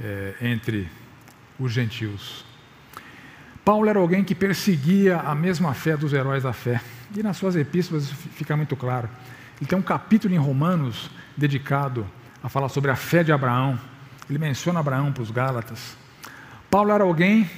é, 0.00 0.34
entre 0.40 0.88
os 1.58 1.72
gentios. 1.72 2.44
Paulo 3.64 3.88
era 3.88 3.98
alguém 3.98 4.24
que 4.24 4.34
perseguia 4.34 5.18
a 5.18 5.34
mesma 5.34 5.74
fé 5.74 5.96
dos 5.96 6.12
heróis 6.12 6.44
da 6.44 6.52
fé. 6.52 6.80
E 7.14 7.22
nas 7.22 7.36
suas 7.36 7.56
epístolas 7.56 8.04
isso 8.04 8.14
fica 8.14 8.56
muito 8.56 8.76
claro. 8.76 9.08
Ele 9.60 9.68
tem 9.68 9.78
um 9.78 9.82
capítulo 9.82 10.32
em 10.32 10.38
Romanos 10.38 11.10
dedicado 11.36 12.06
a 12.42 12.48
falar 12.48 12.68
sobre 12.68 12.90
a 12.90 12.96
fé 12.96 13.24
de 13.24 13.32
Abraão. 13.32 13.78
Ele 14.30 14.38
menciona 14.38 14.80
Abraão 14.80 15.12
para 15.12 15.22
os 15.22 15.30
Gálatas. 15.30 15.96
Paulo 16.70 16.92
era 16.92 17.04
alguém 17.04 17.50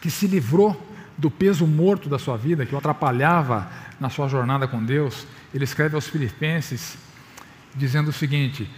que 0.00 0.10
se 0.10 0.26
livrou 0.26 0.80
do 1.18 1.30
peso 1.30 1.66
morto 1.66 2.08
da 2.08 2.18
sua 2.18 2.36
vida, 2.36 2.64
que 2.64 2.74
o 2.74 2.78
atrapalhava 2.78 3.68
na 4.00 4.08
sua 4.08 4.26
jornada 4.26 4.66
com 4.66 4.82
Deus. 4.82 5.26
Ele 5.54 5.64
escreve 5.64 5.94
aos 5.94 6.08
Filipenses 6.08 6.96
dizendo 7.76 8.08
o 8.08 8.12
seguinte: 8.12 8.68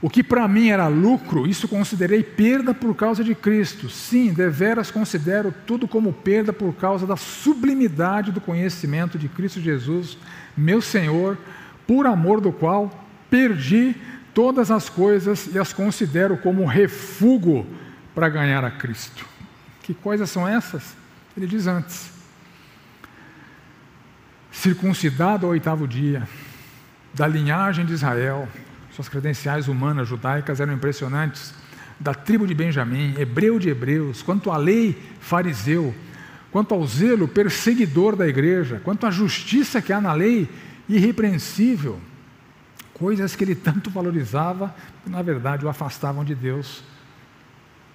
O 0.00 0.08
que 0.08 0.22
para 0.22 0.46
mim 0.46 0.68
era 0.68 0.86
lucro, 0.86 1.46
isso 1.46 1.66
considerei 1.66 2.22
perda 2.22 2.72
por 2.72 2.94
causa 2.94 3.24
de 3.24 3.34
Cristo. 3.34 3.90
Sim, 3.90 4.32
deveras 4.32 4.90
considero 4.90 5.52
tudo 5.66 5.88
como 5.88 6.12
perda 6.12 6.52
por 6.52 6.72
causa 6.74 7.06
da 7.06 7.16
sublimidade 7.16 8.32
do 8.32 8.40
conhecimento 8.40 9.18
de 9.18 9.28
Cristo 9.28 9.60
Jesus, 9.60 10.16
meu 10.56 10.80
Senhor, 10.80 11.36
por 11.86 12.06
amor 12.06 12.40
do 12.40 12.52
qual 12.52 13.06
perdi 13.28 13.96
todas 14.32 14.70
as 14.70 14.88
coisas 14.88 15.48
e 15.52 15.58
as 15.58 15.72
considero 15.72 16.36
como 16.36 16.64
refúgio 16.64 17.66
para 18.14 18.28
ganhar 18.28 18.64
a 18.64 18.70
Cristo. 18.70 19.26
Que 19.82 19.94
coisas 19.94 20.30
são 20.30 20.46
essas? 20.46 20.94
Ele 21.36 21.46
diz 21.46 21.66
antes: 21.66 22.19
circuncidado 24.52 25.46
ao 25.46 25.52
oitavo 25.52 25.86
dia, 25.86 26.28
da 27.14 27.26
linhagem 27.26 27.84
de 27.84 27.92
Israel, 27.92 28.48
suas 28.92 29.08
credenciais 29.08 29.68
humanas 29.68 30.08
judaicas 30.08 30.60
eram 30.60 30.72
impressionantes, 30.72 31.54
da 31.98 32.14
tribo 32.14 32.46
de 32.46 32.54
Benjamim, 32.54 33.14
hebreu 33.18 33.58
de 33.58 33.68
hebreus, 33.68 34.22
quanto 34.22 34.50
à 34.50 34.56
lei, 34.56 35.00
fariseu, 35.20 35.94
quanto 36.50 36.74
ao 36.74 36.86
zelo, 36.86 37.28
perseguidor 37.28 38.16
da 38.16 38.26
igreja, 38.26 38.80
quanto 38.82 39.06
à 39.06 39.10
justiça 39.10 39.82
que 39.82 39.92
há 39.92 40.00
na 40.00 40.12
lei, 40.12 40.48
irrepreensível. 40.88 42.00
Coisas 42.94 43.36
que 43.36 43.44
ele 43.44 43.54
tanto 43.54 43.90
valorizava, 43.90 44.74
na 45.06 45.22
verdade 45.22 45.64
o 45.64 45.68
afastavam 45.68 46.24
de 46.24 46.34
Deus, 46.34 46.82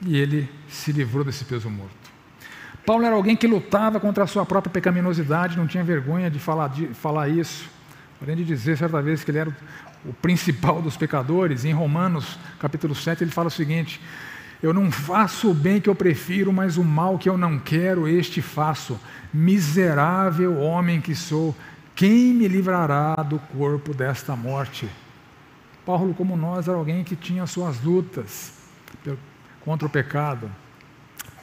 e 0.06 0.18
ele 0.18 0.49
se 0.70 0.91
livrou 0.91 1.24
desse 1.24 1.45
peso 1.45 1.70
morto. 1.70 2.14
Paulo 2.86 3.04
era 3.04 3.16
alguém 3.16 3.36
que 3.36 3.48
lutava 3.48 4.00
contra 4.00 4.24
a 4.24 4.28
sua 4.28 4.46
própria 4.46 4.72
pecaminosidade, 4.72 5.58
não 5.58 5.66
tinha 5.66 5.84
vergonha 5.84 6.30
de 6.30 6.38
falar, 6.38 6.68
de 6.68 6.88
falar 6.88 7.28
isso. 7.28 7.68
Além 8.22 8.36
de 8.36 8.46
dizer 8.46 8.78
certa 8.78 9.02
vez 9.02 9.24
que 9.24 9.32
ele 9.32 9.40
era 9.40 9.58
o 10.06 10.14
principal 10.14 10.82
dos 10.82 10.96
pecadores, 10.96 11.66
em 11.66 11.74
Romanos 11.74 12.38
capítulo 12.60 12.94
7 12.94 13.24
ele 13.24 13.32
fala 13.32 13.48
o 13.48 13.52
seguinte: 13.52 14.00
Eu 14.62 14.72
não 14.72 14.92
faço 14.92 15.50
o 15.50 15.54
bem 15.54 15.82
que 15.82 15.90
eu 15.90 15.96
prefiro, 15.96 16.54
mas 16.54 16.78
o 16.78 16.84
mal 16.84 17.18
que 17.18 17.28
eu 17.28 17.38
não 17.38 17.58
quero, 17.58 18.08
este 18.08 18.42
faço. 18.42 19.00
Miserável 19.34 20.60
homem 20.60 21.02
que 21.02 21.16
sou, 21.16 21.56
quem 21.96 22.34
me 22.34 22.48
livrará 22.48 23.16
do 23.16 23.40
corpo 23.40 23.94
desta 23.94 24.36
morte? 24.36 24.88
Paulo, 25.86 26.14
como 26.14 26.38
nós, 26.38 26.68
era 26.68 26.78
alguém 26.78 27.04
que 27.04 27.16
tinha 27.16 27.46
suas 27.48 27.82
lutas 27.82 28.54
contra 29.62 29.88
o 29.88 29.90
pecado. 29.90 30.50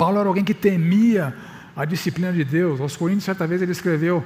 Paulo 0.03 0.19
era 0.19 0.29
alguém 0.29 0.43
que 0.43 0.53
temia 0.53 1.33
a 1.77 1.85
disciplina 1.85 2.33
de 2.33 2.43
Deus. 2.43 2.81
Aos 2.81 2.97
Coríntios, 2.97 3.23
certa 3.23 3.47
vez, 3.47 3.63
ele 3.63 3.71
escreveu: 3.71 4.25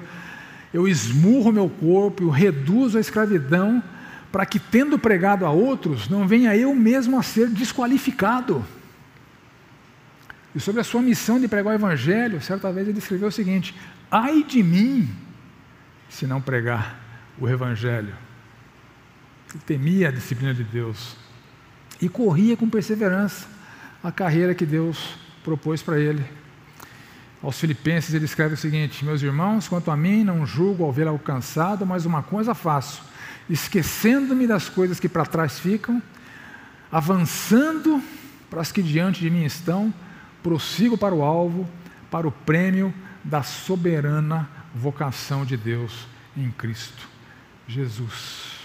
Eu 0.73 0.89
esmurro 0.89 1.53
meu 1.53 1.69
corpo, 1.69 2.23
eu 2.23 2.31
reduzo 2.31 2.97
a 2.97 3.01
escravidão, 3.03 3.85
para 4.33 4.47
que, 4.47 4.59
tendo 4.59 4.99
pregado 4.99 5.45
a 5.45 5.51
outros, 5.51 6.09
não 6.09 6.27
venha 6.27 6.57
eu 6.57 6.75
mesmo 6.75 7.19
a 7.19 7.23
ser 7.23 7.51
desqualificado. 7.51 8.65
E 10.55 10.61
sobre 10.61 10.81
a 10.81 10.85
sua 10.85 11.03
missão 11.03 11.39
de 11.39 11.47
pregar 11.47 11.75
o 11.75 11.77
Evangelho, 11.77 12.41
certa 12.41 12.73
vez 12.73 12.89
ele 12.89 12.99
escreveu 12.99 13.29
o 13.29 13.33
seguinte: 13.33 13.75
Ai 14.11 14.45
de 14.45 14.63
mim, 14.63 15.11
se 16.09 16.27
não 16.27 16.41
pregar 16.41 16.99
o 17.39 17.47
Evangelho. 17.47 18.15
Ele 19.51 19.63
temia 19.67 20.09
a 20.09 20.11
disciplina 20.11 20.55
de 20.55 20.65
Deus 20.65 21.19
e 22.01 22.09
corria 22.09 22.57
com 22.57 22.67
perseverança 22.67 23.47
a 24.03 24.11
carreira 24.11 24.55
que 24.55 24.65
Deus 24.65 25.26
propôs 25.47 25.81
para 25.81 25.97
ele. 26.01 26.25
Aos 27.41 27.61
Filipenses 27.61 28.13
ele 28.13 28.25
escreve 28.25 28.55
o 28.55 28.57
seguinte: 28.57 29.05
Meus 29.05 29.23
irmãos, 29.23 29.69
quanto 29.69 29.93
a 29.93 29.97
mim, 29.97 30.25
não 30.25 30.45
julgo 30.45 30.83
ao 30.83 30.93
ver 30.93 31.07
alcançado, 31.07 31.87
mas 31.87 32.05
uma 32.05 32.21
coisa 32.21 32.53
faço, 32.53 33.01
esquecendo-me 33.49 34.45
das 34.45 34.69
coisas 34.69 34.99
que 34.99 35.09
para 35.09 35.25
trás 35.25 35.61
ficam, 35.61 36.03
avançando 36.91 38.03
para 38.51 38.61
as 38.61 38.73
que 38.73 38.83
diante 38.83 39.21
de 39.21 39.31
mim 39.31 39.45
estão, 39.45 39.95
prossigo 40.43 40.99
para 40.99 41.15
o 41.15 41.23
alvo, 41.23 41.69
para 42.11 42.27
o 42.27 42.33
prêmio 42.33 42.93
da 43.23 43.45
soberana 43.45 44.49
vocação 44.75 45.45
de 45.45 45.57
Deus 45.57 46.09
em 46.37 46.51
Cristo 46.51 47.09
Jesus. 47.69 48.57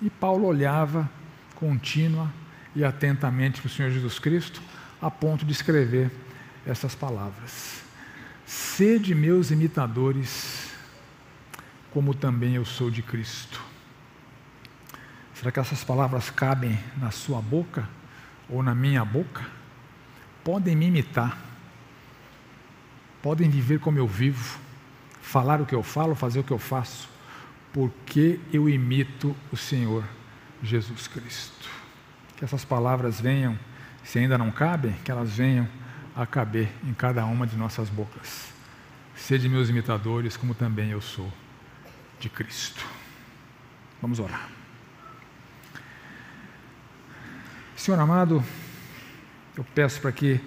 E 0.00 0.08
Paulo 0.08 0.46
olhava 0.46 1.10
contínua 1.56 2.32
e 2.76 2.84
atentamente 2.84 3.60
para 3.60 3.68
o 3.68 3.70
Senhor 3.70 3.90
Jesus 3.90 4.18
Cristo, 4.18 4.60
a 5.00 5.10
ponto 5.10 5.44
de 5.44 5.52
escrever 5.52 6.10
essas 6.66 6.94
palavras: 6.94 7.82
Sede 8.44 9.14
meus 9.14 9.50
imitadores, 9.50 10.70
como 11.90 12.14
também 12.14 12.54
eu 12.54 12.64
sou 12.64 12.90
de 12.90 13.02
Cristo. 13.02 13.60
Será 15.34 15.52
que 15.52 15.60
essas 15.60 15.84
palavras 15.84 16.30
cabem 16.30 16.78
na 16.96 17.10
sua 17.10 17.40
boca 17.42 17.88
ou 18.48 18.62
na 18.62 18.74
minha 18.74 19.04
boca? 19.04 19.44
Podem 20.42 20.74
me 20.74 20.86
imitar, 20.86 21.36
podem 23.22 23.50
viver 23.50 23.80
como 23.80 23.98
eu 23.98 24.06
vivo, 24.06 24.58
falar 25.20 25.60
o 25.60 25.66
que 25.66 25.74
eu 25.74 25.82
falo, 25.82 26.14
fazer 26.14 26.40
o 26.40 26.44
que 26.44 26.52
eu 26.52 26.58
faço, 26.58 27.08
porque 27.72 28.40
eu 28.52 28.68
imito 28.68 29.36
o 29.52 29.56
Senhor 29.56 30.04
Jesus 30.62 31.06
Cristo. 31.06 31.68
Que 32.36 32.44
essas 32.44 32.64
palavras 32.64 33.20
venham 33.20 33.58
se 34.06 34.20
ainda 34.20 34.38
não 34.38 34.52
cabem, 34.52 34.92
que 35.04 35.10
elas 35.10 35.36
venham 35.36 35.68
a 36.14 36.24
caber 36.24 36.68
em 36.84 36.94
cada 36.94 37.26
uma 37.26 37.44
de 37.44 37.56
nossas 37.56 37.90
bocas. 37.90 38.52
Sede 39.16 39.48
meus 39.48 39.68
imitadores, 39.68 40.36
como 40.36 40.54
também 40.54 40.90
eu 40.90 41.00
sou 41.00 41.30
de 42.20 42.28
Cristo. 42.28 42.86
Vamos 44.00 44.20
orar. 44.20 44.48
Senhor 47.74 47.98
amado, 47.98 48.42
eu 49.56 49.64
peço 49.74 50.00
para 50.00 50.12
que 50.12 50.40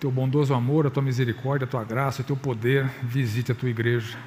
teu 0.00 0.10
bondoso 0.10 0.52
amor, 0.52 0.88
a 0.88 0.90
tua 0.90 1.04
misericórdia, 1.04 1.66
a 1.66 1.68
tua 1.68 1.84
graça, 1.84 2.22
o 2.22 2.24
teu 2.24 2.36
poder 2.36 2.84
visite 3.00 3.52
a 3.52 3.54
tua 3.54 3.70
igreja, 3.70 4.18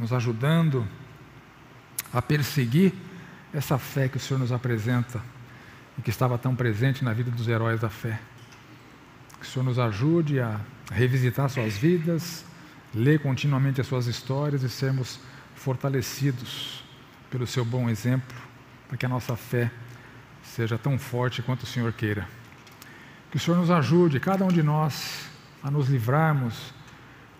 nos 0.00 0.12
ajudando 0.12 0.86
a 2.12 2.20
perseguir 2.20 2.92
essa 3.54 3.78
fé 3.78 4.08
que 4.08 4.16
o 4.16 4.20
Senhor 4.20 4.40
nos 4.40 4.50
apresenta 4.50 5.22
e 5.98 6.02
que 6.02 6.10
estava 6.10 6.36
tão 6.38 6.54
presente 6.54 7.04
na 7.04 7.12
vida 7.12 7.30
dos 7.30 7.48
heróis 7.48 7.80
da 7.80 7.88
fé. 7.88 8.18
Que 9.40 9.46
o 9.46 9.48
Senhor 9.48 9.64
nos 9.64 9.78
ajude 9.78 10.40
a 10.40 10.60
revisitar 10.90 11.48
suas 11.48 11.76
vidas, 11.76 12.44
ler 12.94 13.20
continuamente 13.20 13.80
as 13.80 13.86
suas 13.86 14.06
histórias 14.06 14.62
e 14.62 14.68
sermos 14.68 15.20
fortalecidos 15.54 16.84
pelo 17.30 17.46
seu 17.46 17.64
bom 17.64 17.88
exemplo, 17.88 18.36
para 18.88 18.96
que 18.96 19.06
a 19.06 19.08
nossa 19.08 19.36
fé 19.36 19.70
seja 20.42 20.78
tão 20.78 20.98
forte 20.98 21.42
quanto 21.42 21.64
o 21.64 21.66
Senhor 21.66 21.92
queira. 21.92 22.26
Que 23.30 23.36
o 23.36 23.40
Senhor 23.40 23.56
nos 23.58 23.70
ajude, 23.70 24.20
cada 24.20 24.44
um 24.44 24.48
de 24.48 24.62
nós, 24.62 25.28
a 25.62 25.70
nos 25.70 25.88
livrarmos 25.88 26.72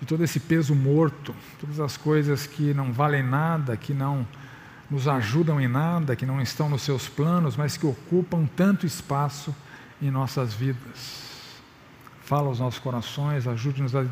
de 0.01 0.07
todo 0.07 0.23
esse 0.25 0.41
peso 0.41 0.75
morto, 0.75 1.35
todas 1.61 1.81
as 1.81 1.97
coisas 1.97 2.47
que 2.47 2.75
não 2.75 2.93
valem 2.93 3.23
nada, 3.23 3.77
que 3.77 3.95
não 3.95 4.27
nos 4.91 5.09
ajudam 5.09 5.61
em 5.61 5.69
nada, 5.69 6.15
que 6.15 6.25
não 6.25 6.41
estão 6.41 6.69
nos 6.69 6.83
seus 6.83 7.09
planos, 7.09 7.57
mas 7.57 7.77
que 7.77 7.87
ocupam 7.87 8.47
tanto 8.47 8.87
espaço 8.87 9.55
em 10.01 10.11
nossas 10.11 10.55
vidas. 10.55 11.27
Fala 12.23 12.49
aos 12.49 12.61
nossos 12.61 12.81
corações, 12.81 13.47
ajude-nos 13.47 13.95
a 13.95 14.05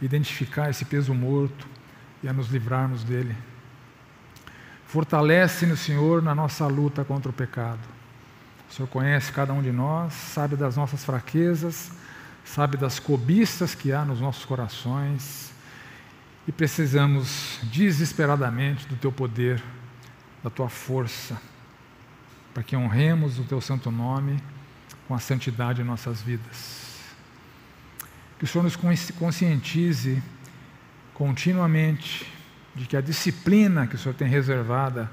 identificar 0.00 0.70
esse 0.70 0.84
peso 0.84 1.14
morto 1.14 1.66
e 2.22 2.28
a 2.28 2.32
nos 2.32 2.48
livrarmos 2.48 3.04
dele. 3.04 3.36
Fortalece-nos, 4.86 5.80
Senhor, 5.80 6.22
na 6.22 6.34
nossa 6.34 6.66
luta 6.66 7.04
contra 7.04 7.30
o 7.30 7.34
pecado. 7.34 7.80
O 8.70 8.72
Senhor 8.72 8.88
conhece 8.88 9.32
cada 9.32 9.52
um 9.52 9.62
de 9.62 9.72
nós, 9.72 10.12
sabe 10.12 10.56
das 10.56 10.76
nossas 10.76 11.04
fraquezas, 11.04 11.92
sabe 12.44 12.76
das 12.76 12.98
cobiças 12.98 13.74
que 13.74 13.92
há 13.92 14.04
nos 14.04 14.20
nossos 14.20 14.44
corações 14.44 15.52
e 16.46 16.52
precisamos 16.52 17.58
desesperadamente 17.64 18.86
do 18.86 18.96
Teu 18.96 19.12
poder 19.12 19.62
da 20.42 20.50
tua 20.50 20.68
força, 20.68 21.40
para 22.54 22.62
que 22.62 22.76
honremos 22.76 23.38
o 23.38 23.44
teu 23.44 23.60
santo 23.60 23.90
nome 23.90 24.42
com 25.06 25.14
a 25.14 25.18
santidade 25.18 25.80
em 25.80 25.84
nossas 25.84 26.22
vidas. 26.22 26.98
Que 28.38 28.44
o 28.44 28.46
Senhor 28.46 28.62
nos 28.62 28.76
conscientize 29.12 30.22
continuamente 31.12 32.30
de 32.74 32.86
que 32.86 32.96
a 32.96 33.00
disciplina 33.00 33.86
que 33.86 33.96
o 33.96 33.98
Senhor 33.98 34.14
tem 34.14 34.28
reservada 34.28 35.10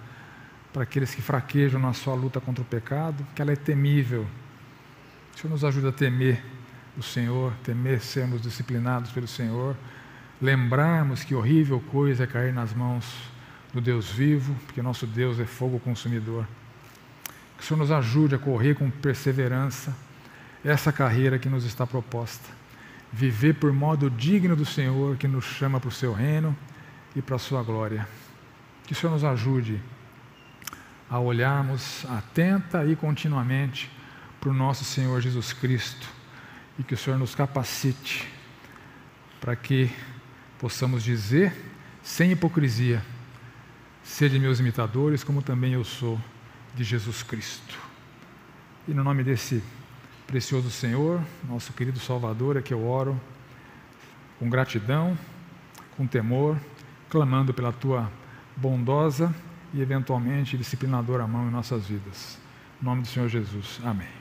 para 0.71 0.83
aqueles 0.83 1.15
que 1.15 1.21
fraquejam 1.21 1.79
na 1.79 1.93
sua 1.93 2.13
luta 2.13 2.39
contra 2.39 2.61
o 2.61 2.65
pecado, 2.65 3.25
que 3.33 3.41
ela 3.41 3.51
é 3.51 3.55
temível. 3.55 4.27
O 5.33 5.39
Senhor 5.39 5.51
nos 5.51 5.63
ajuda 5.63 5.89
a 5.89 5.91
temer 5.91 6.43
o 6.97 7.01
Senhor, 7.01 7.53
temer 7.63 8.01
sermos 8.01 8.41
disciplinados 8.41 9.11
pelo 9.11 9.27
Senhor, 9.27 9.75
lembrarmos 10.41 11.23
que 11.23 11.33
horrível 11.33 11.79
coisa 11.91 12.25
é 12.25 12.27
cair 12.27 12.53
nas 12.53 12.73
mãos 12.73 13.05
do 13.75 13.81
Deus 13.81 14.09
vivo, 14.09 14.55
porque 14.65 14.81
nosso 14.81 15.05
Deus 15.05 15.37
é 15.37 15.45
fogo 15.45 15.79
consumidor. 15.79 16.47
Que 17.57 17.63
o 17.63 17.67
Senhor 17.67 17.77
nos 17.77 17.91
ajude 17.91 18.33
a 18.33 18.39
correr 18.39 18.73
com 18.73 18.89
perseverança 18.89 19.93
essa 20.63 20.93
carreira 20.93 21.37
que 21.37 21.49
nos 21.49 21.65
está 21.65 21.85
proposta. 21.85 22.47
Viver 23.11 23.55
por 23.55 23.73
modo 23.73 24.09
digno 24.09 24.55
do 24.55 24.65
Senhor 24.65 25.17
que 25.17 25.27
nos 25.27 25.43
chama 25.43 25.77
para 25.77 25.89
o 25.89 25.91
seu 25.91 26.13
reino 26.13 26.55
e 27.13 27.21
para 27.21 27.35
a 27.35 27.39
sua 27.39 27.61
glória. 27.63 28.07
Que 28.85 28.93
o 28.93 28.95
Senhor 28.95 29.11
nos 29.11 29.25
ajude 29.25 29.81
a 31.09 31.19
olharmos 31.19 32.05
atenta 32.05 32.85
e 32.85 32.95
continuamente 32.95 33.91
para 34.39 34.51
o 34.51 34.53
nosso 34.53 34.85
Senhor 34.85 35.19
Jesus 35.19 35.51
Cristo 35.51 36.07
e 36.79 36.83
que 36.83 36.93
o 36.93 36.97
Senhor 36.97 37.19
nos 37.19 37.35
capacite 37.35 38.25
para 39.41 39.53
que 39.53 39.91
possamos 40.59 41.03
dizer, 41.03 41.53
sem 42.01 42.31
hipocrisia, 42.31 43.03
sede 44.05 44.39
meus 44.39 44.59
imitadores, 44.59 45.23
como 45.23 45.41
também 45.41 45.73
eu 45.73 45.83
sou 45.83 46.17
de 46.75 46.83
Jesus 46.83 47.23
Cristo. 47.23 47.77
E 48.87 48.93
no 48.93 49.03
nome 49.03 49.23
desse 49.23 49.61
precioso 50.27 50.69
Senhor, 50.69 51.19
nosso 51.43 51.73
querido 51.73 51.99
Salvador, 51.99 52.55
é 52.55 52.61
que 52.61 52.73
eu 52.73 52.85
oro 52.87 53.19
com 54.39 54.49
gratidão, 54.49 55.17
com 55.97 56.05
temor, 56.05 56.57
clamando 57.09 57.53
pela 57.53 57.73
tua 57.73 58.09
bondosa 58.55 59.33
e 59.73 59.81
eventualmente 59.81 60.57
disciplinadora 60.57 61.27
mão 61.27 61.47
em 61.47 61.51
nossas 61.51 61.87
vidas. 61.87 62.37
Em 62.81 62.85
nome 62.85 63.01
do 63.01 63.07
Senhor 63.07 63.27
Jesus. 63.27 63.79
Amém. 63.83 64.07